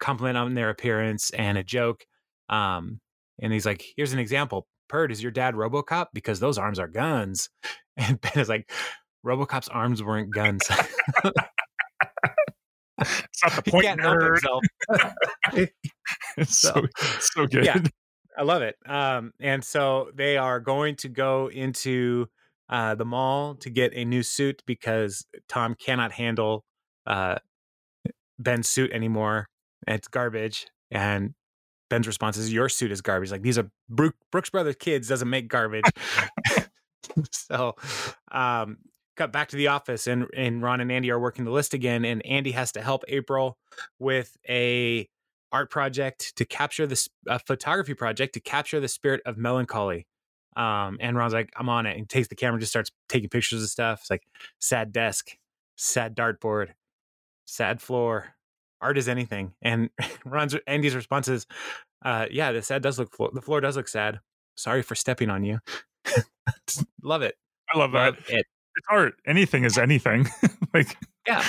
compliment 0.00 0.36
on 0.36 0.54
their 0.54 0.70
appearance, 0.70 1.30
and 1.30 1.58
a 1.58 1.64
joke. 1.64 2.04
Um, 2.48 3.00
and 3.40 3.52
he's 3.52 3.66
like, 3.66 3.84
"Here's 3.96 4.12
an 4.12 4.18
example. 4.18 4.66
Perd, 4.88 5.10
is 5.10 5.22
your 5.22 5.32
dad 5.32 5.54
RoboCop? 5.54 6.08
Because 6.12 6.40
those 6.40 6.58
arms 6.58 6.78
are 6.78 6.88
guns." 6.88 7.48
And 7.98 8.20
Ben 8.20 8.32
is 8.36 8.50
like, 8.50 8.70
"RoboCop's 9.24 9.68
arms 9.68 10.02
weren't 10.02 10.30
guns." 10.30 10.62
It's 12.98 13.42
not 13.42 13.52
the 13.52 13.62
he 13.64 13.70
point, 13.70 13.84
can't 13.84 14.00
help 14.00 14.22
himself. 14.22 14.64
It's 16.36 16.58
so 16.60 16.72
So- 16.98 17.18
so 17.20 17.46
good. 17.46 17.64
Yeah. 17.64 17.80
I 18.38 18.42
love 18.42 18.60
it. 18.62 18.76
Um, 18.84 19.32
and 19.40 19.64
so 19.64 20.10
they 20.14 20.36
are 20.36 20.60
going 20.60 20.96
to 20.96 21.08
go 21.08 21.46
into 21.48 22.26
uh, 22.68 22.94
the 22.94 23.04
mall 23.06 23.54
to 23.56 23.70
get 23.70 23.92
a 23.94 24.04
new 24.04 24.22
suit 24.22 24.62
because 24.66 25.24
Tom 25.48 25.74
cannot 25.74 26.12
handle 26.12 26.64
uh, 27.06 27.36
Ben's 28.38 28.68
suit 28.68 28.90
anymore. 28.92 29.48
It's 29.88 30.08
garbage. 30.08 30.66
And 30.90 31.32
Ben's 31.88 32.06
response 32.06 32.36
is, 32.36 32.52
"Your 32.52 32.68
suit 32.68 32.90
is 32.92 33.00
garbage." 33.00 33.30
Like 33.30 33.42
these 33.42 33.56
are 33.58 33.70
Brook, 33.88 34.14
Brooks 34.30 34.50
Brothers 34.50 34.76
kids 34.78 35.08
doesn't 35.08 35.30
make 35.30 35.48
garbage. 35.48 35.84
so, 37.30 37.74
um, 38.32 38.78
cut 39.16 39.32
back 39.32 39.48
to 39.48 39.56
the 39.56 39.68
office, 39.68 40.06
and 40.06 40.26
and 40.36 40.62
Ron 40.62 40.80
and 40.80 40.90
Andy 40.92 41.10
are 41.10 41.18
working 41.20 41.44
the 41.44 41.50
list 41.50 41.74
again, 41.74 42.04
and 42.04 42.24
Andy 42.26 42.50
has 42.52 42.72
to 42.72 42.82
help 42.82 43.04
April 43.08 43.56
with 43.98 44.36
a 44.48 45.08
art 45.52 45.70
project 45.70 46.36
to 46.36 46.44
capture 46.44 46.86
this 46.86 47.08
a 47.26 47.38
photography 47.38 47.94
project 47.94 48.34
to 48.34 48.40
capture 48.40 48.80
the 48.80 48.88
spirit 48.88 49.20
of 49.26 49.36
melancholy. 49.36 50.06
Um, 50.56 50.96
and 51.00 51.16
Ron's 51.16 51.34
like, 51.34 51.52
I'm 51.56 51.68
on 51.68 51.86
it. 51.86 51.98
And 51.98 52.08
takes 52.08 52.28
the 52.28 52.34
camera, 52.34 52.58
just 52.58 52.72
starts 52.72 52.90
taking 53.08 53.28
pictures 53.28 53.62
of 53.62 53.68
stuff. 53.68 54.00
It's 54.02 54.10
like 54.10 54.22
sad 54.58 54.92
desk, 54.92 55.36
sad 55.76 56.16
dartboard, 56.16 56.70
sad 57.44 57.80
floor, 57.80 58.34
art 58.80 58.98
is 58.98 59.08
anything. 59.08 59.52
And 59.62 59.90
Ron's 60.24 60.56
Andy's 60.66 60.94
response 60.94 61.28
is, 61.28 61.46
uh, 62.04 62.26
yeah, 62.30 62.52
the 62.52 62.62
sad 62.62 62.82
does 62.82 62.98
look 62.98 63.14
floor. 63.14 63.30
The 63.32 63.42
floor 63.42 63.60
does 63.60 63.76
look 63.76 63.88
sad. 63.88 64.20
Sorry 64.56 64.82
for 64.82 64.94
stepping 64.94 65.28
on 65.28 65.44
you. 65.44 65.58
Love 67.02 67.22
it. 67.22 67.36
I 67.72 67.78
love 67.78 67.92
that. 67.92 68.14
Love 68.14 68.16
it. 68.28 68.46
It's 68.76 68.86
art. 68.90 69.14
Anything 69.26 69.64
is 69.64 69.76
anything. 69.78 70.28
like 70.74 70.96
Yeah. 71.26 71.44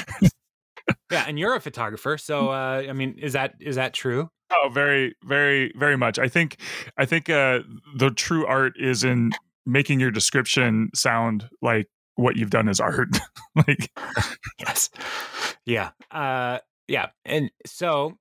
Yeah. 1.12 1.26
And 1.28 1.38
you're 1.40 1.56
a 1.56 1.62
photographer. 1.62 2.18
So, 2.18 2.50
uh, 2.50 2.86
I 2.88 2.94
mean, 2.94 3.18
is 3.20 3.34
that, 3.34 3.54
is 3.60 3.76
that 3.76 3.94
true? 3.94 4.30
Oh, 4.52 4.70
very, 4.72 5.16
very, 5.24 5.74
very 5.76 5.98
much. 5.98 6.20
I 6.20 6.28
think, 6.28 6.58
I 6.98 7.06
think 7.06 7.30
uh, 7.30 7.60
the 7.98 8.12
true 8.12 8.46
art 8.46 8.74
is 8.78 9.04
in 9.04 9.32
making 9.66 10.00
your 10.00 10.12
description 10.12 10.90
sound 10.96 11.50
like 11.62 11.88
what 12.16 12.36
you've 12.38 12.50
done 12.50 12.70
is 12.70 12.80
art. 12.80 13.10
like, 13.56 13.92
yes 14.60 14.90
yeah 15.68 15.90
uh 16.12 16.58
yeah 16.88 17.08
and 17.26 17.52
so 17.66 18.18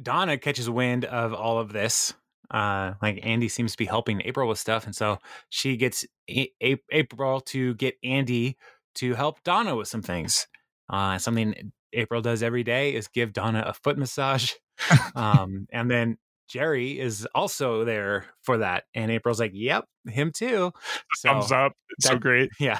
donna 0.00 0.36
catches 0.38 0.68
wind 0.68 1.04
of 1.06 1.32
all 1.32 1.58
of 1.58 1.72
this 1.72 2.12
uh 2.50 2.92
like 3.00 3.18
andy 3.24 3.48
seems 3.48 3.72
to 3.72 3.78
be 3.78 3.86
helping 3.86 4.20
april 4.24 4.46
with 4.46 4.58
stuff 4.58 4.84
and 4.84 4.94
so 4.94 5.18
she 5.48 5.76
gets 5.76 6.04
A- 6.30 6.52
A- 6.62 6.82
april 6.92 7.40
to 7.40 7.74
get 7.74 7.96
andy 8.04 8.56
to 8.96 9.14
help 9.14 9.42
donna 9.44 9.74
with 9.74 9.88
some 9.88 10.02
things 10.02 10.46
uh 10.90 11.16
something 11.18 11.72
april 11.94 12.20
does 12.20 12.42
every 12.42 12.62
day 12.64 12.94
is 12.94 13.08
give 13.08 13.32
donna 13.32 13.62
a 13.66 13.72
foot 13.74 13.96
massage 13.98 14.52
um 15.14 15.66
and 15.72 15.90
then 15.90 16.16
jerry 16.48 16.98
is 16.98 17.26
also 17.34 17.84
there 17.84 18.26
for 18.42 18.58
that 18.58 18.84
and 18.94 19.10
april's 19.10 19.40
like 19.40 19.52
yep 19.54 19.84
him 20.06 20.30
too 20.30 20.72
so 21.14 21.28
thumbs 21.30 21.52
up. 21.52 21.72
It's 21.98 22.08
so 22.08 22.18
great. 22.18 22.50
yeah 22.60 22.76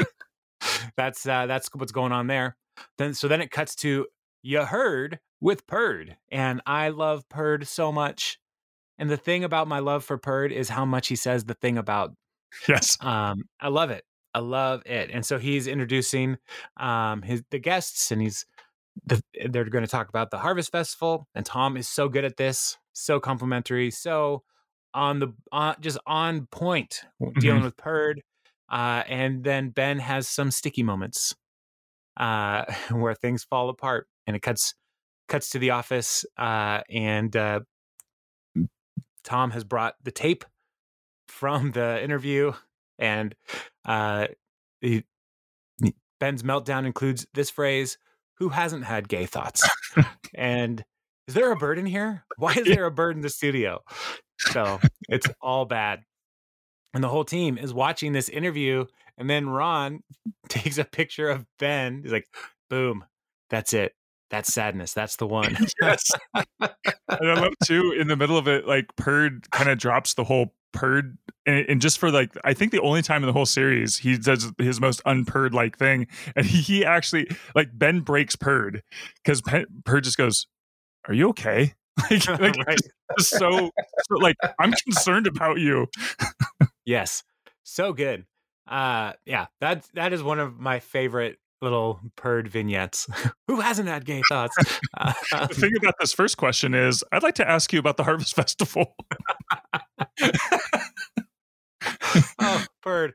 that's 0.97 1.27
uh 1.27 1.47
that's 1.47 1.69
what's 1.75 1.93
going 1.93 2.13
on 2.13 2.27
there 2.27 2.57
then 2.99 3.15
so 3.15 3.29
then 3.29 3.41
it 3.41 3.51
cuts 3.51 3.75
to 3.77 4.07
you 4.43 4.65
heard 4.65 5.19
with 5.41 5.67
perd 5.67 6.17
and 6.31 6.61
i 6.67 6.89
love 6.89 7.29
perd 7.29 7.67
so 7.67 7.93
much 7.93 8.39
and 8.99 9.11
the 9.11 9.17
thing 9.17 9.45
about 9.45 9.67
my 9.69 9.79
love 9.81 10.05
for 10.05 10.17
perd 10.19 10.53
is 10.53 10.69
how 10.69 10.85
much 10.85 11.09
he 11.09 11.17
says 11.17 11.45
the 11.45 11.55
thing 11.55 11.79
about 11.79 12.13
Yes. 12.69 12.97
um 13.01 13.43
i 13.61 13.69
love 13.69 13.91
it 13.91 14.05
i 14.33 14.39
love 14.39 14.83
it 14.87 15.11
and 15.13 15.25
so 15.27 15.39
he's 15.39 15.67
introducing 15.67 16.37
um 16.77 17.23
his 17.23 17.43
the 17.51 17.59
guests 17.59 18.11
and 18.13 18.23
he's 18.23 18.47
the, 19.07 19.23
they're 19.51 19.65
going 19.65 19.85
to 19.85 19.91
talk 19.91 20.09
about 20.09 20.31
the 20.31 20.39
harvest 20.39 20.71
festival 20.73 21.27
and 21.35 21.45
tom 21.45 21.77
is 21.77 21.89
so 21.89 22.09
good 22.09 22.25
at 22.25 22.37
this 22.37 22.77
so 22.93 23.19
complimentary 23.21 23.91
so 23.91 24.43
on 24.93 25.19
the 25.19 25.29
on 25.53 25.75
just 25.81 25.99
on 26.07 26.47
point 26.47 27.03
dealing 27.41 27.63
with 27.63 27.77
perd 27.77 28.23
uh 28.71 29.03
and 29.09 29.45
then 29.45 29.71
ben 29.71 29.99
has 29.99 30.29
some 30.29 30.51
sticky 30.51 30.83
moments 30.83 31.35
uh 32.17 32.65
where 32.91 33.15
things 33.15 33.45
fall 33.45 33.69
apart 33.69 34.07
and 34.27 34.37
it 34.37 34.43
cuts 34.43 34.75
cuts 35.29 35.51
to 35.51 35.59
the 35.59 35.71
office 35.71 36.25
uh 36.39 36.81
and 36.91 37.37
uh 37.37 37.61
tom 39.25 39.51
has 39.51 39.65
brought 39.65 39.95
the 40.03 40.13
tape 40.13 40.45
from 41.27 41.73
the 41.73 42.03
interview 42.03 42.53
and 42.99 43.35
uh 43.87 44.29
he, 44.81 45.03
ben's 46.21 46.43
meltdown 46.43 46.87
includes 46.87 47.27
this 47.35 47.51
phrase 47.51 47.99
who 48.39 48.49
hasn't 48.51 48.85
had 48.85 49.09
gay 49.09 49.27
thoughts? 49.27 49.69
And 50.37 50.83
is 51.29 51.35
there 51.35 51.53
a 51.53 51.57
bird 51.57 51.79
in 51.79 51.87
here? 51.87 52.25
Why 52.39 52.55
is 52.55 52.67
there 52.67 52.87
a 52.87 52.91
bird 52.91 53.15
in 53.15 53.23
the 53.23 53.31
studio? 53.31 53.83
So 54.39 54.81
it's 55.09 55.29
all 55.41 55.65
bad. 55.65 56.01
And 56.93 57.05
the 57.05 57.09
whole 57.09 57.25
team 57.25 57.57
is 57.57 57.73
watching 57.73 58.13
this 58.13 58.29
interview 58.29 58.87
and 59.17 59.31
then 59.31 59.49
ron 59.49 60.01
takes 60.49 60.79
a 60.79 60.85
picture 60.85 61.29
of 61.29 61.47
ben. 61.61 62.01
He's 62.03 62.11
like 62.11 62.27
boom 62.69 63.05
that's 63.51 63.73
it. 63.73 63.93
That's 64.31 64.53
sadness. 64.53 64.93
That's 64.95 65.17
the 65.17 65.29
one. 65.29 65.57
Yes. 65.81 66.11
and 66.35 66.71
I 67.09 67.35
love 67.35 67.55
too 67.63 67.95
in 67.97 68.09
the 68.09 68.17
middle 68.17 68.37
of 68.37 68.49
it, 68.49 68.67
like 68.67 68.87
Perd 68.97 69.49
kind 69.53 69.71
of 69.71 69.79
drops 69.79 70.15
the 70.15 70.25
whole 70.25 70.53
Perd, 70.75 71.17
and, 71.47 71.65
and 71.69 71.81
just 71.81 71.99
for 71.99 72.11
like, 72.11 72.37
I 72.45 72.53
think 72.53 72.73
the 72.73 72.81
only 72.81 73.01
time 73.01 73.23
in 73.23 73.27
the 73.27 73.33
whole 73.33 73.47
series 73.47 73.97
he 73.97 74.19
does 74.19 74.53
his 74.59 74.81
most 74.81 75.01
unpurred 75.07 75.55
like 75.55 75.79
thing, 75.79 76.07
and 76.37 76.45
he, 76.45 76.61
he 76.61 76.85
actually 76.85 77.29
like 77.55 77.71
Ben 77.73 78.01
breaks 78.01 78.37
Perd 78.37 78.83
because 79.23 79.41
Perd 79.41 80.05
just 80.05 80.19
goes, 80.19 80.47
"Are 81.09 81.15
you 81.15 81.31
okay?" 81.31 81.75
Like, 82.11 82.29
like 82.41 82.67
Right. 82.67 82.81
just 83.19 83.31
so, 83.31 83.71
so 84.09 84.15
like 84.19 84.37
I'm 84.59 84.73
concerned 84.73 85.27
about 85.27 85.59
you. 85.61 85.87
Yes. 86.85 87.23
So 87.63 87.93
good. 87.93 88.27
Uh 88.69 89.13
yeah, 89.25 89.47
that 89.61 89.87
that 89.95 90.13
is 90.13 90.23
one 90.23 90.39
of 90.39 90.59
my 90.59 90.81
favorite 90.81 91.39
little 91.65 92.01
Perd 92.17 92.49
vignettes. 92.49 93.09
Who 93.49 93.61
hasn't 93.61 93.89
had 93.89 94.05
gay 94.05 94.23
thoughts? 94.29 94.57
Uh, 94.97 95.13
The 95.33 95.55
thing 95.55 95.73
about 95.77 95.95
this 96.01 96.13
first 96.13 96.37
question 96.37 96.75
is, 96.75 97.03
I'd 97.11 97.23
like 97.25 97.35
to 97.37 97.49
ask 97.49 97.73
you 97.73 97.79
about 97.81 97.97
the 97.97 98.05
Harvest 98.05 98.37
Festival. 98.37 98.95
oh, 102.41 102.65
bird. 102.83 103.15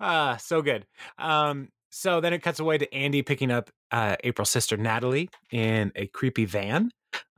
Ah, 0.00 0.36
so 0.36 0.60
good. 0.62 0.86
Um, 1.18 1.68
so 1.90 2.20
then 2.20 2.32
it 2.32 2.42
cuts 2.42 2.58
away 2.60 2.78
to 2.78 2.92
Andy 2.92 3.22
picking 3.22 3.50
up 3.50 3.70
uh, 3.92 4.16
April's 4.24 4.50
sister 4.50 4.76
Natalie 4.76 5.30
in 5.50 5.92
a 5.94 6.06
creepy 6.08 6.44
van. 6.44 6.90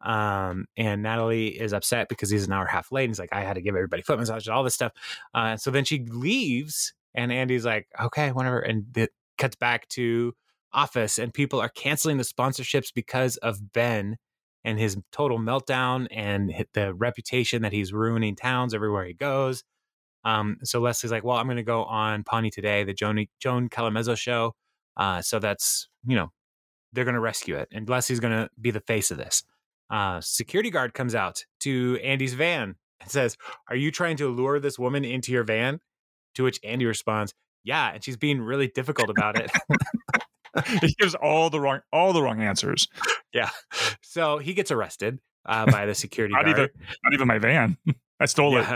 Um, 0.02 0.66
and 0.76 1.02
Natalie 1.02 1.48
is 1.48 1.72
upset 1.72 2.08
because 2.08 2.30
he's 2.30 2.46
an 2.46 2.52
hour 2.52 2.60
and 2.62 2.68
a 2.70 2.72
half 2.72 2.90
late. 2.90 3.04
And 3.04 3.10
he's 3.10 3.18
like, 3.18 3.32
I 3.32 3.42
had 3.42 3.54
to 3.54 3.60
give 3.60 3.74
everybody 3.74 4.02
foot 4.02 4.18
massages, 4.18 4.48
all 4.48 4.64
this 4.64 4.74
stuff. 4.74 4.92
Uh, 5.34 5.56
so 5.56 5.70
then 5.70 5.84
she 5.84 6.04
leaves, 6.06 6.94
and 7.14 7.32
Andy's 7.32 7.66
like, 7.66 7.88
okay, 8.00 8.32
whatever. 8.32 8.60
And 8.60 8.96
it 8.96 9.10
cuts 9.36 9.56
back 9.56 9.88
to 9.88 10.34
office, 10.72 11.18
and 11.18 11.32
people 11.32 11.60
are 11.60 11.68
canceling 11.68 12.16
the 12.16 12.24
sponsorships 12.24 12.92
because 12.94 13.36
of 13.38 13.72
Ben 13.72 14.16
and 14.64 14.78
his 14.78 14.96
total 15.12 15.38
meltdown 15.38 16.06
and 16.10 16.52
the 16.74 16.92
reputation 16.94 17.62
that 17.62 17.72
he's 17.72 17.92
ruining 17.92 18.34
towns 18.36 18.74
everywhere 18.74 19.04
he 19.04 19.14
goes. 19.14 19.62
Um, 20.24 20.58
so 20.64 20.80
Leslie's 20.80 21.12
like, 21.12 21.22
well, 21.22 21.36
I'm 21.36 21.46
going 21.46 21.56
to 21.56 21.62
go 21.62 21.84
on 21.84 22.24
Pawnee 22.24 22.50
today, 22.50 22.82
the 22.82 22.94
Joan 22.94 23.26
Joan 23.40 23.68
Callamezzo 23.68 24.16
show. 24.16 24.54
Uh, 24.96 25.22
so 25.22 25.38
that's 25.38 25.88
you 26.06 26.16
know 26.16 26.30
they're 26.92 27.04
going 27.04 27.14
to 27.14 27.20
rescue 27.20 27.56
it, 27.56 27.68
and 27.72 27.88
Leslie's 27.88 28.20
going 28.20 28.32
to 28.36 28.48
be 28.60 28.70
the 28.70 28.80
face 28.80 29.10
of 29.10 29.18
this. 29.18 29.44
Uh, 29.90 30.20
security 30.20 30.70
guard 30.70 30.94
comes 30.94 31.14
out 31.14 31.44
to 31.60 31.98
Andy's 32.02 32.34
van. 32.34 32.74
and 33.00 33.10
says, 33.10 33.36
Are 33.68 33.76
you 33.76 33.90
trying 33.90 34.16
to 34.16 34.28
lure 34.28 34.58
this 34.58 34.78
woman 34.78 35.04
into 35.04 35.32
your 35.32 35.44
van? 35.44 35.80
To 36.34 36.44
which 36.44 36.60
Andy 36.64 36.86
responds, 36.86 37.34
Yeah, 37.64 37.92
and 37.92 38.02
she's 38.02 38.16
being 38.16 38.40
really 38.40 38.68
difficult 38.68 39.10
about 39.10 39.38
it. 39.38 39.50
he 40.80 40.94
gives 40.98 41.14
all 41.14 41.50
the 41.50 41.60
wrong 41.60 41.80
all 41.92 42.12
the 42.12 42.22
wrong 42.22 42.40
answers. 42.42 42.86
yeah. 43.32 43.50
So 44.02 44.38
he 44.38 44.54
gets 44.54 44.70
arrested 44.70 45.18
uh, 45.44 45.66
by 45.70 45.86
the 45.86 45.94
security 45.94 46.34
Not 46.34 46.44
guard. 46.44 46.58
even 46.58 46.68
not 47.04 47.14
even 47.14 47.28
my 47.28 47.38
van. 47.38 47.76
I 48.20 48.26
stole 48.26 48.56
it. 48.56 48.66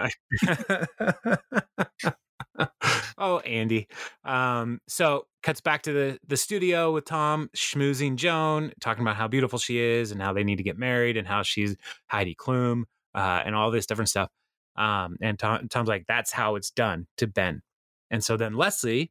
Oh, 3.16 3.38
Andy. 3.40 3.86
Um, 4.24 4.80
so 4.88 5.26
cuts 5.42 5.60
back 5.60 5.82
to 5.82 5.92
the 5.92 6.18
the 6.26 6.36
studio 6.36 6.92
with 6.92 7.04
Tom 7.04 7.50
schmoozing 7.56 8.16
Joan, 8.16 8.72
talking 8.80 9.02
about 9.02 9.16
how 9.16 9.28
beautiful 9.28 9.58
she 9.58 9.78
is 9.78 10.10
and 10.10 10.20
how 10.22 10.32
they 10.32 10.42
need 10.44 10.56
to 10.56 10.62
get 10.62 10.78
married 10.78 11.16
and 11.16 11.26
how 11.26 11.42
she's 11.42 11.76
Heidi 12.06 12.34
Klum 12.34 12.84
uh, 13.14 13.42
and 13.44 13.54
all 13.54 13.70
this 13.70 13.86
different 13.86 14.08
stuff. 14.08 14.30
Um, 14.76 15.16
and 15.20 15.38
Tom, 15.38 15.68
Tom's 15.68 15.88
like, 15.88 16.04
"That's 16.08 16.32
how 16.32 16.56
it's 16.56 16.70
done" 16.70 17.06
to 17.18 17.26
Ben. 17.26 17.62
And 18.10 18.24
so 18.24 18.36
then 18.36 18.54
Leslie 18.54 19.10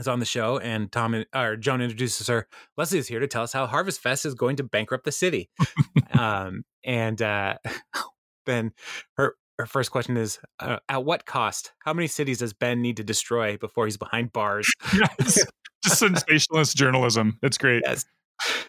is 0.00 0.08
on 0.08 0.18
the 0.18 0.24
show, 0.24 0.58
and 0.58 0.90
Tom 0.90 1.14
and- 1.14 1.26
or 1.34 1.56
Joan 1.56 1.80
introduces 1.80 2.26
her. 2.26 2.48
Leslie 2.76 2.98
is 2.98 3.06
here 3.06 3.20
to 3.20 3.26
tell 3.28 3.42
us 3.44 3.52
how 3.52 3.66
Harvest 3.66 4.00
Fest 4.00 4.26
is 4.26 4.34
going 4.34 4.56
to 4.56 4.64
bankrupt 4.64 5.04
the 5.04 5.12
city. 5.12 5.50
um, 6.18 6.64
and 6.84 7.20
uh, 7.22 7.58
then 8.46 8.72
her 9.16 9.36
her 9.58 9.66
first 9.66 9.90
question 9.90 10.16
is, 10.16 10.40
uh, 10.58 10.78
"At 10.88 11.04
what 11.04 11.26
cost? 11.26 11.72
How 11.80 11.92
many 11.92 12.08
cities 12.08 12.38
does 12.38 12.52
Ben 12.54 12.80
need 12.82 12.96
to 12.96 13.04
destroy 13.04 13.56
before 13.58 13.84
he's 13.84 13.98
behind 13.98 14.32
bars?" 14.32 14.68
Yes. 14.92 15.44
Just 15.84 15.98
sensationalist 15.98 16.76
journalism. 16.76 17.38
It's 17.42 17.56
great. 17.56 17.82
yes. 17.86 18.04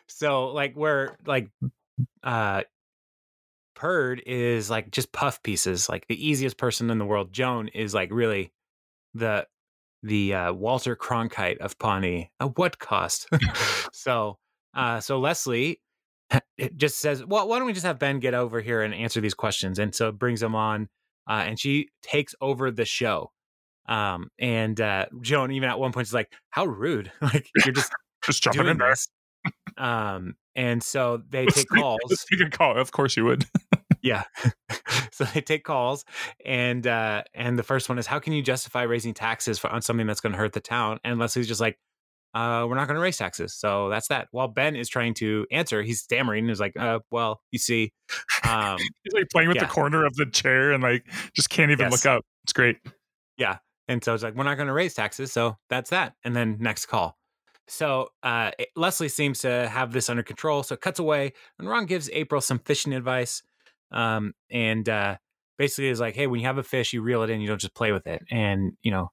So 0.07 0.47
like 0.47 0.75
where 0.75 1.17
like 1.25 1.49
uh 2.23 2.61
Perd 3.75 4.21
is 4.25 4.69
like 4.69 4.91
just 4.91 5.11
puff 5.11 5.41
pieces, 5.43 5.89
like 5.89 6.07
the 6.07 6.27
easiest 6.27 6.57
person 6.57 6.89
in 6.89 6.99
the 6.99 7.05
world. 7.05 7.33
Joan 7.33 7.67
is 7.69 7.93
like 7.93 8.11
really 8.11 8.53
the 9.13 9.45
the 10.03 10.33
uh, 10.33 10.53
Walter 10.53 10.95
Cronkite 10.95 11.57
of 11.57 11.77
Pawnee. 11.79 12.31
At 12.39 12.57
what 12.57 12.79
cost? 12.79 13.27
so 13.93 14.37
uh 14.73 14.99
so 14.99 15.19
Leslie 15.19 15.81
just 16.77 16.99
says, 16.99 17.25
Well, 17.25 17.47
why 17.47 17.57
don't 17.57 17.67
we 17.67 17.73
just 17.73 17.85
have 17.85 17.99
Ben 17.99 18.19
get 18.19 18.33
over 18.33 18.61
here 18.61 18.81
and 18.81 18.93
answer 18.93 19.21
these 19.21 19.33
questions? 19.33 19.79
And 19.79 19.93
so 19.93 20.11
brings 20.11 20.41
him 20.41 20.55
on 20.55 20.87
uh 21.29 21.43
and 21.45 21.59
she 21.59 21.89
takes 22.01 22.33
over 22.41 22.71
the 22.71 22.85
show. 22.85 23.31
Um 23.87 24.29
and 24.39 24.79
uh 24.79 25.05
Joan 25.21 25.51
even 25.51 25.69
at 25.69 25.79
one 25.79 25.91
point 25.91 26.07
is 26.07 26.13
like, 26.13 26.31
How 26.49 26.65
rude. 26.65 27.11
like 27.21 27.49
you're 27.65 27.73
just 27.73 27.91
Just 28.23 28.43
jumping 28.43 28.67
in 28.67 28.77
there. 28.77 28.95
Um, 29.77 30.35
and 30.55 30.83
so 30.83 31.23
they 31.29 31.47
take 31.47 31.67
calls. 31.69 31.99
Take 32.29 32.41
a 32.47 32.49
call. 32.49 32.77
Of 32.77 32.91
course 32.91 33.17
you 33.17 33.25
would. 33.25 33.45
Yeah. 34.01 34.23
so 35.11 35.23
they 35.25 35.41
take 35.41 35.63
calls, 35.63 36.05
and 36.45 36.85
uh, 36.87 37.23
and 37.33 37.57
the 37.57 37.63
first 37.63 37.89
one 37.89 37.97
is, 37.99 38.07
how 38.07 38.19
can 38.19 38.33
you 38.33 38.41
justify 38.41 38.83
raising 38.83 39.13
taxes 39.13 39.59
for 39.59 39.69
on 39.69 39.81
something 39.81 40.07
that's 40.07 40.21
going 40.21 40.33
to 40.33 40.37
hurt 40.39 40.53
the 40.53 40.59
town? 40.59 40.99
And 41.03 41.19
Leslie's 41.19 41.47
just 41.47 41.61
like, 41.61 41.77
uh, 42.33 42.65
we're 42.69 42.75
not 42.75 42.87
going 42.87 42.95
to 42.95 43.01
raise 43.01 43.17
taxes, 43.17 43.53
so 43.53 43.89
that's 43.89 44.07
that. 44.07 44.27
While 44.31 44.47
Ben 44.47 44.75
is 44.75 44.87
trying 44.89 45.13
to 45.15 45.45
answer, 45.51 45.81
he's 45.81 46.01
stammering 46.01 46.45
and 46.45 46.51
is 46.51 46.59
like, 46.59 46.77
uh, 46.77 46.99
well, 47.11 47.41
you 47.51 47.59
see, 47.59 47.91
um, 48.47 48.77
He's 49.03 49.13
like 49.13 49.29
playing 49.31 49.47
with 49.49 49.57
Yeah. 49.57 49.65
the 49.65 49.71
corner 49.71 50.05
of 50.05 50.15
the 50.15 50.25
chair 50.25 50.71
and 50.71 50.81
like 50.81 51.05
just 51.35 51.49
can't 51.49 51.71
even 51.71 51.85
Yes. 51.85 51.91
look 51.91 52.05
up. 52.17 52.23
It's 52.43 52.53
great. 52.53 52.77
Yeah, 53.37 53.57
and 53.87 54.03
so 54.03 54.13
it's 54.13 54.23
like, 54.23 54.35
we're 54.35 54.43
not 54.45 54.55
going 54.55 54.67
to 54.67 54.73
raise 54.73 54.93
taxes. 54.93 55.31
So 55.33 55.57
that's 55.69 55.89
that. 55.89 56.13
And 56.23 56.35
then 56.35 56.57
next 56.59 56.85
call. 56.85 57.17
So 57.67 58.09
uh, 58.23 58.51
Leslie 58.75 59.07
seems 59.09 59.39
to 59.39 59.67
have 59.69 59.93
this 59.93 60.09
under 60.09 60.23
control. 60.23 60.63
So 60.63 60.73
it 60.75 60.81
cuts 60.81 60.99
away. 60.99 61.33
And 61.57 61.69
Ron 61.69 61.85
gives 61.85 62.09
April 62.11 62.41
some 62.41 62.59
fishing 62.59 62.93
advice. 62.93 63.41
Um, 63.91 64.33
and 64.49 64.87
uh, 64.87 65.17
basically 65.57 65.89
is 65.89 65.99
like, 65.99 66.15
hey, 66.15 66.27
when 66.27 66.39
you 66.39 66.45
have 66.47 66.57
a 66.57 66.63
fish, 66.63 66.93
you 66.93 67.01
reel 67.01 67.23
it 67.23 67.29
in, 67.29 67.41
you 67.41 67.47
don't 67.47 67.61
just 67.61 67.75
play 67.75 67.91
with 67.91 68.07
it. 68.07 68.23
And, 68.31 68.73
you 68.83 68.91
know, 68.91 69.09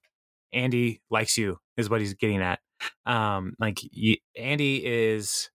Andy 0.53 1.03
likes 1.11 1.37
you, 1.39 1.59
is 1.77 1.91
what 1.91 2.01
he's 2.01 2.15
getting 2.15 2.43
at. 2.43 2.61
Um, 3.07 3.55
like, 3.59 3.81
you, 3.93 4.17
Andy 4.37 4.85
is. 4.85 5.51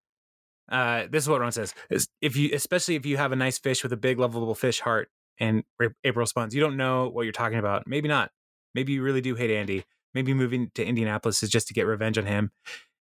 Uh, 0.72 1.08
this 1.12 1.24
is 1.24 1.30
what 1.30 1.42
Ron 1.42 1.52
says: 1.52 1.74
is 1.90 2.08
if 2.22 2.36
you, 2.38 2.50
especially 2.54 2.96
if 2.96 3.06
you 3.06 3.18
have 3.18 3.32
a 3.32 3.36
nice 3.36 3.60
fish 3.60 3.84
with 3.84 3.92
a 3.94 3.98
big, 3.98 4.18
lovable 4.20 4.56
fish 4.56 4.80
heart, 4.80 5.10
and 5.40 5.64
April 6.04 6.22
responds, 6.22 6.56
"You 6.56 6.62
don't 6.62 6.78
know 6.78 7.10
what 7.10 7.24
you're 7.24 7.34
talking 7.34 7.60
about. 7.60 7.84
Maybe 7.88 8.08
not. 8.08 8.32
Maybe 8.74 8.94
you 8.94 9.04
really 9.04 9.22
do 9.22 9.36
hate 9.36 9.52
Andy. 9.52 9.84
Maybe 10.14 10.34
moving 10.34 10.72
to 10.76 10.86
Indianapolis 10.86 11.44
is 11.44 11.50
just 11.50 11.68
to 11.68 11.74
get 11.74 11.86
revenge 11.86 12.18
on 12.18 12.26
him. 12.26 12.52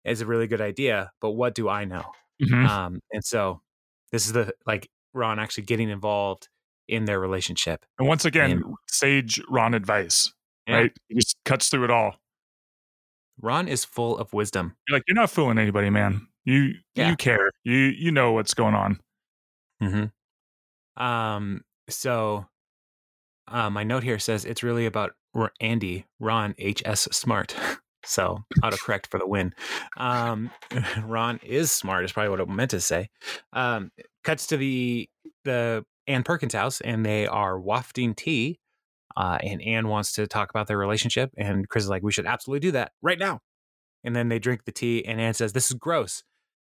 Is 0.05 0.21
a 0.21 0.25
really 0.25 0.47
good 0.47 0.61
idea. 0.61 1.11
But 1.19 1.31
what 1.31 1.55
do 1.55 1.67
I 1.69 1.85
know? 1.85 2.05
Mhm. 2.41 2.67
Um, 2.67 2.99
and 3.11 3.23
so 3.25 3.61
this 4.11 4.25
is 4.27 4.33
the 4.33 4.53
like 4.65 4.89
Ron 5.13 5.39
actually 5.39 5.63
getting 5.63 5.89
involved 5.89 6.49
in 6.87 7.05
their 7.05 7.19
relationship. 7.19 7.85
And 7.99 8.07
once 8.07 8.25
again, 8.25 8.51
And- 8.51 8.63
sage 8.87 9.41
Ron 9.49 9.73
advice, 9.73 10.31
Yeah. 10.67 10.75
right? 10.77 10.97
He 11.09 11.15
just 11.15 11.35
cuts 11.45 11.69
through 11.69 11.83
it 11.85 11.91
all. 11.91 12.19
Ron 13.41 13.67
is 13.67 13.85
full 13.85 14.17
of 14.17 14.33
wisdom. 14.33 14.75
You're 14.87 14.97
like, 14.97 15.03
you're 15.07 15.15
not 15.15 15.29
fooling 15.29 15.57
anybody, 15.59 15.89
man. 15.89 16.27
You 16.45 16.75
Yeah. 16.95 17.09
you 17.09 17.15
care. 17.17 17.51
You 17.63 17.75
you 17.75 18.11
know 18.11 18.31
what's 18.31 18.53
going 18.53 18.73
on. 18.75 18.99
Mm-hmm. 19.83 21.03
Um. 21.03 21.63
So, 21.89 22.47
uh, 23.47 23.69
my 23.69 23.83
note 23.83 24.03
here 24.03 24.19
says 24.19 24.43
it's 24.45 24.63
really 24.63 24.85
about 24.85 25.13
Andy 25.61 26.05
Ron 26.19 26.55
H.S. 26.57 27.07
Smart. 27.11 27.55
So 28.05 28.45
autocorrect 28.63 29.07
for 29.07 29.19
the 29.19 29.27
win. 29.27 29.53
Um, 29.97 30.49
Ron 31.03 31.41
is 31.43 31.73
smart 31.73 32.05
is 32.05 32.13
probably 32.13 32.29
what 32.29 32.39
it 32.39 32.47
meant 32.47 32.71
to 32.71 32.79
say. 32.79 33.09
Um, 33.51 33.91
cuts 34.27 34.45
to 34.47 34.57
the 34.57 35.09
the 35.45 35.85
Ann 36.05 36.23
Perkins 36.23 36.53
house 36.53 36.81
and 36.81 37.05
they 37.05 37.25
are 37.25 37.59
wafting 37.59 38.13
tea. 38.13 38.59
Uh, 39.15 39.39
and 39.41 39.61
Ann 39.63 39.87
wants 39.87 40.11
to 40.13 40.27
talk 40.27 40.51
about 40.51 40.67
their 40.67 40.77
relationship, 40.77 41.31
and 41.37 41.67
Chris 41.67 41.85
is 41.85 41.89
like, 41.89 42.03
"We 42.03 42.11
should 42.11 42.27
absolutely 42.27 42.59
do 42.59 42.71
that 42.73 42.91
right 43.01 43.17
now." 43.17 43.39
And 44.03 44.15
then 44.15 44.27
they 44.29 44.37
drink 44.37 44.65
the 44.65 44.71
tea, 44.71 45.03
and 45.05 45.19
Ann 45.19 45.33
says, 45.33 45.53
"This 45.53 45.71
is 45.71 45.73
gross," 45.73 46.23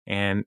and 0.07 0.44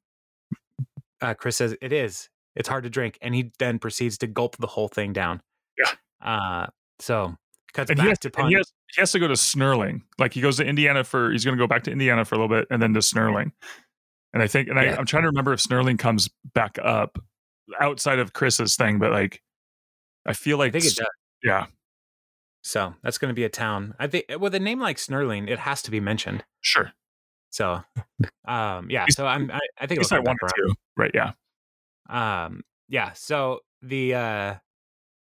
uh, 1.22 1.34
Chris 1.34 1.58
says, 1.58 1.76
"It 1.82 1.92
is. 1.92 2.30
It's 2.56 2.70
hard 2.70 2.86
to 2.86 2.90
drink." 2.90 3.18
And 3.22 3.36
he 3.36 3.52
then 3.60 3.80
proceeds 3.80 4.18
to 4.20 4.28
gulp 4.28 4.56
the 4.58 4.68
whole 4.68 4.88
thing 4.88 5.12
down. 5.12 5.42
Yeah. 5.78 5.92
Uh, 6.26 6.68
so 7.00 7.36
cuts 7.74 7.90
And 7.90 7.98
back 7.98 8.06
he 8.06 8.10
has, 8.10 8.20
to 8.20 8.28
and 8.30 8.34
Pun. 8.34 8.50
he, 8.50 8.56
has, 8.56 8.72
he 8.96 9.02
has 9.02 9.12
to 9.12 9.20
go 9.20 9.28
to 9.28 9.34
Snurling. 9.34 10.02
Like 10.20 10.34
he 10.34 10.40
goes 10.40 10.56
to 10.58 10.66
Indiana 10.66 11.04
for 11.04 11.32
he's 11.32 11.44
going 11.44 11.58
to 11.58 11.62
go 11.62 11.68
back 11.68 11.84
to 11.84 11.92
Indiana 11.92 12.24
for 12.24 12.36
a 12.36 12.38
little 12.38 12.56
bit 12.56 12.66
and 12.72 12.82
then 12.82 12.94
to 12.94 13.02
Snurling. 13.02 13.52
And 14.34 14.44
I 14.44 14.48
think, 14.48 14.70
and 14.70 14.78
Yeah. 14.78 14.94
I, 14.94 14.98
I'm 14.98 15.06
trying 15.06 15.24
to 15.24 15.30
remember 15.30 15.54
if 15.54 15.60
Snurling 15.60 15.98
comes 15.98 16.30
back 16.54 16.78
up 16.82 17.18
outside 17.80 18.20
of 18.20 18.34
Chris's 18.34 18.76
thing, 18.76 19.00
but 19.00 19.12
like 19.12 19.42
I 20.26 20.34
feel 20.34 20.58
I 20.58 20.66
like 20.66 20.74
does. 20.74 21.00
yeah, 21.44 21.66
So 22.62 22.94
that's 23.02 23.18
going 23.18 23.30
to 23.30 23.34
be 23.36 23.44
a 23.46 23.50
town. 23.50 23.96
I 24.00 24.08
think 24.08 24.26
with 24.40 24.54
a 24.54 24.60
name 24.60 24.80
like 24.80 24.98
Snurling, 24.98 25.50
it 25.50 25.60
has 25.60 25.82
to 25.84 25.92
be 25.92 26.00
mentioned. 26.00 26.44
sure. 26.62 26.92
So, 27.52 27.84
um, 28.48 28.92
yeah. 28.92 29.06
So 29.10 29.26
I'm. 29.26 29.50
I, 29.50 29.60
I 29.80 29.88
think 29.88 30.00
least 30.00 30.12
it'll 30.12 30.22
I 30.22 30.26
come 30.26 30.36
back 30.36 30.52
wanted 30.58 30.68
to. 30.68 30.76
Right? 30.98 31.12
Yeah. 31.16 31.32
Um, 32.10 32.62
yeah. 32.90 33.14
So 33.14 33.62
the 33.82 34.14
uh, 34.14 34.56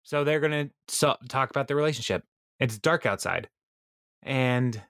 so 0.02 0.24
they're 0.24 0.40
gonna 0.40 0.70
so, 0.88 1.16
talk 1.28 1.50
about 1.50 1.68
their 1.68 1.76
relationship. 1.76 2.24
It's 2.58 2.78
dark 2.78 3.06
outside, 3.06 3.48
and 4.24 4.82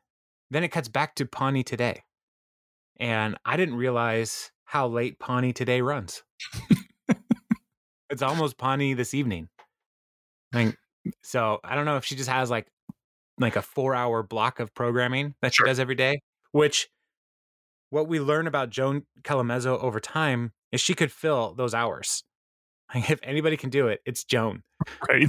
then 0.51 0.65
it 0.65 0.69
cuts 0.69 0.89
back 0.89 1.15
to 1.17 1.27
Pawnee 1.27 1.63
today, 1.63 2.03
and 3.01 3.37
I 3.45 3.57
didn't 3.57 3.75
realize 3.75 4.53
how 4.65 4.87
late 4.87 5.19
Pawnee 5.19 5.53
today 5.53 5.81
runs. 5.81 6.23
it's 8.11 8.23
almost 8.23 8.57
Pawnee 8.59 8.95
this 8.95 9.15
evening. 9.15 9.49
Like, 10.53 10.77
so 11.23 11.59
I 11.65 11.75
don't 11.75 11.87
know 11.87 11.97
if 11.97 12.05
she 12.05 12.15
just 12.15 12.29
has 12.29 12.51
like 12.51 12.69
like 13.39 13.57
a 13.57 13.63
four 13.63 13.95
hour 13.95 14.23
block 14.23 14.61
of 14.61 14.75
programming 14.75 15.35
that 15.43 15.53
she 15.55 15.59
Sure. 15.59 15.67
does 15.67 15.81
every 15.81 15.95
day, 15.95 16.21
which 16.53 16.89
what 17.89 18.07
we 18.07 18.21
learn 18.21 18.47
about 18.47 18.71
Joan 18.71 19.05
Callamezzo 19.23 19.83
over 19.83 19.99
time 19.99 20.53
is 20.71 20.81
she 20.81 20.95
could 20.95 21.11
fill 21.11 21.55
those 21.55 21.75
hours. 21.75 22.23
Like, 22.93 23.09
if 23.09 23.21
anybody 23.23 23.57
can 23.57 23.71
do 23.71 23.87
it, 23.87 24.01
it's 24.05 24.25
Joan. 24.25 24.65
Right. 25.09 25.29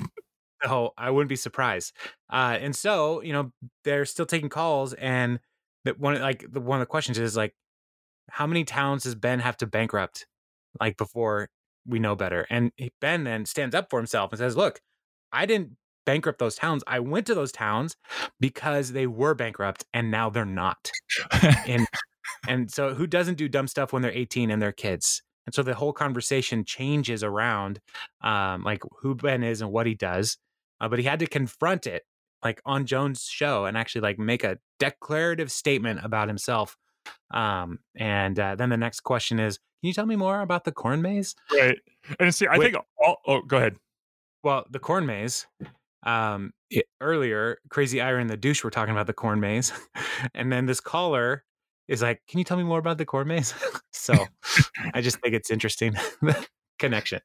So 0.63 0.93
I 0.97 1.09
wouldn't 1.11 1.29
be 1.29 1.35
surprised. 1.35 1.93
Uh, 2.31 2.57
and 2.59 2.75
so, 2.75 3.21
you 3.21 3.33
know, 3.33 3.51
they're 3.83 4.05
still 4.05 4.25
taking 4.25 4.49
calls, 4.49 4.93
and 4.93 5.39
that 5.85 5.99
one 5.99 6.19
like 6.21 6.43
the 6.51 6.59
one 6.59 6.77
of 6.77 6.81
the 6.81 6.89
questions 6.89 7.17
is 7.19 7.37
like, 7.37 7.53
how 8.31 8.47
many 8.47 8.63
towns 8.63 9.03
does 9.03 9.15
Ben 9.15 9.39
have 9.39 9.57
to 9.57 9.67
bankrupt, 9.67 10.25
like 10.79 10.97
before 10.97 11.49
we 11.85 11.99
know 11.99 12.15
better? 12.15 12.47
And 12.49 12.71
Ben 12.99 13.23
then 13.23 13.45
stands 13.45 13.75
up 13.75 13.89
for 13.89 13.99
himself 13.99 14.31
and 14.31 14.39
says, 14.39 14.57
"Look, 14.57 14.79
I 15.31 15.45
didn't 15.45 15.77
bankrupt 16.05 16.39
those 16.39 16.55
towns. 16.55 16.83
I 16.87 16.99
went 16.99 17.27
to 17.27 17.35
those 17.35 17.51
towns 17.51 17.95
because 18.39 18.91
they 18.93 19.07
were 19.07 19.33
bankrupt, 19.33 19.85
and 19.93 20.11
now 20.11 20.29
they're 20.29 20.45
not." 20.45 20.91
and 21.67 21.87
and 22.47 22.71
so 22.71 22.93
who 22.93 23.07
doesn't 23.07 23.37
do 23.37 23.47
dumb 23.47 23.67
stuff 23.67 23.93
when 23.93 24.01
they're 24.01 24.11
18 24.11 24.51
and 24.51 24.61
they're 24.61 24.71
kids 24.71 25.21
and 25.45 25.53
so 25.53 25.63
the 25.63 25.75
whole 25.75 25.93
conversation 25.93 26.63
changes 26.63 27.23
around 27.23 27.79
um 28.21 28.63
like 28.63 28.81
who 29.01 29.15
ben 29.15 29.43
is 29.43 29.61
and 29.61 29.71
what 29.71 29.87
he 29.87 29.93
does 29.93 30.37
uh, 30.79 30.87
but 30.87 30.99
he 30.99 31.05
had 31.05 31.19
to 31.19 31.27
confront 31.27 31.87
it 31.87 32.03
like 32.43 32.61
on 32.65 32.85
joan's 32.85 33.23
show 33.23 33.65
and 33.65 33.77
actually 33.77 34.01
like 34.01 34.19
make 34.19 34.43
a 34.43 34.57
declarative 34.79 35.51
statement 35.51 35.99
about 36.03 36.27
himself 36.27 36.77
um 37.31 37.79
and 37.95 38.39
uh, 38.39 38.55
then 38.55 38.69
the 38.69 38.77
next 38.77 39.01
question 39.01 39.39
is 39.39 39.57
can 39.57 39.87
you 39.87 39.93
tell 39.93 40.05
me 40.05 40.15
more 40.15 40.41
about 40.41 40.63
the 40.63 40.71
corn 40.71 41.01
maze 41.01 41.35
right. 41.53 41.77
And 42.19 42.33
see, 42.33 42.47
I 42.47 42.57
Wait. 42.57 42.73
think 42.73 42.85
all. 43.03 43.17
Oh, 43.27 43.41
go 43.41 43.57
ahead. 43.57 43.75
Well, 44.43 44.65
the 44.69 44.79
corn 44.79 45.05
maze. 45.05 45.45
Um, 46.03 46.51
it, 46.71 46.85
earlier, 46.99 47.59
Crazy 47.69 48.01
Iron 48.01 48.27
the 48.27 48.37
douche 48.37 48.63
were 48.63 48.71
talking 48.71 48.91
about 48.91 49.07
the 49.07 49.13
corn 49.13 49.39
maze, 49.39 49.71
and 50.33 50.51
then 50.51 50.65
this 50.65 50.79
caller 50.79 51.43
is 51.87 52.01
like, 52.01 52.21
"Can 52.27 52.39
you 52.39 52.43
tell 52.43 52.57
me 52.57 52.63
more 52.63 52.79
about 52.79 52.97
the 52.97 53.05
corn 53.05 53.27
maze?" 53.27 53.53
so, 53.91 54.25
I 54.93 55.01
just 55.01 55.19
think 55.19 55.35
it's 55.35 55.51
interesting 55.51 55.95
connection. 56.79 57.19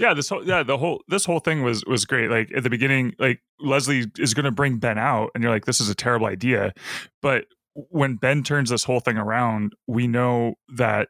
Yeah, 0.00 0.14
this 0.14 0.28
whole 0.28 0.46
yeah 0.46 0.62
the 0.62 0.78
whole 0.78 1.02
this 1.08 1.26
whole 1.26 1.40
thing 1.40 1.62
was 1.62 1.84
was 1.84 2.06
great. 2.06 2.30
Like 2.30 2.50
at 2.56 2.62
the 2.62 2.70
beginning, 2.70 3.14
like 3.18 3.42
Leslie 3.60 4.06
is 4.18 4.32
going 4.32 4.44
to 4.44 4.50
bring 4.50 4.78
Ben 4.78 4.98
out, 4.98 5.30
and 5.34 5.44
you're 5.44 5.52
like, 5.52 5.66
"This 5.66 5.80
is 5.80 5.90
a 5.90 5.94
terrible 5.94 6.26
idea," 6.26 6.72
but 7.20 7.46
when 7.74 8.16
Ben 8.16 8.42
turns 8.42 8.70
this 8.70 8.84
whole 8.84 9.00
thing 9.00 9.16
around, 9.16 9.72
we 9.86 10.06
know 10.06 10.54
that 10.76 11.08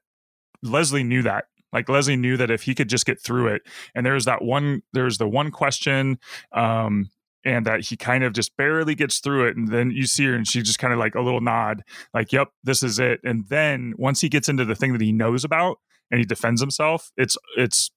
Leslie 0.63 1.05
knew 1.05 1.23
that 1.23 1.47
like 1.73 1.89
Leslie 1.89 2.17
knew 2.17 2.37
that 2.37 2.51
if 2.51 2.63
he 2.63 2.75
could 2.75 2.89
just 2.89 3.07
get 3.07 3.21
through 3.21 3.49
it, 3.49 3.63
and 3.95 4.05
there's 4.05 4.27
that 4.27 4.43
one, 4.43 4.83
there's 4.93 5.19
the 5.19 5.29
one 5.29 5.51
question, 5.51 6.19
um, 6.53 7.11
and 7.45 7.67
that 7.67 7.81
he 7.87 7.97
kind 7.97 8.25
of 8.25 8.35
just 8.35 8.57
barely 8.57 8.95
gets 8.95 9.19
through 9.19 9.49
it, 9.49 9.57
and 9.57 9.69
then 9.69 9.91
you 9.91 10.07
see 10.07 10.27
her, 10.27 10.35
and 10.35 10.47
she 10.47 10.63
just 10.63 10.79
kind 10.79 10.93
of 10.93 10.99
like 10.99 11.15
a 11.15 11.21
little 11.21 11.41
nod, 11.41 11.83
like, 12.13 12.33
"Yep, 12.33 12.49
this 12.63 12.83
is 12.83 12.99
it." 12.99 13.21
And 13.25 13.49
then 13.49 13.95
once 13.97 14.21
he 14.21 14.29
gets 14.29 14.49
into 14.49 14.65
the 14.65 14.75
thing 14.75 14.93
that 14.93 15.01
he 15.01 15.13
knows 15.13 15.45
about, 15.45 15.79
and 16.11 16.19
he 16.19 16.27
defends 16.27 16.61
himself, 16.61 17.11
it's 17.17 17.37
it's 17.57 17.91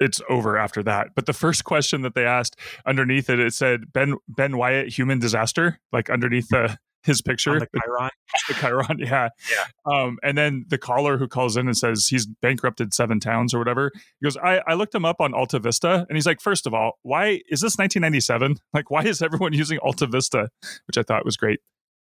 it's 0.00 0.20
over 0.28 0.56
after 0.58 0.82
that. 0.82 1.08
But 1.14 1.26
the 1.26 1.32
first 1.32 1.64
question 1.64 2.02
that 2.02 2.14
they 2.14 2.24
asked 2.24 2.58
underneath 2.86 3.30
it, 3.30 3.38
it 3.38 3.54
said 3.54 3.92
Ben 3.92 4.16
Ben 4.28 4.56
Wyatt 4.56 4.88
human 4.88 5.18
disaster, 5.20 5.78
like 5.92 6.10
underneath 6.10 6.48
the 6.48 6.78
his 7.02 7.22
picture. 7.22 7.58
the 7.58 7.66
Chiron. 7.84 8.10
The 8.48 8.54
Chiron, 8.54 8.98
yeah. 8.98 9.28
Yeah. 9.50 9.66
Um, 9.92 10.18
and 10.22 10.36
then 10.36 10.64
the 10.68 10.78
caller 10.78 11.16
who 11.18 11.26
calls 11.28 11.56
in 11.56 11.66
and 11.66 11.76
says 11.76 12.06
he's 12.08 12.26
bankrupted 12.26 12.92
seven 12.94 13.20
towns 13.20 13.54
or 13.54 13.58
whatever. 13.58 13.90
He 13.94 14.24
goes, 14.24 14.36
I, 14.36 14.62
I 14.66 14.74
looked 14.74 14.94
him 14.94 15.04
up 15.04 15.16
on 15.20 15.32
Alta 15.34 15.58
Vista. 15.58 16.06
And 16.08 16.16
he's 16.16 16.26
like, 16.26 16.40
first 16.40 16.66
of 16.66 16.74
all, 16.74 16.98
why 17.02 17.40
is 17.48 17.60
this 17.60 17.78
1997? 17.78 18.56
Like, 18.74 18.90
why 18.90 19.02
is 19.04 19.22
everyone 19.22 19.52
using 19.52 19.78
Alta 19.78 20.06
Vista? 20.06 20.48
Which 20.86 20.98
I 20.98 21.02
thought 21.02 21.24
was 21.24 21.36
great. 21.36 21.60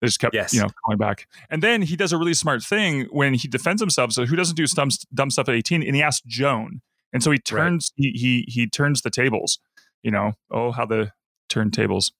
They 0.01 0.07
just 0.07 0.19
kept, 0.19 0.35
Yes. 0.35 0.53
you 0.53 0.59
know, 0.61 0.67
calling 0.83 0.97
back. 0.97 1.27
And 1.49 1.63
then 1.63 1.81
he 1.81 1.95
does 1.95 2.11
a 2.11 2.17
really 2.17 2.33
smart 2.33 2.61
thing 2.61 3.07
when 3.11 3.35
he 3.35 3.47
defends 3.47 3.81
himself. 3.81 4.11
So 4.11 4.25
who 4.25 4.35
doesn't 4.35 4.55
do 4.55 4.65
dumb, 4.67 4.89
dumb 5.13 5.29
stuff 5.29 5.47
at 5.47 5.55
18? 5.55 5.81
And 5.81 5.95
he 5.95 6.01
asks 6.03 6.23
Joan. 6.27 6.81
And 7.13 7.23
so 7.23 7.31
he 7.31 7.37
turns, 7.37 7.93
he, 7.95 8.11
he, 8.11 8.45
he 8.49 8.67
turns 8.67 9.01
the 9.01 9.09
tables, 9.09 9.59
you 10.01 10.11
know, 10.11 10.33
oh, 10.51 10.71
how 10.71 10.85
the 10.85 11.11
turntables. 11.49 12.11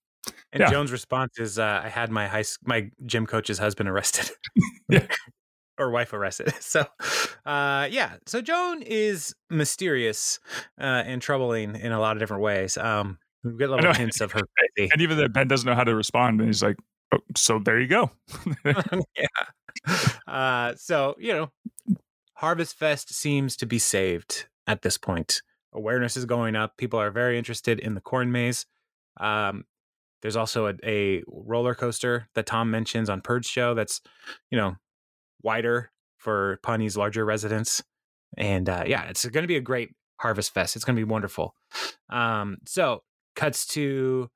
And 0.54 0.62
Yeah. 0.62 0.70
Joan's 0.70 0.92
response 0.92 1.40
is, 1.40 1.60
uh, 1.60 1.82
"I 1.84 1.90
had 1.90 2.12
my 2.12 2.28
high 2.28 2.44
my 2.64 2.90
gym 3.06 3.26
coach's 3.26 3.58
husband 3.58 3.90
arrested, 3.90 4.30
Yeah. 4.90 5.08
or 5.78 5.90
wife 5.92 6.14
arrested." 6.14 6.54
So, 6.62 6.86
uh, 7.46 7.88
yeah. 7.92 8.18
So 8.28 8.40
Joan 8.42 8.82
is 8.84 9.34
mysterious 9.50 10.40
uh, 10.80 10.84
and 11.06 11.22
troubling 11.22 11.76
in 11.76 11.92
a 11.92 12.00
lot 12.00 12.16
of 12.16 12.20
different 12.22 12.44
ways. 12.44 12.78
Um, 12.78 13.18
we 13.44 13.58
get 13.58 13.70
little 13.70 13.94
hints 13.94 14.22
of 14.22 14.32
her 14.32 14.42
crazy. 14.78 14.90
And 14.94 15.02
even 15.02 15.18
that 15.18 15.34
Ben 15.34 15.48
doesn't 15.50 15.68
know 15.68 15.76
how 15.76 15.84
to 15.84 15.96
respond. 15.96 16.40
And 16.40 16.48
he's 16.48 16.64
like, 16.64 16.78
oh, 17.12 17.18
so 17.36 17.60
there 17.60 17.80
you 17.80 17.88
go. 17.88 18.12
yeah. 18.64 19.28
Uh, 20.28 20.76
so 20.78 21.16
you 21.20 21.34
know, 21.34 21.50
Harvest 22.36 22.78
Fest 22.78 23.14
seems 23.14 23.58
to 23.58 23.66
be 23.66 23.80
saved 23.80 24.46
at 24.68 24.82
this 24.84 24.98
point. 24.98 25.42
Awareness 25.74 26.16
is 26.16 26.26
going 26.26 26.56
up. 26.56 26.78
People 26.78 27.00
are 27.00 27.10
very 27.12 27.38
interested 27.38 27.80
in 27.80 27.96
the 27.96 28.02
corn 28.02 28.32
maze. 28.32 28.66
Um, 29.20 29.66
there's 30.24 30.38
also 30.38 30.68
a, 30.68 30.74
a 30.84 31.22
roller 31.28 31.76
coaster 31.76 32.30
that 32.34 32.48
Tom 32.48 32.72
mentions 32.72 33.10
on 33.10 33.22
Purge 33.22 33.46
Show. 33.46 33.76
That's 33.76 34.02
you 34.50 34.58
know 34.58 34.76
wider 35.44 35.92
for 36.18 36.60
Pawnee's 36.64 36.98
larger 36.98 37.26
residents, 37.26 37.84
and 38.38 38.68
uh, 38.68 38.86
yeah, 38.88 39.04
it's 39.04 39.26
going 39.26 39.44
to 39.44 39.48
be 39.48 39.58
a 39.58 39.62
great 39.62 39.92
Harvest 40.20 40.54
Fest. 40.54 40.76
It's 40.76 40.86
going 40.86 40.96
to 40.96 41.00
be 41.00 41.10
wonderful. 41.10 41.54
Um, 42.10 42.58
so 42.66 43.04
cuts 43.36 43.66
to 43.68 44.30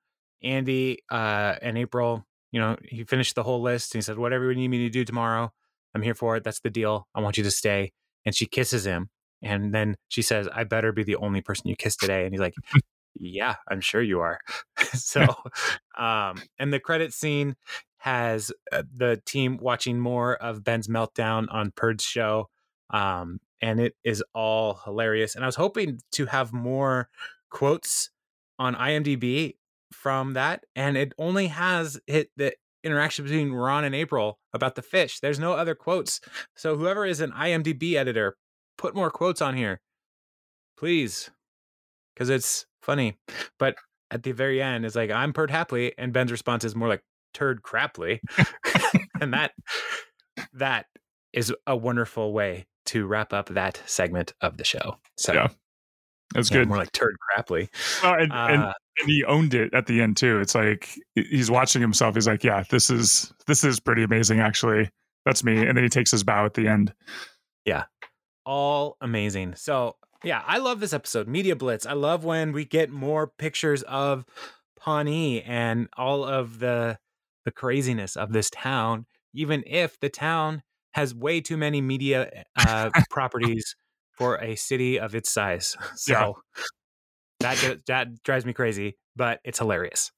Andy 0.43 0.99
uh, 1.09 1.55
and 1.61 1.77
April. 1.77 2.25
You 2.51 2.59
know, 2.59 2.77
he 2.83 3.03
finished 3.05 3.35
the 3.35 3.43
whole 3.43 3.61
list 3.61 3.95
and 3.95 3.99
he 3.99 4.03
said, 4.03 4.17
"Whatever 4.17 4.51
you 4.51 4.57
need 4.57 4.67
me 4.67 4.79
to 4.79 4.89
do 4.89 5.05
tomorrow, 5.05 5.53
I'm 5.95 6.01
here 6.01 6.15
for 6.15 6.35
it. 6.35 6.43
That's 6.43 6.59
the 6.59 6.69
deal. 6.69 7.07
I 7.15 7.21
want 7.21 7.37
you 7.37 7.43
to 7.45 7.51
stay." 7.51 7.93
And 8.25 8.35
she 8.35 8.45
kisses 8.45 8.85
him, 8.85 9.09
and 9.41 9.73
then 9.73 9.95
she 10.09 10.21
says, 10.21 10.49
"I 10.53 10.65
better 10.65 10.91
be 10.91 11.03
the 11.03 11.15
only 11.15 11.39
person 11.39 11.69
you 11.69 11.77
kiss 11.77 11.95
today." 11.95 12.25
And 12.25 12.33
he's 12.33 12.41
like, 12.41 12.55
"Yeah, 13.19 13.55
I'm 13.69 13.81
sure 13.81 14.01
you 14.01 14.19
are." 14.19 14.39
so, 14.93 15.23
um, 15.97 16.41
and 16.59 16.71
the 16.71 16.79
credit 16.79 17.13
scene 17.13 17.55
has 17.97 18.51
uh, 18.71 18.83
the 18.93 19.21
team 19.25 19.57
watching 19.57 19.99
more 19.99 20.35
of 20.35 20.63
Ben's 20.63 20.87
meltdown 20.87 21.47
on 21.51 21.71
Perd's 21.71 22.03
show, 22.03 22.49
um, 22.91 23.39
and 23.61 23.79
it 23.79 23.95
is 24.03 24.23
all 24.33 24.79
hilarious. 24.85 25.35
And 25.35 25.43
I 25.43 25.47
was 25.47 25.55
hoping 25.55 25.99
to 26.13 26.25
have 26.27 26.53
more 26.53 27.09
quotes 27.49 28.09
on 28.59 28.75
IMDb 28.75 29.55
from 29.91 30.33
that, 30.33 30.65
and 30.75 30.95
it 30.95 31.13
only 31.17 31.47
has 31.47 31.99
hit 32.07 32.29
the 32.37 32.53
interaction 32.83 33.25
between 33.25 33.51
Ron 33.51 33.83
and 33.83 33.95
April 33.95 34.39
about 34.53 34.75
the 34.75 34.81
fish. 34.81 35.19
There's 35.19 35.39
no 35.39 35.53
other 35.53 35.75
quotes. 35.75 36.21
So 36.55 36.77
whoever 36.77 37.05
is 37.05 37.19
an 37.19 37.31
IMDb 37.31 37.95
editor, 37.95 38.37
put 38.77 38.95
more 38.95 39.11
quotes 39.11 39.41
on 39.41 39.55
here, 39.55 39.81
please, 40.77 41.29
because 42.17 42.29
it's 42.29 42.65
funny. 42.81 43.19
But 43.59 43.75
at 44.09 44.23
the 44.23 44.31
very 44.31 44.61
end, 44.61 44.85
it's 44.85 44.95
like 44.95 45.11
I'm 45.11 45.33
Perd 45.33 45.51
Hapley, 45.51 45.91
and 45.97 46.11
Ben's 46.11 46.31
response 46.31 46.63
is 46.63 46.75
more 46.75 46.87
like 46.87 47.03
Turd 47.33 47.61
Crapley, 47.61 48.19
and 49.21 49.33
that 49.33 49.51
that 50.53 50.87
is 51.33 51.53
a 51.67 51.75
wonderful 51.75 52.33
way 52.33 52.65
to 52.87 53.05
wrap 53.05 53.33
up 53.33 53.49
that 53.49 53.81
segment 53.85 54.33
of 54.41 54.57
the 54.57 54.63
show. 54.63 54.97
So 55.17 55.33
Yeah. 55.33 55.47
That's 56.33 56.51
yeah, 56.51 56.57
good. 56.57 56.67
more 56.67 56.77
like 56.77 56.91
Turd 56.91 57.15
Crapley. 57.37 57.69
Oh, 58.03 58.13
and, 58.13 58.33
and, 58.33 58.63
Uh, 58.63 58.73
and 58.99 59.09
he 59.09 59.23
owned 59.23 59.53
it 59.53 59.73
at 59.73 59.85
the 59.85 60.01
end 60.01 60.17
too. 60.17 60.39
It's 60.41 60.55
like 60.55 60.89
he's 61.15 61.49
watching 61.49 61.81
himself. 61.81 62.15
He's 62.15 62.27
like, 62.27 62.43
"Yeah, 62.43 62.63
this 62.69 62.89
is 62.89 63.31
this 63.45 63.63
is 63.63 63.79
pretty 63.79 64.03
amazing, 64.03 64.41
actually. 64.41 64.89
That's 65.25 65.43
me." 65.43 65.65
And 65.65 65.77
then 65.77 65.83
he 65.85 65.89
takes 65.89 66.11
his 66.11 66.25
bow 66.25 66.45
at 66.45 66.53
the 66.53 66.67
end. 66.67 66.93
Yeah, 67.63 67.85
all 68.45 68.97
amazing. 68.99 69.55
So 69.55 69.95
yeah, 70.23 70.43
I 70.45 70.57
love 70.57 70.79
this 70.79 70.93
episode, 70.93 71.27
Media 71.27 71.55
Blitz. 71.55 71.85
I 71.85 71.93
love 71.93 72.23
when 72.23 72.51
we 72.51 72.65
get 72.65 72.89
more 72.89 73.27
pictures 73.27 73.83
of 73.83 74.25
Pawnee 74.79 75.41
and 75.43 75.87
all 75.97 76.23
of 76.23 76.59
the 76.59 76.97
the 77.45 77.51
craziness 77.51 78.17
of 78.17 78.33
this 78.33 78.49
town, 78.49 79.05
even 79.33 79.63
if 79.65 79.99
the 79.99 80.09
town 80.09 80.63
has 80.93 81.15
way 81.15 81.39
too 81.39 81.55
many 81.55 81.79
media 81.81 82.43
uh, 82.57 82.89
properties 83.09 83.75
for 84.17 84.35
a 84.43 84.55
city 84.55 84.99
of 84.99 85.15
its 85.15 85.31
size. 85.31 85.77
So 85.95 86.13
Yeah. 86.13 86.33
that 87.39 87.85
that 87.87 88.23
drives 88.23 88.45
me 88.45 88.53
crazy, 88.53 88.97
but 89.15 89.39
it's 89.43 89.59
hilarious. 89.59 90.11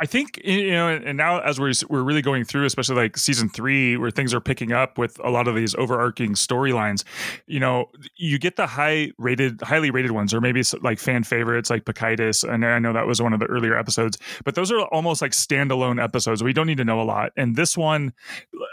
I 0.00 0.06
think 0.06 0.40
you 0.44 0.72
know, 0.72 0.88
and 0.88 1.16
now 1.16 1.40
as 1.40 1.58
we're 1.58 1.72
we're 1.88 2.02
really 2.02 2.22
going 2.22 2.44
through, 2.44 2.64
especially 2.64 2.96
like 2.96 3.16
season 3.16 3.48
three, 3.48 3.96
where 3.96 4.10
things 4.10 4.34
are 4.34 4.40
picking 4.40 4.72
up 4.72 4.98
with 4.98 5.18
a 5.24 5.30
lot 5.30 5.48
of 5.48 5.54
these 5.54 5.74
overarching 5.76 6.34
storylines. 6.34 7.04
You 7.46 7.60
know, 7.60 7.86
you 8.16 8.38
get 8.38 8.56
the 8.56 8.66
high 8.66 9.12
rated, 9.18 9.60
highly 9.62 9.90
rated 9.90 10.10
ones, 10.10 10.34
or 10.34 10.40
maybe 10.40 10.60
it's 10.60 10.74
like 10.82 10.98
fan 10.98 11.24
favorites, 11.24 11.70
like 11.70 11.84
Pacitus. 11.84 12.42
And 12.42 12.64
I 12.64 12.78
know 12.78 12.92
that 12.92 13.06
was 13.06 13.22
one 13.22 13.32
of 13.32 13.40
the 13.40 13.46
earlier 13.46 13.78
episodes, 13.78 14.18
but 14.44 14.54
those 14.54 14.70
are 14.72 14.80
almost 14.86 15.22
like 15.22 15.32
standalone 15.32 16.02
episodes. 16.02 16.42
We 16.42 16.52
don't 16.52 16.66
need 16.66 16.78
to 16.78 16.84
know 16.84 17.00
a 17.00 17.04
lot. 17.04 17.32
And 17.36 17.56
this 17.56 17.76
one, 17.76 18.12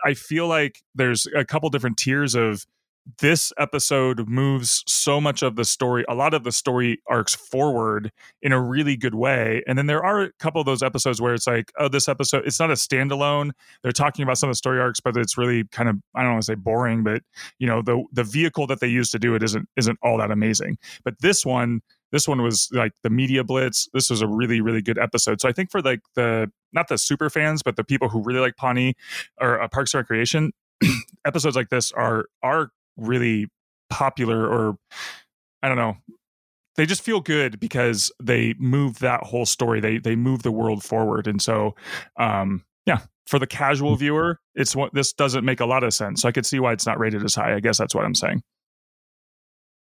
I 0.05 0.14
feel 0.14 0.47
like 0.47 0.82
there's 0.95 1.28
a 1.36 1.45
couple 1.45 1.70
different 1.70 1.97
tiers 1.97 2.36
of 2.36 2.66
this 3.19 3.51
episode 3.57 4.27
moves 4.29 4.83
so 4.87 5.19
much 5.19 5.41
of 5.41 5.55
the 5.55 5.65
story, 5.65 6.05
a 6.07 6.15
lot 6.15 6.33
of 6.33 6.43
the 6.43 6.51
story 6.51 7.01
arcs 7.07 7.35
forward 7.35 8.11
in 8.41 8.53
a 8.53 8.61
really 8.61 8.95
good 8.95 9.15
way. 9.15 9.61
And 9.67 9.77
then 9.77 9.87
there 9.87 10.03
are 10.03 10.21
a 10.21 10.31
couple 10.39 10.61
of 10.61 10.65
those 10.65 10.81
episodes 10.81 11.21
where 11.21 11.33
it's 11.33 11.47
like, 11.47 11.71
oh, 11.77 11.89
this 11.89 12.07
episode, 12.07 12.43
it's 12.45 12.59
not 12.59 12.69
a 12.69 12.75
standalone. 12.75 13.51
They're 13.81 13.91
talking 13.91 14.23
about 14.23 14.37
some 14.37 14.49
of 14.49 14.53
the 14.53 14.57
story 14.57 14.79
arcs, 14.79 14.99
but 14.99 15.17
it's 15.17 15.37
really 15.37 15.65
kind 15.65 15.89
of, 15.89 15.97
I 16.15 16.23
don't 16.23 16.31
want 16.31 16.43
to 16.43 16.45
say 16.45 16.55
boring, 16.55 17.03
but 17.03 17.23
you 17.59 17.67
know, 17.67 17.81
the 17.81 18.03
the 18.11 18.23
vehicle 18.23 18.67
that 18.67 18.79
they 18.79 18.87
use 18.87 19.11
to 19.11 19.19
do 19.19 19.35
it 19.35 19.43
isn't 19.43 19.67
isn't 19.75 19.99
all 20.01 20.17
that 20.19 20.31
amazing. 20.31 20.77
But 21.03 21.15
this 21.19 21.45
one, 21.45 21.81
this 22.11 22.27
one 22.27 22.41
was 22.41 22.69
like 22.71 22.93
the 23.03 23.09
media 23.09 23.43
blitz. 23.43 23.89
This 23.93 24.09
was 24.09 24.21
a 24.21 24.27
really, 24.27 24.61
really 24.61 24.81
good 24.81 24.97
episode. 24.97 25.41
So 25.41 25.49
I 25.49 25.51
think 25.51 25.71
for 25.71 25.81
like 25.81 26.01
the 26.15 26.49
not 26.71 26.87
the 26.87 26.97
super 26.97 27.29
fans, 27.29 27.63
but 27.63 27.75
the 27.75 27.83
people 27.83 28.07
who 28.07 28.23
really 28.23 28.39
like 28.39 28.55
Pawnee 28.55 28.95
or 29.41 29.61
uh, 29.61 29.67
Parks 29.67 29.93
and 29.93 29.99
Recreation, 29.99 30.51
episodes 31.25 31.55
like 31.55 31.69
this 31.69 31.91
are 31.91 32.25
are 32.41 32.69
really 32.97 33.47
popular 33.89 34.47
or 34.47 34.77
I 35.61 35.67
don't 35.67 35.77
know. 35.77 35.97
They 36.75 36.85
just 36.87 37.03
feel 37.03 37.21
good 37.21 37.59
because 37.59 38.11
they 38.21 38.55
move 38.57 38.99
that 38.99 39.21
whole 39.23 39.45
story. 39.45 39.79
They 39.79 39.99
they 39.99 40.15
move 40.15 40.41
the 40.43 40.51
world 40.51 40.83
forward, 40.83 41.27
and 41.27 41.39
so 41.41 41.75
um, 42.17 42.65
yeah, 42.87 42.99
for 43.27 43.37
the 43.37 43.45
casual 43.47 43.95
viewer, 43.95 44.39
it's 44.55 44.75
what 44.75 44.93
this 44.93 45.13
doesn't 45.13 45.45
make 45.45 45.59
a 45.59 45.65
lot 45.67 45.83
of 45.83 45.93
sense. 45.93 46.21
So 46.23 46.29
I 46.29 46.31
could 46.31 46.45
see 46.47 46.59
why 46.59 46.73
it's 46.73 46.85
not 46.87 46.97
rated 46.99 47.23
as 47.23 47.35
high. 47.35 47.53
I 47.53 47.59
guess 47.59 47.77
that's 47.77 47.93
what 47.93 48.05
I'm 48.05 48.15
saying. 48.15 48.41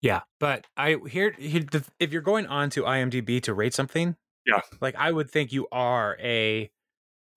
Yeah, 0.01 0.21
but 0.39 0.67
I 0.77 0.97
here, 1.09 1.31
here 1.39 1.61
the, 1.71 1.83
if 1.99 2.11
you're 2.11 2.21
going 2.21 2.45
on 2.47 2.69
to 2.71 2.83
IMDb 2.83 3.41
to 3.43 3.53
rate 3.53 3.73
something, 3.73 4.15
Yeah. 4.45 4.59
like 4.81 4.95
I 4.95 5.11
would 5.11 5.31
think 5.31 5.51
you 5.53 5.67
are 5.71 6.17
a 6.21 6.69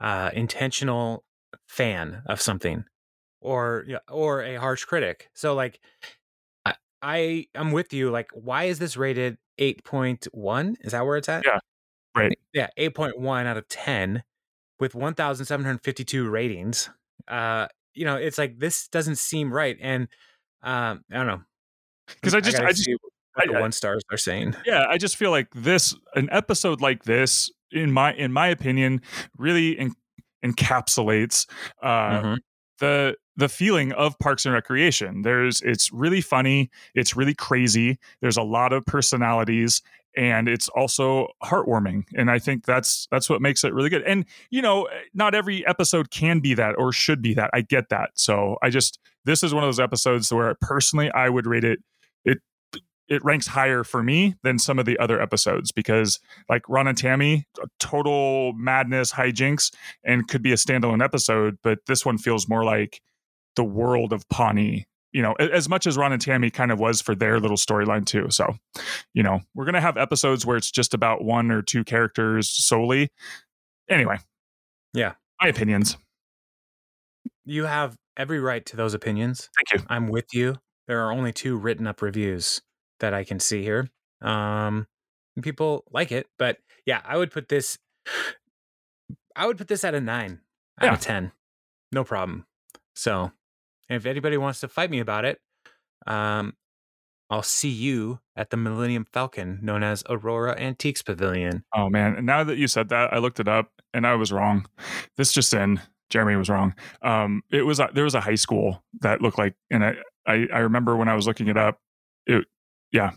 uh, 0.01 0.31
intentional 0.35 1.25
fan 1.69 2.23
of 2.27 2.41
something, 2.41 2.85
or 3.47 3.85
yeah, 3.87 3.99
or 4.11 4.43
a 4.43 4.57
harsh 4.57 4.85
critic. 4.85 5.29
So 5.35 5.55
like, 5.55 5.81
I, 6.65 6.75
I 7.03 7.47
I'm 7.55 7.73
with 7.73 7.93
you. 7.93 8.11
Like, 8.11 8.29
why 8.35 8.65
is 8.65 8.79
this 8.79 8.97
rated 8.97 9.39
eight 9.59 9.85
point 9.85 10.27
one. 10.33 10.77
Is 10.83 10.93
that 10.93 11.07
where 11.07 11.17
it's 11.17 11.29
at? 11.29 11.45
Yeah. 11.47 11.59
Right. 12.15 12.39
Yeah, 12.53 12.69
eight 12.77 12.95
point 12.95 13.19
one 13.19 13.47
out 13.47 13.57
of 13.57 13.69
ten, 13.69 14.23
with 14.81 14.95
one 14.95 15.15
thousand 15.15 15.47
seven 15.47 15.65
hundred 15.65 15.83
fifty 15.85 16.05
two 16.05 16.29
ratings. 16.29 16.91
Uh, 17.29 17.69
you 17.95 18.05
know, 18.05 18.17
it's 18.17 18.39
like 18.39 18.59
this 18.59 18.89
doesn't 18.89 19.17
seem 19.19 19.53
right, 19.53 19.77
and 19.81 20.09
um, 20.63 21.05
I 21.11 21.17
don't 21.17 21.27
know 21.27 21.43
because 22.09 22.35
I 22.35 22.41
just 22.41 22.57
gotta 22.57 22.69
I 22.69 22.73
just 22.73 22.89
what 23.35 23.47
the 23.47 23.55
I- 23.55 23.59
I- 23.59 23.61
one 23.61 23.73
stars 23.73 24.03
are 24.11 24.17
saying. 24.17 24.57
yeah 24.65 24.85
i 24.89 24.97
just 24.97 25.17
feel 25.17 25.31
like 25.31 25.49
this 25.55 25.95
an 26.15 26.29
episode 26.33 26.81
like 26.81 27.05
this 27.05 27.51
in 27.71 27.93
my 27.93 28.15
in 28.15 28.33
my 28.33 28.47
opinion 28.47 29.03
really 29.37 29.79
en- 29.79 29.93
encapsulates 30.45 31.47
uh 31.83 32.21
Mhm. 32.23 32.39
The 32.79 33.17
the 33.37 33.49
feeling 33.49 33.93
of 33.93 34.19
parks 34.19 34.45
and 34.45 34.55
recreation. 34.55 35.23
There's 35.23 35.61
it's 35.63 35.93
really 35.93 36.21
funny 36.21 36.71
it's 36.95 37.17
really 37.17 37.35
crazy 37.35 37.99
there's 38.21 38.37
a 38.37 38.43
lot 38.43 38.73
of 38.73 38.85
personalities 38.87 39.83
and 40.17 40.49
it's 40.49 40.69
also 40.71 41.29
heartwarming 41.45 42.05
and 42.17 42.31
i 42.31 42.39
think 42.39 42.65
that's 42.65 43.07
that's 43.11 43.29
what 43.29 43.43
makes 43.43 43.63
it 43.63 43.73
really 43.75 43.91
good 43.91 44.03
and 44.03 44.25
you 44.51 44.63
know 44.63 44.85
eh, 44.85 45.01
not 45.15 45.35
every 45.35 45.67
episode 45.67 46.11
can 46.11 46.41
be 46.41 46.55
that 46.55 46.75
or 46.79 46.93
should 46.93 47.21
be 47.23 47.35
that 47.35 47.51
i 47.53 47.61
get 47.61 47.89
that 47.91 48.11
so 48.15 48.57
i 48.63 48.71
just 48.71 48.99
this 49.25 49.43
is 49.43 49.53
one 49.53 49.63
of 49.63 49.69
those 49.69 49.81
episodes 49.81 50.33
where 50.33 50.57
personally 50.61 51.11
i 51.13 51.29
would 51.29 51.47
rate 51.47 51.65
it 51.65 51.81
it 52.25 52.39
it 53.09 53.25
ranks 53.25 53.47
higher 53.47 53.85
for 53.85 54.03
me 54.03 54.35
than 54.43 54.59
some 54.59 54.79
of 54.79 54.85
the 54.87 54.99
other 54.99 55.21
episodes 55.21 55.71
because 55.73 56.19
like 56.49 56.63
ron 56.69 56.87
and 56.89 56.99
tammy 56.99 57.47
total 57.79 58.53
madness 58.55 59.13
hijinks 59.13 59.73
and 60.05 60.27
could 60.29 60.43
be 60.43 60.53
a 60.53 60.57
standalone 60.57 61.03
episode 61.05 61.57
but 61.63 61.79
this 61.87 62.05
one 62.05 62.19
feels 62.19 62.49
more 62.49 62.65
like 62.65 63.01
the 63.55 63.65
world 63.65 64.13
of 64.13 64.29
pawnee 64.29 64.87
you 65.13 65.23
know 65.23 65.33
as 65.35 65.69
much 65.69 65.87
as 65.87 65.97
ron 65.97 66.13
and 66.13 66.21
tammy 66.21 66.51
kind 66.51 66.71
of 66.73 66.79
was 66.81 67.01
for 67.01 67.15
their 67.15 67.39
little 67.41 67.57
storyline 67.57 68.05
too 68.05 68.27
so 68.31 68.55
you 69.15 69.23
know 69.23 69.41
we're 69.55 69.65
gonna 69.65 69.81
have 69.81 69.97
episodes 69.97 70.45
where 70.45 70.57
it's 70.57 70.71
just 70.71 70.93
about 70.93 71.23
one 71.25 71.51
or 71.51 71.63
two 71.63 71.85
characters 71.85 72.51
solely 72.51 73.09
anyway 73.89 74.17
Yeah. 74.95 75.13
my 75.41 75.49
opinions 75.49 75.97
You 77.45 77.65
have 77.65 77.97
every 78.17 78.41
right 78.41 78.65
to 78.67 78.77
those 78.77 78.95
opinions. 78.95 79.49
thank 79.57 79.81
you 79.83 79.87
I'm 79.89 80.09
with 80.09 80.35
you. 80.35 80.57
There 80.89 81.01
are 81.07 81.13
only 81.13 81.33
two 81.33 81.57
written 81.57 81.87
up 81.87 82.03
reviews 82.03 82.61
that 83.01 83.15
I 83.15 83.25
can 83.25 83.41
see 83.41 83.63
here. 83.63 83.89
Um, 84.23 84.87
people 85.43 85.85
like 85.91 86.13
it, 86.13 86.27
but 86.39 86.59
yeah, 86.85 87.01
I 87.05 87.17
would 87.17 87.31
put 87.31 87.49
this. 87.49 87.79
I 89.35 89.47
would 89.47 89.59
put 89.59 89.69
this 89.69 89.85
at 89.85 89.95
a 89.95 90.01
nine 90.01 90.41
out 90.81 90.95
of 90.95 91.01
ten, 91.01 91.33
no 91.93 92.05
problem. 92.05 92.47
So, 92.95 93.33
if 93.89 94.07
anybody 94.07 94.37
wants 94.37 94.61
to 94.61 94.69
fight 94.69 94.91
me 94.91 95.01
about 95.01 95.25
it, 95.25 95.39
um, 96.07 96.55
I'll 97.29 97.43
see 97.43 97.69
you 97.69 98.21
at 98.37 98.51
the 98.51 98.57
Millennium 98.57 99.05
Falcon, 99.13 99.59
known 99.63 99.83
as 99.83 100.05
Aurora 100.09 100.59
Antiques 100.59 101.03
Pavilion. 101.03 101.65
Oh 101.75 101.91
man! 101.91 102.15
And 102.15 102.27
now 102.27 102.45
that 102.45 102.57
you 102.57 102.69
said 102.69 102.89
that, 102.91 103.13
I 103.13 103.19
looked 103.19 103.41
it 103.41 103.49
up 103.49 103.71
and 103.93 104.07
I 104.07 104.15
was 104.15 104.33
wrong. 104.33 104.67
This 105.17 105.33
just 105.33 105.53
in, 105.53 105.81
Jeremy 106.09 106.37
was 106.37 106.49
wrong. 106.49 106.75
Um, 107.03 107.43
it 107.51 107.63
was 107.63 107.81
a, 107.81 107.91
there 107.93 108.05
was 108.05 108.15
a 108.15 108.21
high 108.21 108.37
school 108.37 108.83
that 109.01 109.21
looked 109.21 109.39
like, 109.39 109.55
and 109.71 109.85
I, 109.85 109.97
I 110.27 110.47
I 110.53 110.59
remember 110.61 110.97
when 110.97 111.09
I 111.09 111.15
was 111.15 111.27
looking 111.27 111.49
it 111.49 111.57
up. 111.57 111.81
It 112.27 112.47
yeah, 112.93 113.13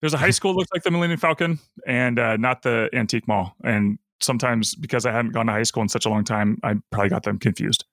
there's 0.00 0.14
a 0.14 0.18
high 0.18 0.30
school 0.30 0.52
that 0.52 0.58
looks 0.58 0.70
like 0.72 0.82
the 0.82 0.90
Millennium 0.90 1.18
Falcon 1.18 1.58
and 1.86 2.18
uh, 2.18 2.36
not 2.36 2.62
the 2.62 2.88
Antique 2.92 3.26
Mall. 3.26 3.54
And 3.64 3.98
sometimes 4.20 4.74
because 4.74 5.06
I 5.06 5.12
hadn't 5.12 5.32
gone 5.32 5.46
to 5.46 5.52
high 5.52 5.62
school 5.64 5.82
in 5.82 5.88
such 5.88 6.06
a 6.06 6.08
long 6.08 6.24
time, 6.24 6.58
I 6.62 6.74
probably 6.90 7.10
got 7.10 7.24
them 7.24 7.38
confused. 7.38 7.84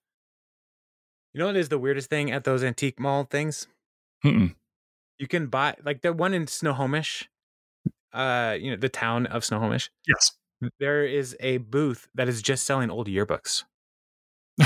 You 1.33 1.39
know 1.39 1.47
what 1.47 1.57
is 1.57 1.69
the 1.69 1.79
weirdest 1.79 2.09
thing 2.09 2.31
at 2.31 2.43
those 2.45 2.63
antique 2.63 2.99
mall 2.99 3.25
things? 3.25 3.67
Mm-mm. 4.23 4.55
You 5.19 5.27
can 5.27 5.47
buy 5.47 5.75
like 5.83 6.01
the 6.01 6.13
one 6.13 6.33
in 6.33 6.47
Snohomish, 6.47 7.29
uh, 8.13 8.55
you 8.59 8.71
know, 8.71 8.77
the 8.77 8.89
town 8.89 9.25
of 9.25 9.43
Snohomish. 9.43 9.89
Yes. 10.07 10.31
There 10.79 11.05
is 11.05 11.35
a 11.41 11.57
booth 11.57 12.07
that 12.15 12.29
is 12.29 12.41
just 12.41 12.65
selling 12.65 12.89
old 12.89 13.07
yearbooks, 13.07 13.63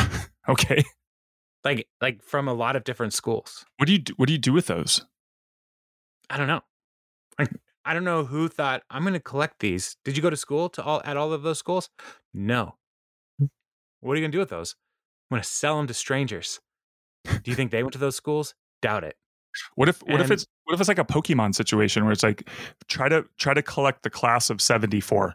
Okay. 0.50 0.84
like 1.64 1.88
like 2.02 2.24
from 2.24 2.48
a 2.48 2.54
lot 2.54 2.76
of 2.76 2.84
different 2.84 3.14
schools. 3.14 3.66
What 3.78 3.88
do 3.88 3.94
you 3.94 4.00
do, 4.00 4.14
what 4.18 4.28
do 4.28 4.34
you 4.34 4.40
do 4.40 4.54
with 4.54 4.68
those? 4.68 5.04
I 6.30 6.38
don't 6.38 6.48
know. 6.48 6.62
Like 7.38 7.50
I 7.86 7.94
don't 7.94 8.04
know 8.04 8.26
who 8.26 8.48
thought 8.48 8.84
I'm 8.90 9.04
going 9.04 9.14
to 9.14 9.20
collect 9.20 9.60
these. 9.60 9.98
Did 10.04 10.16
you 10.16 10.24
go 10.24 10.30
to 10.30 10.38
school 10.38 10.70
to 10.70 10.84
all 10.84 11.02
at 11.06 11.18
all 11.18 11.34
of 11.34 11.44
those 11.44 11.60
schools? 11.60 11.90
No. 12.34 12.76
Hmm. 13.40 13.46
What 14.02 14.14
are 14.14 14.16
you 14.16 14.22
going 14.22 14.32
to 14.32 14.36
do 14.36 14.40
with 14.40 14.50
those? 14.50 14.76
I'm 15.30 15.36
going 15.36 15.44
to 15.44 15.50
sell 15.50 15.78
them 15.78 15.88
to 15.88 15.94
strangers. 15.94 16.60
Do 17.26 17.52
you 17.52 17.56
think 17.56 17.72
they 17.72 17.84
went 17.84 17.94
to 17.94 18.00
those 18.00 18.16
schools? 18.16 18.56
Doubt 18.82 19.04
it. 19.04 19.16
What 19.76 19.90
if 19.90 20.02
what 20.04 20.22
if 20.22 20.32
it's 20.32 20.46
what 20.66 20.74
if 20.74 20.80
it's 20.80 20.88
like 20.88 21.00
a 21.00 21.06
Pokemon 21.06 21.56
situation 21.56 22.04
where 22.04 22.14
it's 22.14 22.24
like 22.24 22.50
try 22.88 23.10
to 23.10 23.26
try 23.38 23.54
to 23.54 23.62
collect 23.62 24.04
the 24.04 24.10
class 24.10 24.50
of 24.50 24.62
74 24.62 25.34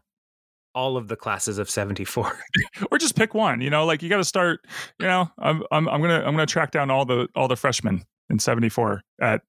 All 0.74 0.96
of 0.96 1.08
the 1.08 1.16
classes 1.16 1.58
of 1.58 1.68
74. 1.68 2.32
or 2.90 2.98
just 2.98 3.16
pick 3.16 3.34
one, 3.34 3.60
you 3.60 3.70
know, 3.70 3.84
like 3.84 4.02
you 4.02 4.08
got 4.08 4.18
to 4.18 4.24
start, 4.24 4.60
you 4.98 5.06
know, 5.06 5.28
I'm 5.38 5.62
I'm 5.70 5.88
I'm 5.88 6.00
going 6.00 6.20
to 6.20 6.26
I'm 6.26 6.34
going 6.34 6.46
to 6.46 6.52
track 6.52 6.70
down 6.70 6.90
all 6.90 7.04
the 7.04 7.28
all 7.34 7.48
the 7.48 7.56
freshmen 7.56 8.04
in 8.30 8.38
74 8.38 9.02
at 9.20 9.42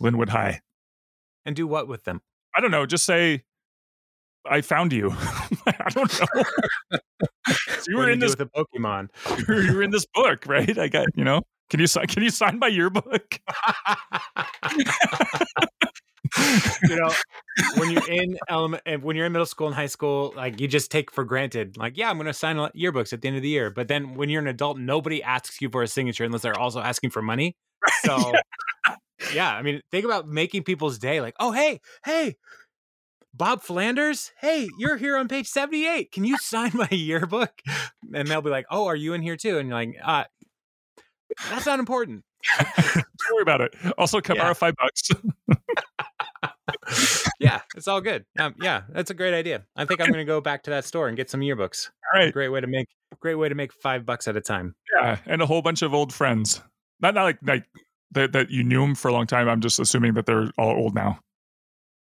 Linwood 0.00 0.28
High. 0.28 0.60
And 1.44 1.56
do 1.56 1.66
what 1.66 1.88
with 1.88 2.04
them? 2.04 2.20
I 2.56 2.60
don't 2.60 2.70
know, 2.70 2.86
just 2.86 3.04
say 3.04 3.44
I 4.48 4.60
found 4.60 4.92
you. 4.92 5.10
I 5.66 5.90
don't 5.90 6.20
know. 6.20 6.42
So 6.92 7.84
you 7.88 7.96
What 7.96 8.06
were 8.06 8.10
in 8.10 8.18
this 8.18 8.36
with 8.36 8.40
a 8.40 8.46
Pokemon. 8.46 9.08
you 9.48 9.74
were 9.74 9.82
in 9.82 9.90
this 9.90 10.06
book, 10.14 10.46
right? 10.46 10.76
I 10.78 10.88
got, 10.88 11.06
you 11.14 11.24
know. 11.24 11.42
Can 11.70 11.80
you 11.80 11.86
sign 11.86 12.06
can 12.06 12.22
you 12.22 12.30
sign 12.30 12.58
my 12.58 12.68
yearbook? 12.68 13.40
you 16.88 16.96
know, 16.96 17.12
when 17.76 17.90
you're 17.90 18.08
in 18.10 18.38
element, 18.48 18.82
eh, 18.86 18.92
and 18.94 19.02
when 19.02 19.16
you're 19.16 19.26
in 19.26 19.32
middle 19.32 19.46
school 19.46 19.66
and 19.66 19.76
high 19.76 19.86
school, 19.86 20.32
like 20.36 20.60
you 20.60 20.68
just 20.68 20.90
take 20.90 21.10
for 21.10 21.24
granted, 21.24 21.76
like, 21.76 21.96
yeah, 21.96 22.08
I'm 22.10 22.16
going 22.16 22.26
to 22.26 22.32
sign 22.32 22.58
a- 22.58 22.70
yearbooks 22.70 23.12
at 23.12 23.20
the 23.20 23.28
end 23.28 23.36
of 23.36 23.42
the 23.42 23.48
year. 23.48 23.70
But 23.70 23.88
then 23.88 24.14
when 24.14 24.28
you're 24.30 24.40
an 24.40 24.48
adult, 24.48 24.78
nobody 24.78 25.22
asks 25.22 25.60
you 25.60 25.68
for 25.68 25.82
a 25.82 25.86
signature 25.88 26.24
unless 26.24 26.42
they're 26.42 26.58
also 26.58 26.80
asking 26.80 27.10
for 27.10 27.22
money. 27.22 27.54
So, 28.04 28.32
yeah, 28.86 28.94
I 29.36 29.62
mean, 29.62 29.80
think 29.90 30.04
about 30.04 30.28
making 30.28 30.64
people's 30.64 30.98
day. 30.98 31.20
Like, 31.20 31.34
oh, 31.40 31.52
hey, 31.52 31.80
hey, 32.04 32.36
Bob 33.34 33.62
Flanders, 33.62 34.32
hey, 34.40 34.68
you're 34.78 34.96
here 34.96 35.16
on 35.16 35.28
page 35.28 35.46
78. 35.46 36.10
Can 36.12 36.24
you 36.24 36.36
sign 36.38 36.72
my 36.74 36.88
yearbook? 36.90 37.52
And 38.12 38.28
they'll 38.28 38.42
be 38.42 38.50
like, 38.50 38.66
oh, 38.70 38.86
are 38.86 38.96
you 38.96 39.14
in 39.14 39.22
here 39.22 39.36
too? 39.36 39.58
And 39.58 39.68
you're 39.68 39.78
like, 39.78 39.96
uh, 40.02 40.24
that's 41.50 41.66
not 41.66 41.78
important. 41.78 42.24
Don't 42.58 43.04
worry 43.32 43.42
about 43.42 43.60
it. 43.60 43.74
Also 43.96 44.20
come 44.20 44.36
Yeah. 44.36 44.52
5 44.52 44.74
bucks. 44.76 45.08
yeah, 47.40 47.60
it's 47.76 47.88
all 47.88 48.00
good. 48.00 48.24
Um, 48.38 48.54
yeah, 48.60 48.82
that's 48.90 49.10
a 49.10 49.14
great 49.14 49.34
idea. 49.34 49.64
I 49.76 49.84
think 49.84 50.00
I'm 50.00 50.08
going 50.08 50.18
to 50.18 50.24
go 50.24 50.40
back 50.40 50.62
to 50.64 50.70
that 50.70 50.84
store 50.84 51.08
and 51.08 51.16
get 51.16 51.30
some 51.30 51.40
yearbooks. 51.40 51.90
All 52.12 52.20
right. 52.20 52.32
Great 52.32 52.48
way 52.48 52.60
to 52.60 52.66
make 52.66 52.88
great 53.20 53.34
way 53.36 53.48
to 53.48 53.54
make 53.54 53.72
five 53.72 54.06
bucks 54.06 54.28
at 54.28 54.36
a 54.36 54.40
time. 54.40 54.74
Yeah, 54.94 55.18
and 55.26 55.42
a 55.42 55.46
whole 55.46 55.62
bunch 55.62 55.82
of 55.82 55.94
old 55.94 56.12
friends. 56.12 56.62
Not 57.00 57.14
not 57.14 57.24
like 57.24 57.38
like 57.42 57.64
that 58.12 58.32
that 58.32 58.50
you 58.50 58.62
knew 58.64 58.80
them 58.80 58.94
for 58.94 59.08
a 59.08 59.12
long 59.12 59.26
time. 59.26 59.48
I'm 59.48 59.60
just 59.60 59.78
assuming 59.78 60.14
that 60.14 60.26
they're 60.26 60.50
all 60.58 60.70
old 60.76 60.94
now. 60.94 61.20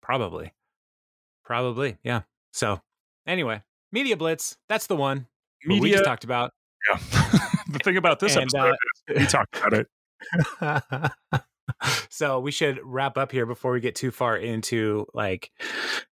Probably, 0.01 0.53
probably, 1.45 1.97
yeah. 2.03 2.21
So 2.53 2.81
anyway, 3.27 3.61
Media 3.91 4.17
Blitz. 4.17 4.57
That's 4.69 4.87
the 4.87 4.95
one 4.95 5.27
what 5.65 5.75
we 5.75 5.79
Media. 5.81 5.97
just 5.97 6.05
talked 6.05 6.23
about. 6.23 6.51
yeah. 6.89 6.97
the 7.71 7.79
thing 7.83 7.97
about 7.97 8.19
this 8.19 8.35
And, 8.35 8.43
episode 8.43 8.71
uh, 8.71 9.13
is 9.13 9.19
we 9.19 9.25
talked 9.27 9.57
about 9.57 9.73
it. 9.73 9.87
so 12.09 12.39
we 12.39 12.51
should 12.51 12.79
wrap 12.83 13.17
up 13.17 13.31
here 13.31 13.45
before 13.45 13.71
we 13.71 13.79
get 13.79 13.95
too 13.95 14.11
far 14.11 14.37
into 14.37 15.05
like 15.13 15.51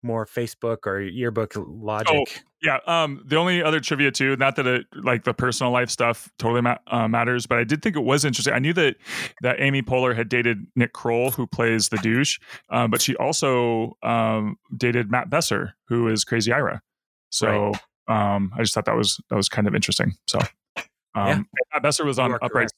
more 0.02 0.26
Facebook 0.26 0.86
or 0.86 1.00
yearbook 1.00 1.54
logic. 1.56 2.42
Yeah. 2.62 2.78
Um. 2.86 3.22
The 3.26 3.36
only 3.36 3.62
other 3.62 3.80
trivia 3.80 4.10
too, 4.10 4.36
not 4.36 4.56
that 4.56 4.66
it 4.66 4.86
like 4.94 5.24
the 5.24 5.34
personal 5.34 5.72
life 5.72 5.90
stuff 5.90 6.30
totally 6.38 6.62
ma- 6.62 6.78
uh, 6.86 7.06
matters, 7.06 7.46
but 7.46 7.58
I 7.58 7.64
did 7.64 7.82
think 7.82 7.96
it 7.96 8.04
was 8.04 8.24
interesting. 8.24 8.54
I 8.54 8.58
knew 8.58 8.72
that 8.72 8.96
that 9.42 9.60
Amy 9.60 9.82
Poehler 9.82 10.16
had 10.16 10.28
dated 10.28 10.66
Nick 10.74 10.92
Kroll, 10.92 11.30
who 11.30 11.46
plays 11.46 11.90
the 11.90 11.98
douche, 11.98 12.38
um, 12.70 12.90
but 12.90 13.00
she 13.00 13.14
also 13.16 13.96
um 14.02 14.56
dated 14.76 15.10
Matt 15.10 15.30
Besser, 15.30 15.74
who 15.88 16.08
is 16.08 16.24
Crazy 16.24 16.52
Ira. 16.52 16.80
So 17.30 17.72
um, 18.08 18.52
I 18.56 18.62
just 18.62 18.74
thought 18.74 18.86
that 18.86 18.96
was 18.96 19.20
that 19.28 19.36
was 19.36 19.48
kind 19.48 19.66
of 19.68 19.74
interesting. 19.74 20.14
So 20.26 20.38
um, 21.14 21.26
Yeah. 21.26 21.38
Matt 21.74 21.82
Besser 21.82 22.04
was 22.04 22.18
on 22.18 22.34
Upright. 22.40 22.70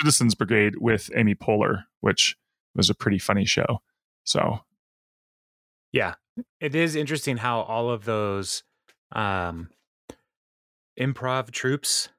Citizens 0.00 0.34
Brigade 0.34 0.76
with 0.78 1.10
Amy 1.14 1.34
Poehler, 1.34 1.84
which 2.00 2.36
was 2.74 2.90
a 2.90 2.94
pretty 2.94 3.18
funny 3.18 3.44
show. 3.44 3.80
So 4.24 4.60
Yeah. 5.92 6.14
It 6.60 6.74
is 6.76 6.94
interesting 6.94 7.38
how 7.38 7.60
all 7.62 7.90
of 7.90 8.04
those 8.04 8.62
um 9.12 9.70
improv 11.00 11.50
troops 11.50 12.10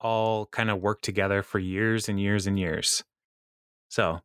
all 0.00 0.46
kind 0.46 0.70
of 0.70 0.80
work 0.80 1.02
together 1.02 1.42
for 1.42 1.58
years 1.58 2.08
and 2.08 2.20
years 2.20 2.46
and 2.46 2.58
years. 2.58 3.04
So 3.88 4.20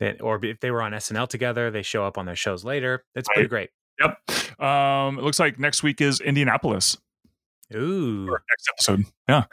that 0.00 0.22
or 0.22 0.42
if 0.44 0.60
they 0.60 0.70
were 0.70 0.82
on 0.82 0.92
SNL 0.92 1.28
together, 1.28 1.70
they 1.70 1.82
show 1.82 2.04
up 2.06 2.16
on 2.18 2.26
their 2.26 2.36
shows 2.36 2.64
later. 2.64 3.04
It's 3.14 3.28
pretty 3.28 3.48
great. 3.48 3.70
Yep. 4.00 4.60
Um, 4.60 5.18
it 5.18 5.22
looks 5.22 5.38
like 5.38 5.58
next 5.58 5.82
week 5.82 6.00
is 6.00 6.20
Indianapolis. 6.20 6.96
Ooh. 7.74 8.26
Next 8.26 8.68
episode. 8.70 9.04
Yeah, 9.28 9.44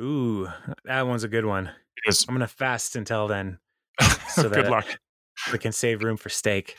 Ooh. 0.00 0.48
That 0.84 1.06
one's 1.06 1.24
a 1.24 1.28
good 1.28 1.44
one. 1.44 1.70
It 1.96 2.08
is. 2.08 2.24
I'm 2.28 2.34
gonna 2.34 2.46
fast 2.46 2.96
until 2.96 3.28
then 3.28 3.58
so 4.28 4.44
Good 4.44 4.52
that- 4.64 4.70
luck. 4.70 4.86
we 5.52 5.58
can 5.58 5.72
save 5.72 6.02
room 6.02 6.16
for 6.16 6.28
steak. 6.28 6.76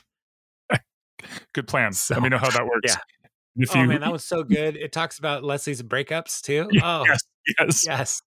good 1.53 1.67
plan. 1.67 1.93
So- 1.93 2.15
Let 2.15 2.23
me 2.23 2.29
know 2.29 2.37
how 2.37 2.49
that 2.49 2.65
works. 2.65 2.93
Yeah. 2.93 2.95
If 3.57 3.73
oh 3.75 3.79
you, 3.81 3.87
man, 3.87 4.01
that 4.01 4.11
was 4.11 4.25
so 4.25 4.43
good. 4.43 4.75
It 4.75 4.91
talks 4.91 5.17
about 5.17 5.43
Leslie's 5.43 5.81
breakups 5.81 6.41
too. 6.41 6.69
Oh 6.83 7.05
yes, 7.07 7.19
yes. 7.59 8.21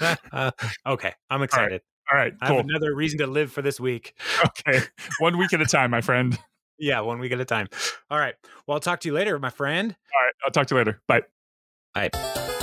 yes. 0.00 0.16
Uh, 0.32 0.50
okay, 0.86 1.12
I'm 1.28 1.42
excited. 1.42 1.82
All 2.10 2.16
right, 2.18 2.32
I 2.40 2.48
cool. 2.48 2.56
have 2.58 2.66
another 2.66 2.94
reason 2.94 3.18
to 3.18 3.26
live 3.26 3.52
for 3.52 3.60
this 3.60 3.78
week. 3.78 4.14
okay, 4.46 4.80
one 5.18 5.36
week 5.36 5.52
at 5.52 5.60
a 5.60 5.66
time, 5.66 5.90
my 5.90 6.00
friend. 6.00 6.38
Yeah, 6.78 7.00
one 7.00 7.18
week 7.18 7.32
at 7.32 7.40
a 7.40 7.44
time. 7.44 7.68
All 8.10 8.18
right. 8.18 8.34
Well, 8.66 8.76
I'll 8.76 8.80
talk 8.80 9.00
to 9.00 9.08
you 9.08 9.14
later, 9.14 9.38
my 9.38 9.50
friend. 9.50 9.94
All 10.14 10.24
right, 10.24 10.34
I'll 10.44 10.50
talk 10.52 10.66
to 10.68 10.74
you 10.74 10.78
later. 10.78 11.02
Bye. 11.08 11.22
Bye. 11.94 12.54